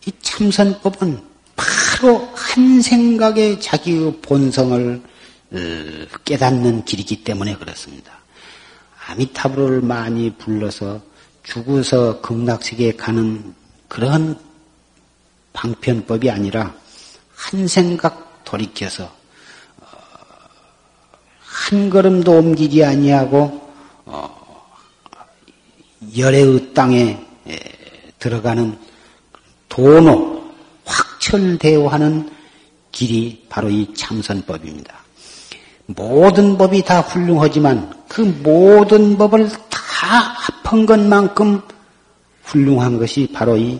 이 0.06 0.12
참선법은 0.22 1.22
바로 1.56 2.27
한 2.58 2.82
생각에 2.82 3.60
자기의 3.60 4.18
본성을 4.24 5.00
어, 5.52 5.58
깨닫는 6.26 6.86
길이기 6.86 7.24
때문에 7.24 7.56
그렇습니다. 7.56 8.14
아미타불을 9.06 9.82
많이 9.82 10.34
불러서 10.34 11.00
죽어서 11.44 12.20
극락세계에 12.22 12.94
가는 12.94 13.54
그런 13.88 14.40
방편법이 15.54 16.32
아니라 16.32 16.74
한 17.36 17.68
생각 17.68 18.44
돌이켜서 18.44 19.04
어, 19.04 19.88
한 21.40 21.92
걸음도 21.92 22.40
옮기지 22.40 22.84
아니하고 22.84 23.70
어, 24.06 24.68
열의 26.18 26.74
땅에 26.74 27.24
들어가는 28.18 28.80
도노 29.70 30.56
확철대오하는 30.86 32.37
길이 32.98 33.46
바로 33.48 33.70
이 33.70 33.94
참선법입니다. 33.94 34.92
모든 35.86 36.58
법이 36.58 36.82
다 36.82 37.02
훌륭하지만 37.02 37.96
그 38.08 38.22
모든 38.22 39.20
법을 39.20 39.48
다 39.70 40.08
합한 40.64 40.88
것만큼 40.88 41.62
훌륭한 42.42 42.98
것이 42.98 43.30
바로 43.32 43.56
이 43.56 43.80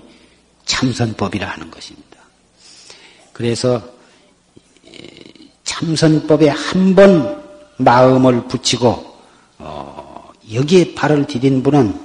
참선법이라 0.66 1.48
하는 1.50 1.72
것입니다. 1.72 2.20
그래서 3.34 3.82
참선법에 5.64 6.50
한 6.50 6.94
번 6.94 7.44
마음을 7.78 8.48
붙이고 8.48 9.18
어, 9.58 10.32
여기에 10.54 10.94
발을 10.94 11.26
디딘 11.26 11.64
분은 11.64 12.00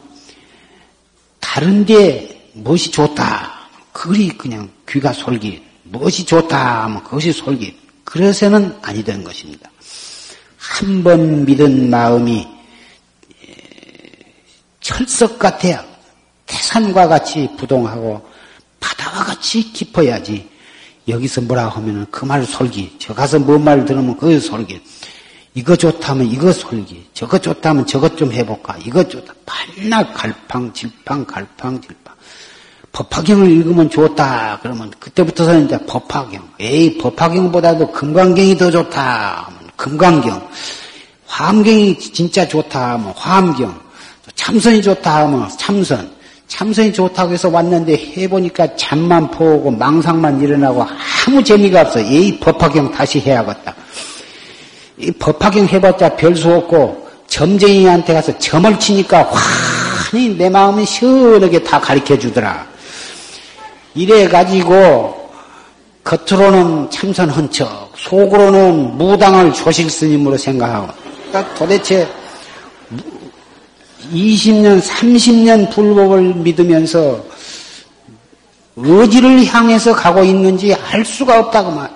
다른데 1.41 2.53
무엇이 2.55 2.91
좋다 2.91 3.69
그리 3.93 4.29
그냥 4.29 4.71
귀가 4.89 5.13
솔깃 5.13 5.72
무엇이 5.93 6.25
좋다 6.25 6.85
하면 6.85 7.05
그것이 7.05 7.33
솔깃. 7.33 7.77
그래서는 8.05 8.77
아니 8.83 9.05
되는 9.05 9.23
것입니다. 9.23 9.71
한 10.59 11.03
번 11.03 11.45
믿은 11.45 11.91
마음이 11.91 12.47
철석 14.81 15.39
같아야 15.39 15.85
태산과 16.47 17.09
같이 17.09 17.49
부동하고 17.59 18.27
바다와 18.81 19.25
같이 19.25 19.73
깊어야지 19.73 20.49
여기서 21.09 21.41
뭐라 21.43 21.69
하면은 21.69 22.07
그 22.11 22.25
말 22.27 22.45
솔기 22.45 22.97
저 22.99 23.15
가서 23.15 23.39
뭔 23.39 23.63
말 23.63 23.85
들으면 23.85 24.17
그 24.17 24.39
솔기 24.41 24.81
이거 25.55 25.77
좋다면 25.77 26.27
이거 26.27 26.53
솔기 26.53 27.09
저거 27.13 27.39
좋다면 27.39 27.87
저것 27.87 28.17
좀 28.17 28.33
해볼까. 28.33 28.79
이거 28.85 29.07
좋다. 29.07 29.35
발날 29.45 30.13
갈팡 30.15 30.73
질팡 30.73 31.27
갈팡 31.27 31.81
질팡 31.81 32.02
법화경을 32.93 33.51
읽으면 33.51 33.89
좋다. 33.89 34.59
그러면 34.63 34.91
그때부터서는 34.99 35.67
이제 35.67 35.79
법화경. 35.87 36.43
에이 36.61 36.99
법화경보다도 36.99 37.91
금강경이 37.93 38.57
더 38.59 38.71
좋다. 38.71 39.47
하면 39.47 39.71
금강경. 39.77 40.49
화엄경이 41.27 41.99
진짜 41.99 42.47
좋다. 42.47 42.93
하면 42.93 43.13
화엄경. 43.17 43.75
참선이 44.35 44.83
좋다. 44.83 45.23
하면 45.23 45.49
참선. 45.57 46.11
참선이 46.49 46.93
좋다고 46.93 47.33
해서 47.33 47.49
왔는데 47.49 47.97
해보니까 48.17 48.77
잠만 48.77 49.31
포오고 49.31 49.71
망상만 49.71 50.43
일어나고 50.43 50.85
아무 51.27 51.43
재미가 51.43 51.81
없어. 51.81 52.01
이 52.01 52.39
법화경 52.39 52.93
다시 52.93 53.19
해야겠다. 53.21 53.75
이 54.99 55.11
법화경 55.13 55.67
해봤자 55.69 56.15
별 56.17 56.37
수 56.37 56.53
없고 56.53 57.09
점쟁이한테 57.27 58.13
가서 58.13 58.37
점을 58.39 58.79
치니까 58.79 59.23
환히 59.33 60.37
내 60.37 60.51
마음이 60.51 60.85
시원하게 60.85 61.63
다 61.63 61.81
가르쳐 61.81 62.19
주더라. 62.19 62.71
이래 63.95 64.27
가지고 64.29 65.31
겉으로는 66.05 66.91
참선한 66.91 67.51
척, 67.51 67.93
속으로는 67.97 68.97
무당을 68.97 69.53
조실 69.53 69.89
스님으로 69.89 70.37
생각하고 70.37 70.89
그러니까 71.29 71.55
도대체 71.55 72.09
20년, 74.13 74.81
30년 74.81 75.71
불법을 75.71 76.35
믿으면서 76.35 77.23
어디를 78.77 79.45
향해서 79.47 79.95
가고 79.95 80.25
있는지 80.25 80.75
알 80.75 81.05
수가 81.05 81.39
없다고 81.41 81.71
말. 81.71 81.91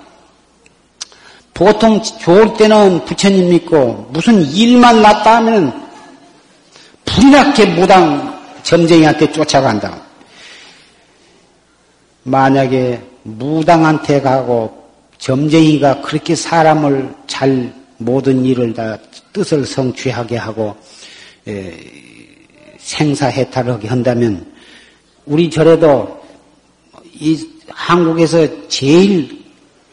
보통 1.55 2.03
좋을 2.03 2.53
때는 2.55 3.05
부처님 3.07 3.49
믿고 3.49 4.09
무슨 4.11 4.43
일만 4.43 5.01
났다 5.01 5.37
하면 5.37 5.87
불이나게 7.07 7.65
무당 7.67 8.39
점쟁이한테 8.63 9.33
쫓아간다. 9.33 10.06
만약에 12.27 13.01
무당한테 13.23 14.21
가고 14.21 14.85
점쟁이가 15.19 16.01
그렇게 16.03 16.35
사람을 16.35 17.15
잘 17.27 17.73
모든 17.99 18.45
일을 18.45 18.75
다 18.75 18.99
뜻을 19.33 19.65
성취하게 19.65 20.37
하고 20.37 20.77
생사해탈하게 22.79 23.89
한다면 23.89 24.45
우리 25.25 25.49
절에도 25.49 26.21
이 27.15 27.49
한국에서 27.69 28.69
제일 28.69 29.45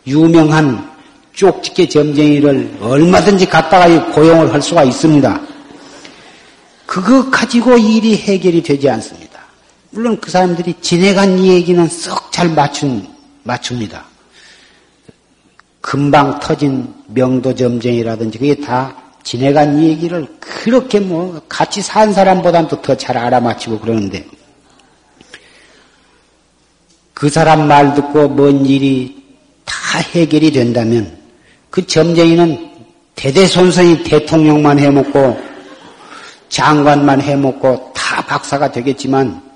유명한 0.08 0.92
쪽집게 1.34 1.88
점쟁이를 1.88 2.78
얼마든지 2.82 3.46
갖다가 3.46 4.12
고용을 4.12 4.52
할 4.52 4.62
수가 4.62 4.84
있습니다. 4.84 5.42
그거 6.86 7.30
가지고 7.30 7.78
일이 7.78 8.18
해결이 8.18 8.62
되지 8.64 8.90
않습니다. 8.90 9.23
물론 9.94 10.20
그 10.20 10.32
사람들이 10.32 10.76
지내간 10.82 11.44
얘기는 11.46 11.88
썩 11.88 12.32
잘 12.32 12.50
맞춘, 12.50 13.08
맞춥니다. 13.44 14.06
금방 15.82 16.40
터진 16.40 16.92
명도 17.08 17.54
점쟁이라든지 17.54 18.40
그게 18.40 18.56
다 18.56 18.96
지내간 19.22 19.84
얘기를 19.84 20.26
그렇게 20.40 21.00
뭐 21.00 21.40
같이 21.48 21.84
산 21.84 22.12
사람보다도 22.12 22.82
더 22.82 22.96
잘 22.96 23.18
알아맞히고 23.18 23.80
그러는데 23.80 24.26
그 27.14 27.30
사람 27.30 27.68
말 27.68 27.94
듣고 27.94 28.30
뭔 28.30 28.66
일이 28.66 29.24
다 29.64 30.00
해결이 30.00 30.52
된다면 30.52 31.20
그 31.70 31.86
점쟁이는 31.86 32.72
대대손손이 33.16 34.04
대통령만 34.04 34.80
해먹고 34.80 35.40
장관만 36.50 37.22
해먹고 37.22 37.92
다 37.94 38.26
박사가 38.26 38.72
되겠지만 38.72 39.53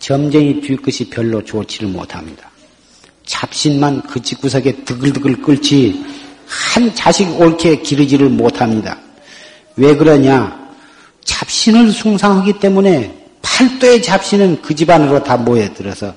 점쟁이 0.00 0.60
뒤끝이 0.60 1.10
별로 1.10 1.44
좋지를 1.44 1.88
못합니다. 1.88 2.50
잡신만 3.26 4.02
그 4.02 4.20
집구석에 4.20 4.84
드글드글 4.84 5.42
끓지 5.42 6.04
한 6.46 6.92
자식 6.94 7.40
옳게 7.40 7.82
기르지를 7.82 8.28
못합니다. 8.30 8.98
왜 9.76 9.94
그러냐? 9.94 10.58
잡신을 11.24 11.92
숭상하기 11.92 12.54
때문에 12.54 13.14
팔도의 13.42 14.02
잡신은 14.02 14.62
그 14.62 14.74
집안으로 14.74 15.22
다 15.22 15.36
모여들어서 15.36 16.14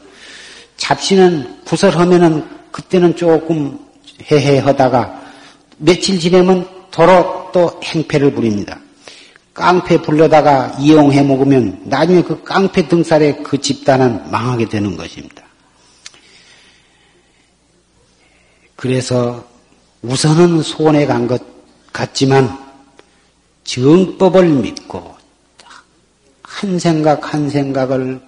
잡신은 0.78 1.64
구설하면은 1.66 2.46
그때는 2.72 3.16
조금 3.16 3.78
해해하다가 4.32 5.22
며칠 5.78 6.20
지내면 6.20 6.68
도로 6.90 7.52
또 7.54 7.80
행패를 7.84 8.34
부립니다. 8.34 8.80
깡패 9.54 10.02
불러다가 10.02 10.76
이용해 10.80 11.24
먹으면 11.24 11.82
나중에 11.86 12.24
그 12.24 12.44
깡패 12.44 12.88
등살에 12.88 13.36
그 13.44 13.60
집단은 13.60 14.32
망하게 14.32 14.68
되는 14.68 14.98
것입니다. 14.98 15.44
그래서 18.76 19.46
우선은 20.02 20.62
소원해 20.64 21.06
간 21.06 21.28
것 21.28 21.42
같지만 21.94 22.60
정법을 23.64 24.50
믿고 24.50 25.16
한 26.42 26.80
생각 26.80 27.34
한 27.34 27.50
생각을 27.50 28.22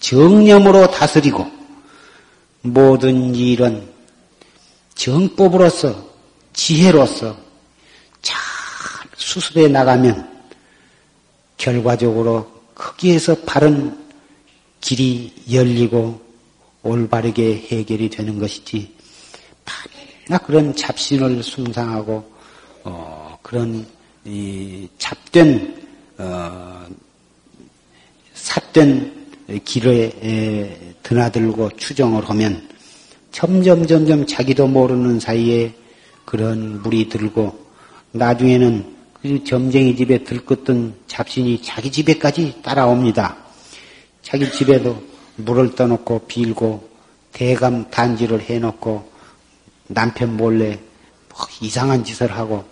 정념으로 0.00 0.90
다스리고 0.90 1.46
모든 2.62 3.34
일은 3.34 3.88
정법으로서 4.94 5.94
지혜로서 6.52 7.36
잘 8.22 8.36
수습해 9.16 9.68
나가면 9.68 10.35
결과적으로 11.56 12.50
거기에서 12.74 13.34
바른 13.44 13.96
길이 14.80 15.32
열리고 15.50 16.20
올바르게 16.82 17.68
해결이 17.70 18.10
되는 18.10 18.38
것이지. 18.38 18.94
나 20.28 20.38
그런 20.38 20.74
잡신을 20.74 21.42
숭상하고 21.42 22.32
어, 22.82 23.38
그런 23.42 23.86
이 24.24 24.88
잡된 24.98 25.86
어, 26.18 26.86
삿된 28.34 29.26
길에 29.64 30.94
드나들고 31.02 31.70
추정을 31.76 32.28
하면 32.28 32.68
점점 33.30 33.86
점점 33.86 34.26
자기도 34.26 34.66
모르는 34.66 35.20
사이에 35.20 35.72
그런 36.24 36.82
물이 36.82 37.08
들고 37.08 37.66
나중에는 38.10 38.95
그 39.26 39.44
점쟁이 39.44 39.96
집에 39.96 40.22
들끓던 40.22 40.94
잡신이 41.06 41.60
자기 41.62 41.90
집에까지 41.90 42.62
따라옵니다. 42.62 43.36
자기 44.22 44.50
집에도 44.50 45.02
물을 45.36 45.74
떠놓고 45.74 46.20
빌고 46.26 46.88
대감 47.32 47.90
단지를 47.90 48.40
해놓고 48.40 49.10
남편 49.88 50.36
몰래 50.36 50.78
뭐 51.28 51.46
이상한 51.60 52.04
짓을 52.04 52.32
하고 52.32 52.64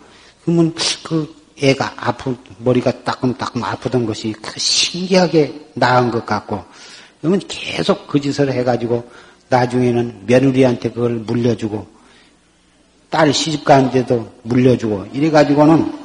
그러면 0.43 0.75
그 1.03 1.35
애가 1.61 1.95
아프 1.97 2.37
머리가 2.59 3.05
따끔따끔 3.05 3.63
아프던 3.63 4.07
것이 4.07 4.33
그 4.33 4.59
신기하게 4.59 5.71
나은 5.75 6.11
것 6.11 6.25
같고 6.25 6.65
그러면 7.21 7.41
계속 7.49 8.07
그 8.07 8.21
짓을 8.21 8.53
해가지고 8.53 9.09
나중에는 9.49 10.25
며느리한테 10.27 10.91
그걸 10.91 11.15
물려주고 11.15 11.87
딸 13.11 13.33
시집 13.33 13.65
가는데도 13.65 14.33
물려주고 14.43 15.09
이래가지고는 15.13 16.04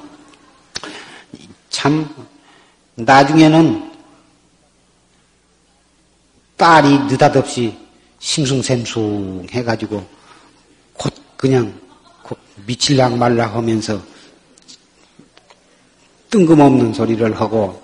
참 1.79 2.13
나중에는 2.95 3.89
딸이 6.57 6.89
느닷없이 7.05 7.73
심숭샘숭 8.19 9.47
해가지고 9.49 10.05
곧 10.91 11.13
그냥 11.37 11.73
미칠락 12.65 13.15
말락 13.15 13.55
하면서 13.55 13.97
뜬금없는 16.29 16.93
소리를 16.93 17.39
하고 17.39 17.81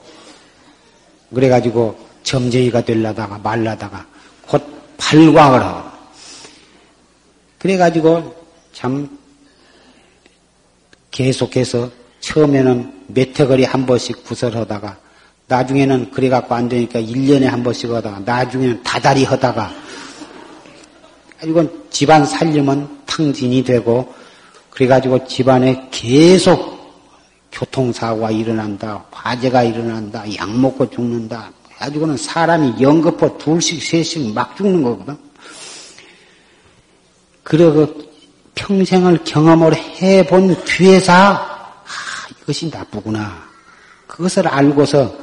그래가지고 1.33 1.97
점쟁이가 2.23 2.83
되려다가 2.83 3.37
말라다가 3.37 4.05
곧 4.45 4.61
발광을 4.97 5.63
하고 5.63 5.89
그래가지고 7.59 8.45
참 8.73 9.17
계속해서 11.11 11.89
처음에는 12.25 12.91
메테거리 13.07 13.65
한 13.65 13.85
번씩 13.85 14.23
구설하다가 14.23 14.97
나중에는 15.47 16.09
그래갖고 16.09 16.55
안 16.55 16.67
되니까 16.67 16.99
1년에 16.99 17.43
한 17.43 17.63
번씩 17.63 17.91
하다가 17.91 18.21
나중에는 18.25 18.81
다달이 18.83 19.23
하다가 19.25 19.71
이건 21.43 21.83
집안 21.91 22.25
살림은 22.25 22.87
탕진이 23.05 23.63
되고 23.63 24.13
그래가지고 24.71 25.27
집안에 25.27 25.87
계속 25.91 26.75
교통사고가 27.51 28.31
일어난다, 28.31 29.05
화재가 29.11 29.63
일어난다, 29.63 30.25
약 30.35 30.49
먹고 30.57 30.89
죽는다. 30.89 31.51
가지고는 31.77 32.17
사람이 32.17 32.81
연거푸 32.81 33.37
둘씩 33.37 33.81
셋씩 33.81 34.33
막 34.33 34.57
죽는 34.57 34.83
거거든. 34.83 35.15
그리고 37.43 37.87
평생을 38.55 39.19
경험을 39.23 39.75
해본 39.75 40.65
뒤에서 40.65 41.54
아, 42.45 42.51
이것이 42.51 42.69
나쁘구나. 42.69 43.43
그것을 44.07 44.47
알고서 44.47 45.17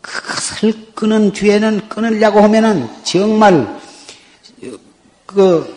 그것을 0.00 0.72
끄는 0.94 1.32
뒤에는 1.32 1.88
끊으려고 1.88 2.40
하면은 2.40 2.88
정말 3.02 3.80
그 5.26 5.76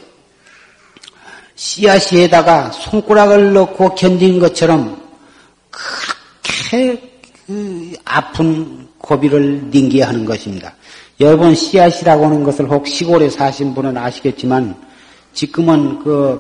씨앗에다가 1.56 2.72
손가락을 2.72 3.54
넣고 3.54 3.96
견딘 3.96 4.40
것처럼 4.40 5.02
그렇게 5.72 7.20
그 7.48 7.94
아픈 8.06 8.88
고비를 9.00 9.70
닝게 9.72 10.04
하는 10.04 10.24
것입니다. 10.24 10.76
여러분 11.20 11.56
씨앗이라고 11.56 12.26
하는 12.26 12.44
것을 12.44 12.70
혹 12.70 12.88
시골에 12.88 13.30
사신 13.30 13.74
분은 13.74 13.98
아시겠지만 13.98 14.76
지금은 15.34 16.04
그 16.04 16.40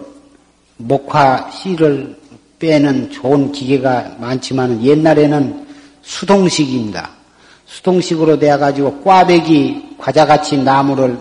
목화 0.77 1.49
씨를 1.51 2.20
빼는 2.61 3.09
좋은 3.09 3.51
기계가 3.51 4.17
많지만 4.19 4.83
옛날에는 4.83 5.65
수동식입니다. 6.03 7.09
수동식으로 7.65 8.37
되어 8.37 8.59
가지고 8.59 9.01
꽈배기 9.01 9.95
과자같이 9.97 10.57
나무를 10.57 11.17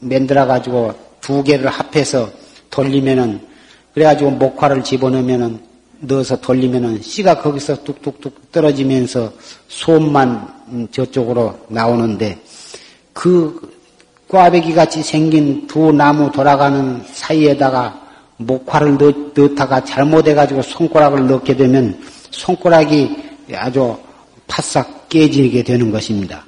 만들어 0.00 0.46
가지고 0.46 0.92
두 1.20 1.44
개를 1.44 1.68
합해서 1.68 2.28
돌리면은 2.70 3.40
그래가지고 3.94 4.32
목화를 4.32 4.82
집어넣으면은 4.82 5.60
넣어서 6.00 6.40
돌리면은 6.40 7.00
씨가 7.00 7.40
거기서 7.42 7.84
뚝뚝뚝 7.84 8.50
떨어지면서 8.50 9.32
솜만 9.68 10.88
저쪽으로 10.90 11.60
나오는데 11.68 12.40
그 13.12 13.70
꽈배기 14.28 14.74
같이 14.74 15.02
생긴 15.02 15.68
두 15.68 15.92
나무 15.92 16.32
돌아가는 16.32 17.04
사이에다가 17.12 18.01
목화를 18.46 18.98
넣, 18.98 19.12
넣다가 19.34 19.84
잘못해가지고 19.84 20.62
손가락을 20.62 21.26
넣게 21.26 21.56
되면 21.56 21.98
손가락이 22.30 23.16
아주 23.54 23.96
바싹 24.46 25.08
깨지게 25.08 25.62
되는 25.62 25.90
것입니다. 25.90 26.44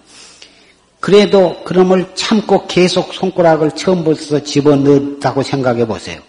그래도 1.00 1.62
그럼을 1.64 2.14
참고 2.14 2.66
계속 2.66 3.12
손가락을 3.12 3.72
처음부터 3.72 4.40
집어넣었다고 4.40 5.42
생각해 5.42 5.86
보세요. 5.86 6.20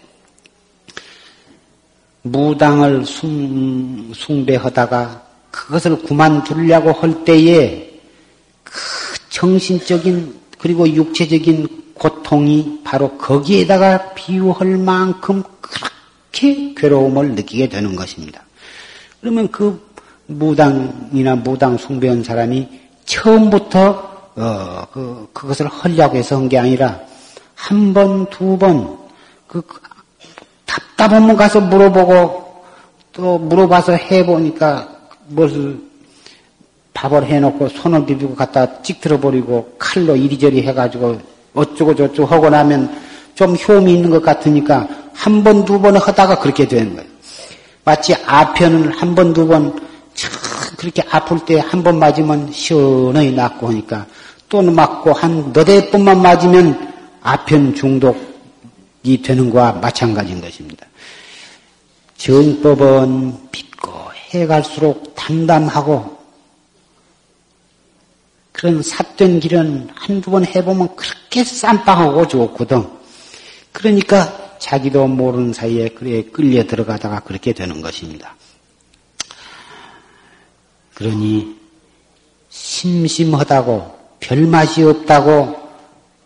무당을 2.22 3.06
숭, 3.06 4.12
숭배하다가 4.14 5.22
그것을 5.50 6.02
그만두려고 6.02 6.92
할 6.92 7.24
때에 7.24 7.90
그 8.62 8.72
정신적인 9.30 10.34
그리고 10.58 10.88
육체적인 10.88 11.85
고통이 11.98 12.80
바로 12.84 13.16
거기에다가 13.18 14.14
비유할 14.14 14.76
만큼 14.76 15.42
그렇게 15.60 16.74
괴로움을 16.74 17.34
느끼게 17.34 17.68
되는 17.68 17.96
것입니다. 17.96 18.42
그러면 19.20 19.50
그 19.50 19.80
무당이나 20.26 21.36
무당 21.36 21.78
숭배한 21.78 22.22
사람이 22.22 22.68
처음부터 23.04 24.16
어, 24.36 24.86
그, 24.92 25.28
그것을 25.32 25.66
하려고 25.66 26.16
해서 26.16 26.36
한 26.36 26.48
게 26.48 26.58
아니라 26.58 27.00
한 27.54 27.94
번, 27.94 28.28
두 28.28 28.58
번, 28.58 28.98
그, 29.46 29.62
답답하면 30.66 31.36
가서 31.36 31.60
물어보고 31.60 32.64
또 33.12 33.38
물어봐서 33.38 33.92
해보니까 33.92 34.88
무엇을 35.28 35.80
밥을 36.92 37.24
해놓고 37.24 37.68
손을 37.70 38.04
비비고 38.04 38.34
갖다 38.34 38.82
찍들어 38.82 39.18
버리고 39.20 39.74
칼로 39.78 40.14
이리저리 40.16 40.62
해가지고 40.62 41.18
어쩌고 41.56 41.96
저쩌고 41.96 42.26
하고 42.26 42.48
나면 42.48 43.02
좀 43.34 43.56
효험이 43.56 43.94
있는 43.94 44.10
것 44.10 44.22
같으니까 44.22 44.86
한 45.12 45.42
번, 45.42 45.64
두 45.64 45.80
번 45.80 45.96
하다가 45.96 46.38
그렇게 46.38 46.68
되는 46.68 46.94
거예요. 46.94 47.08
마치 47.84 48.14
아편을 48.14 48.92
한 48.92 49.14
번, 49.14 49.32
두 49.32 49.46
번, 49.46 49.78
그렇게 50.76 51.02
아플 51.10 51.38
때 51.44 51.58
한 51.58 51.82
번 51.82 51.98
맞으면 51.98 52.52
시원하게 52.52 53.30
낫고 53.32 53.68
하니까 53.68 54.06
또 54.48 54.62
맞고 54.62 55.12
한 55.12 55.52
너댓 55.52 55.90
번만 55.90 56.22
맞으면 56.22 56.94
아편 57.22 57.74
중독이 57.74 59.22
되는 59.22 59.50
거와 59.50 59.72
마찬가지인 59.72 60.40
것입니다. 60.40 60.86
정법은 62.16 63.34
믿고 63.52 63.92
해갈수록 64.30 65.14
담담하고 65.14 66.15
그런 68.56 68.82
삿된 68.82 69.38
길은 69.40 69.90
한두 69.94 70.30
번 70.30 70.46
해보면 70.46 70.96
그렇게 70.96 71.44
쌈빵하고 71.44 72.26
좋거든. 72.26 72.88
그러니까 73.70 74.56
자기도 74.58 75.06
모르는 75.06 75.52
사이에 75.52 75.90
그래 75.90 76.22
끌려 76.22 76.66
들어가다가 76.66 77.20
그렇게 77.20 77.52
되는 77.52 77.82
것입니다. 77.82 78.34
그러니 80.94 81.54
심심하다고 82.48 83.94
별맛이 84.20 84.84
없다고 84.84 85.68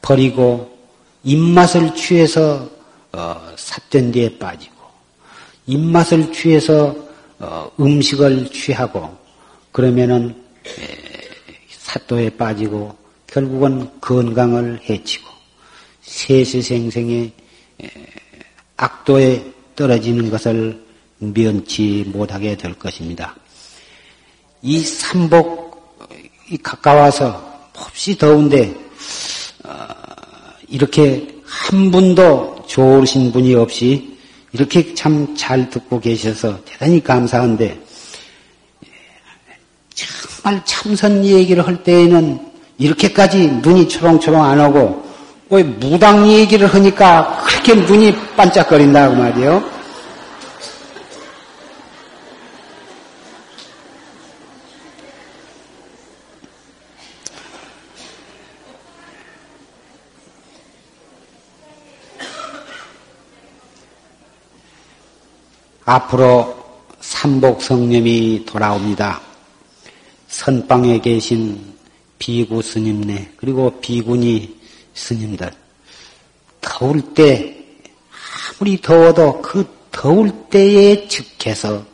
버리고 0.00 0.78
입맛을 1.24 1.96
취해서 1.96 2.70
어, 3.10 3.52
삿된 3.56 4.12
데에 4.12 4.38
빠지고 4.38 4.76
입맛을 5.66 6.32
취해서 6.32 6.94
어, 7.40 7.68
음식을 7.80 8.50
취하고 8.52 9.18
그러면은 9.72 10.40
사또에 11.90 12.30
빠지고 12.30 12.96
결국은 13.26 13.90
건강을 14.00 14.80
해치고 14.88 15.28
세세생생의 16.02 17.32
악도에 18.76 19.52
떨어지는 19.74 20.30
것을 20.30 20.84
면치 21.18 22.04
못하게 22.06 22.56
될 22.56 22.74
것입니다. 22.74 23.34
이 24.62 24.78
삼복 24.80 25.70
이 26.50 26.56
가까워서 26.58 27.70
몹시 27.76 28.16
더운데 28.16 28.74
어, 29.64 29.86
이렇게 30.68 31.40
한 31.44 31.90
분도 31.90 32.64
좋으신 32.66 33.32
분이 33.32 33.54
없이 33.54 34.18
이렇게 34.52 34.94
참 34.94 35.34
잘 35.36 35.70
듣고 35.70 36.00
계셔서 36.00 36.64
대단히 36.64 37.02
감사한데 37.02 37.80
정말 40.00 40.62
참선 40.64 41.24
얘기를 41.24 41.66
할 41.66 41.82
때에는 41.82 42.40
이렇게까지 42.78 43.60
눈이 43.62 43.88
초롱초롱 43.88 44.42
안 44.42 44.60
오고 44.60 45.10
왜 45.50 45.62
무당 45.62 46.26
얘기를 46.28 46.66
하니까 46.66 47.42
그렇게 47.44 47.74
눈이 47.74 48.14
반짝거린다고 48.36 49.16
말이에요. 49.16 49.80
앞으로 65.84 66.56
삼복성념이 67.00 68.44
돌아옵니다. 68.46 69.29
선방에 70.30 71.00
계신 71.00 71.74
비구 72.18 72.62
스님네 72.62 73.32
그리고 73.36 73.80
비구니 73.80 74.58
스님들. 74.94 75.50
더울 76.60 77.14
때 77.14 77.56
아무리 78.58 78.80
더워도 78.80 79.42
그 79.42 79.66
더울 79.90 80.30
때에 80.50 81.08
즉해서 81.08 81.84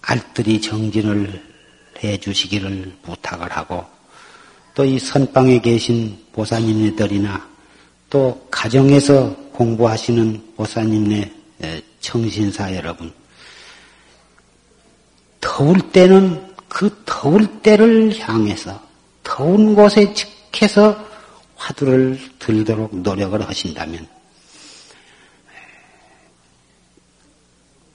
알뜰히 0.00 0.60
정진을 0.60 1.42
해 2.02 2.16
주시기를 2.18 2.96
부탁을 3.02 3.50
하고 3.52 3.84
또 4.74 4.84
이 4.84 4.98
선방에 4.98 5.60
계신 5.60 6.18
보사님들이나 6.32 7.48
또 8.10 8.46
가정에서 8.50 9.34
공부하시는 9.52 10.54
보사님네 10.56 11.32
청신사 12.00 12.74
여러분 12.74 13.12
더울 15.54 15.92
때는 15.92 16.52
그 16.68 17.02
더울 17.06 17.46
때를 17.62 18.18
향해서 18.18 18.82
더운 19.22 19.76
곳에 19.76 20.12
직해서 20.12 20.98
화두를 21.54 22.18
들도록 22.40 22.96
노력을 22.96 23.40
하신다면 23.40 24.04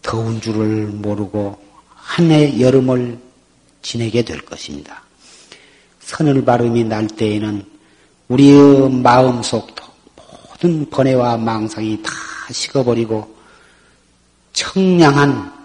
더운 0.01 0.39
줄을 0.39 0.87
모르고 0.87 1.61
한 1.95 2.31
해 2.31 2.61
여름을 2.61 3.19
지내게 3.81 4.21
될 4.23 4.39
것입니다. 4.45 5.03
선을 5.99 6.45
바름이 6.45 6.85
날 6.85 7.07
때에는 7.07 7.65
우리의 8.29 8.89
마음속도 8.89 9.83
모든 10.15 10.89
번뇌와 10.89 11.35
망상이 11.35 12.01
다 12.01 12.09
식어버리고 12.53 13.35
청량한 14.53 15.58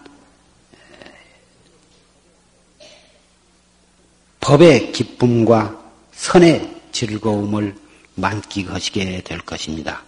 법의 4.45 4.93
기쁨과 4.93 5.75
선의 6.13 6.71
즐거움을 6.93 7.75
만끽하시게 8.15 9.23
될 9.23 9.39
것입니다. 9.41 10.03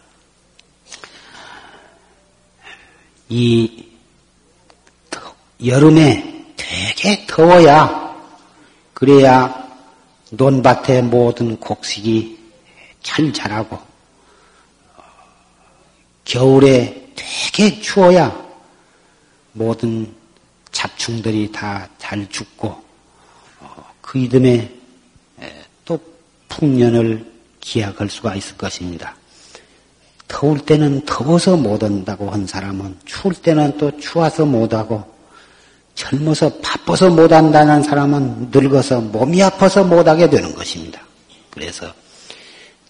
이 3.30 3.86
여름에 5.64 6.52
되게 6.54 7.26
더워야 7.26 8.14
그래야 8.92 9.66
논밭의 10.30 11.04
모든 11.04 11.58
곡식이 11.58 12.38
잘 13.02 13.32
자라고 13.32 13.78
겨울에 16.26 17.10
되게 17.16 17.80
추워야 17.80 18.36
모든 19.52 20.14
잡충들이 20.72 21.50
다 21.50 21.88
잘 22.06 22.28
죽고 22.30 22.85
그 24.16 24.22
이듬해 24.22 24.70
또 25.84 26.00
풍년을 26.48 27.24
기약할 27.60 28.08
수가 28.08 28.34
있을 28.34 28.56
것입니다. 28.56 29.14
더울 30.26 30.58
때는 30.58 31.04
더워서 31.04 31.56
못 31.56 31.82
온다고 31.82 32.30
한 32.30 32.46
사람은 32.46 32.96
추울 33.04 33.34
때는 33.34 33.76
또 33.76 33.96
추워서 33.98 34.46
못 34.46 34.72
하고 34.72 35.04
젊어서 35.94 36.50
바빠서 36.62 37.10
못 37.10 37.30
한다는 37.30 37.82
사람은 37.82 38.50
늙어서 38.50 39.00
몸이 39.00 39.42
아파서 39.42 39.84
못 39.84 40.08
하게 40.08 40.28
되는 40.28 40.54
것입니다. 40.54 41.00
그래서 41.50 41.86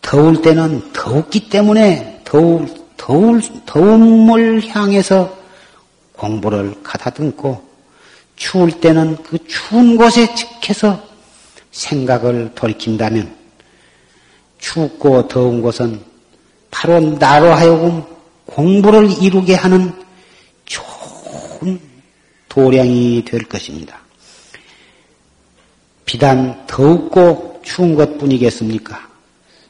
더울 0.01 0.40
때는 0.40 0.93
더웠기 0.93 1.48
때문에 1.48 2.23
더울, 2.24 2.69
더울, 2.97 3.43
더움을 3.66 4.66
향해서 4.69 5.36
공부를 6.12 6.82
가다듬고 6.82 7.66
추울 8.36 8.70
때는 8.81 9.16
그 9.23 9.39
추운 9.47 9.97
곳에 9.97 10.35
직해서 10.35 11.15
생각을 11.77 12.53
돌이킨다면 12.55 13.36
춥고 14.59 15.28
더운 15.28 15.61
곳은 15.61 16.03
바로 16.70 17.01
나로 17.01 17.53
하여금 17.53 18.03
공부를 18.47 19.23
이루게 19.23 19.55
하는 19.55 19.93
좋은 20.65 21.78
도량이 22.48 23.24
될 23.27 23.43
것입니다. 23.43 23.98
비단 26.07 26.66
더웁고 26.66 27.61
추운 27.62 27.94
것 27.94 28.16
뿐이겠습니까? 28.19 29.07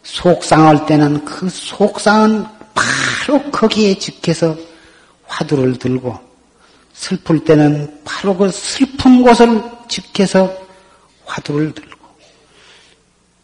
속상할 0.05 0.87
때는 0.87 1.25
그 1.25 1.49
속상은 1.49 2.45
바로 2.75 3.43
거기에 3.51 3.99
직해서 3.99 4.57
화두를 5.27 5.79
들고 5.79 6.17
슬플 6.93 7.45
때는 7.45 8.01
바로 8.05 8.37
그 8.37 8.51
슬픈 8.53 9.23
곳을 9.23 9.61
직해서 9.89 10.53
화두를 11.25 11.75
들고 11.75 11.96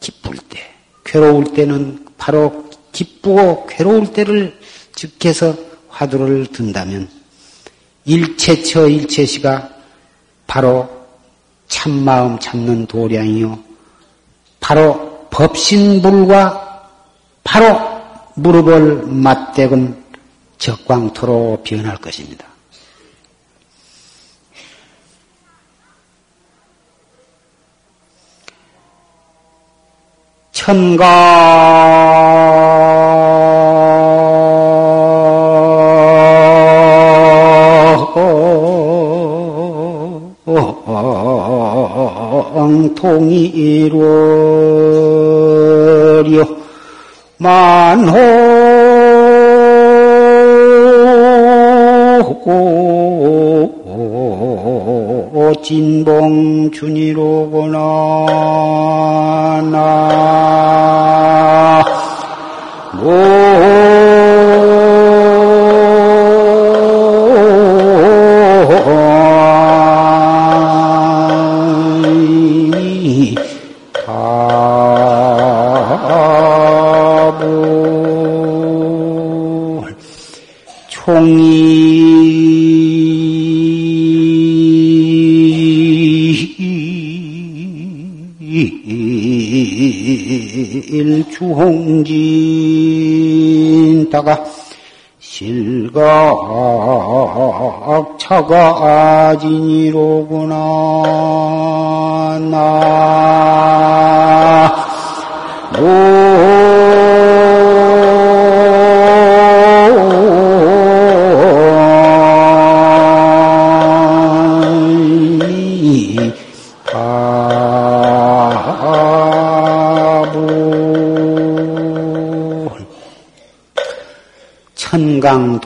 기쁠 0.02 0.36
때, 0.50 0.58
괴로울 1.04 1.54
때는 1.54 2.04
바로 2.18 2.66
기쁘고 2.92 3.66
괴로울 3.66 4.12
때를 4.12 4.58
즉해서 4.94 5.56
화두를 5.88 6.46
든다면 6.46 7.08
일체처 8.04 8.88
일체시가 8.88 9.70
바로 10.46 10.90
참마음 11.68 12.38
참는 12.38 12.86
도량이요. 12.86 13.58
바로 14.60 15.26
법신불과 15.30 16.90
바로 17.42 17.80
무릎을 18.34 19.06
맞대건 19.06 20.02
적광토로 20.58 21.62
변할 21.64 21.96
것입니다. 21.96 22.51
천가. 30.62 31.02
통이로려. 42.94 44.06
만호. 47.38 48.52
진봉 55.62 56.70
준이로 56.72 57.31
실각 96.42 98.18
차가지니로구나. 98.18 99.46
나 102.50 102.62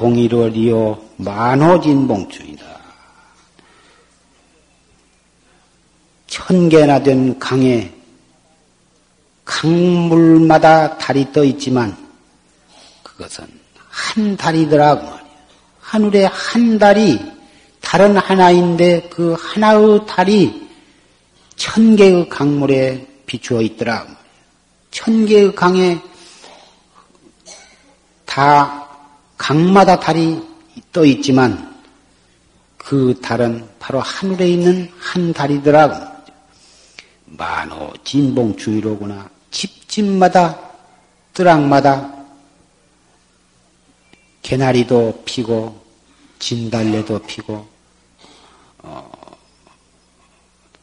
천강 0.06 0.14
동일월이요 0.14 1.02
만호진봉충이다. 1.16 2.64
천 6.28 6.68
개나 6.68 7.02
된 7.02 7.38
강에 7.38 7.92
강물마다 9.44 10.98
달이 10.98 11.32
떠 11.32 11.44
있지만 11.44 11.96
그것은 13.02 13.46
한 13.88 14.36
달이더라고 14.36 15.02
말이야. 15.02 15.26
하늘에 15.80 16.24
한 16.26 16.78
달이 16.78 17.20
달은 17.80 18.16
하나인데 18.16 19.08
그 19.08 19.36
하나의 19.38 20.06
달이 20.06 20.68
천 21.56 21.96
개의 21.96 22.28
강물에 22.28 23.06
비추어 23.26 23.62
있더라. 23.62 24.06
천 24.90 25.26
개의 25.26 25.54
강에 25.54 26.00
다 28.24 28.85
강마다 29.36 29.98
달이 29.98 30.42
떠 30.92 31.04
있지만 31.04 31.74
그 32.76 33.18
달은 33.20 33.68
바로 33.78 34.00
하늘에 34.00 34.48
있는 34.48 34.90
한 34.98 35.32
달이더라고. 35.32 36.16
만호 37.26 37.92
진봉주의로구나. 38.04 39.28
집집마다 39.50 40.58
뜨락마다 41.34 42.14
개나리도 44.42 45.22
피고 45.24 45.84
진달래도 46.38 47.18
피고 47.20 47.66
어, 48.78 49.10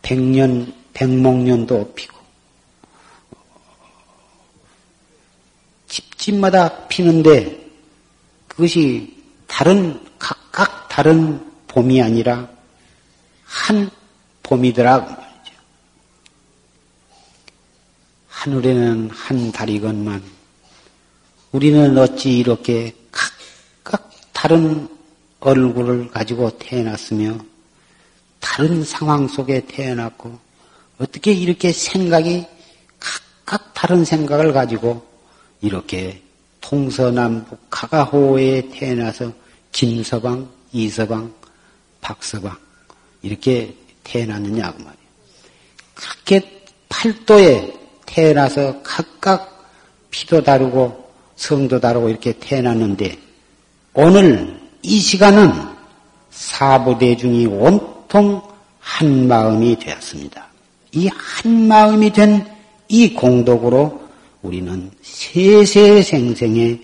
백년 0.01 0.73
백목년도 0.93 1.93
피고 1.93 2.17
집집마다 5.87 6.87
피는데 6.87 7.62
그것이 8.55 9.15
다른 9.47 9.99
각각 10.19 10.87
다른 10.89 11.43
봄이 11.67 12.01
아니라 12.01 12.47
한 13.45 13.89
봄이더라고 14.43 15.05
말이죠. 15.09 15.53
하늘에는 18.27 19.09
한 19.09 19.51
달이건만 19.51 20.23
우리는 21.51 21.97
어찌 21.97 22.37
이렇게 22.37 22.95
각각 23.11 24.11
다른 24.33 24.87
얼굴을 25.39 26.09
가지고 26.09 26.57
태어났으며 26.57 27.37
다른 28.39 28.83
상황 28.83 29.27
속에 29.27 29.65
태어났고 29.67 30.39
어떻게 30.99 31.31
이렇게 31.31 31.71
생각이 31.71 32.45
각각 32.99 33.73
다른 33.73 34.05
생각을 34.05 34.53
가지고 34.53 35.07
이렇게 35.61 36.22
동서남북 36.63 37.59
카가호에 37.69 38.69
태어나서 38.71 39.31
김서방, 39.71 40.49
이서방, 40.71 41.31
박서방 42.01 42.55
이렇게 43.21 43.75
태어났느냐고 44.03 44.77
말이에요. 44.79 45.03
그렇게 45.93 46.63
팔도에 46.89 47.73
태어나서 48.05 48.81
각각 48.81 49.67
피도 50.09 50.43
다르고 50.43 51.11
성도 51.35 51.79
다르고 51.79 52.09
이렇게 52.09 52.33
태어났는데 52.39 53.17
오늘 53.93 54.59
이 54.81 54.99
시간은 54.99 55.51
사부대중이 56.31 57.47
온통 57.47 58.41
한 58.79 59.27
마음이 59.27 59.77
되었습니다. 59.79 60.47
이 60.93 61.09
한 61.09 61.67
마음이 61.67 62.11
된 62.13 62.53
이 62.93 63.11
공덕으로 63.15 64.02
우리는 64.43 64.91
세세생생의 65.01 66.79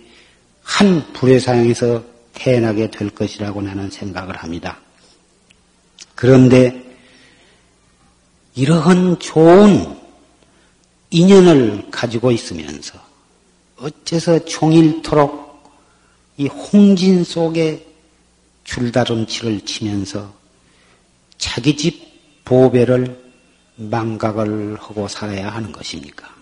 한 0.64 1.14
불의 1.14 1.40
사형에서 1.40 2.04
태어나게 2.34 2.90
될 2.90 3.10
것이라고 3.10 3.62
나는 3.62 3.90
생각을 3.92 4.36
합니다. 4.38 4.80
그런데 6.16 6.84
이러한 8.56 9.20
좋은 9.20 9.98
인연을 11.10 11.92
가지고 11.92 12.32
있으면서 12.32 13.00
어째서 13.78 14.46
종일토록 14.46 15.64
이 16.38 16.48
홍진 16.48 17.24
속에 17.24 17.86
줄다름치를 18.64 19.62
치면서 19.62 20.34
자기 21.38 21.76
집 21.76 22.44
보배를 22.46 23.32
망각을 23.76 24.78
하고 24.80 25.08
살아야 25.08 25.50
하는 25.50 25.72
것입니까? 25.72 26.39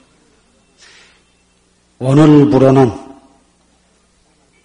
오늘부로는 2.00 2.92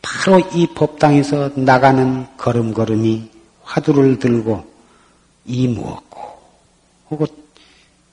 바로 0.02 0.38
이 0.54 0.66
법당에서 0.74 1.52
나가는 1.56 2.26
걸음걸음이 2.36 3.30
화두를 3.62 4.18
들고 4.18 4.70
이 5.46 5.66
무엇고 5.66 6.20
혹은 7.10 7.26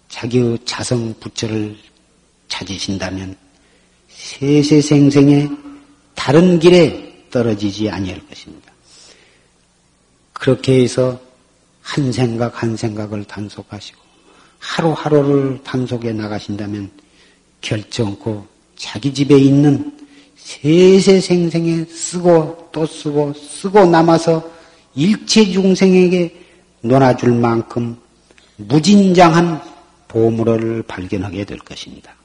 자기의 0.07 0.59
자성 0.65 1.13
부처를 1.19 1.77
찾으신다면 2.47 3.35
세세생생의 4.07 5.49
다른 6.15 6.59
길에 6.59 7.27
떨어지지 7.29 7.89
아니할 7.89 8.25
것입니다. 8.27 8.71
그렇게 10.33 10.81
해서 10.81 11.19
한 11.81 12.11
생각 12.11 12.61
한 12.61 12.77
생각을 12.77 13.25
단속하시고 13.25 13.99
하루하루를 14.59 15.61
단속해 15.63 16.13
나가신다면 16.13 16.89
결정코 17.61 18.47
자기 18.79 19.13
집에 19.13 19.37
있는 19.37 19.91
세세생생에 20.37 21.85
쓰고 21.85 22.69
또 22.71 22.87
쓰고 22.87 23.33
쓰고 23.33 23.85
남아서 23.85 24.41
일체 24.95 25.45
중생에게 25.51 26.33
논아줄 26.81 27.33
만큼 27.33 27.97
무진장한 28.55 29.61
보물을 30.07 30.83
발견하게 30.83 31.43
될 31.43 31.59
것입니다. 31.59 32.15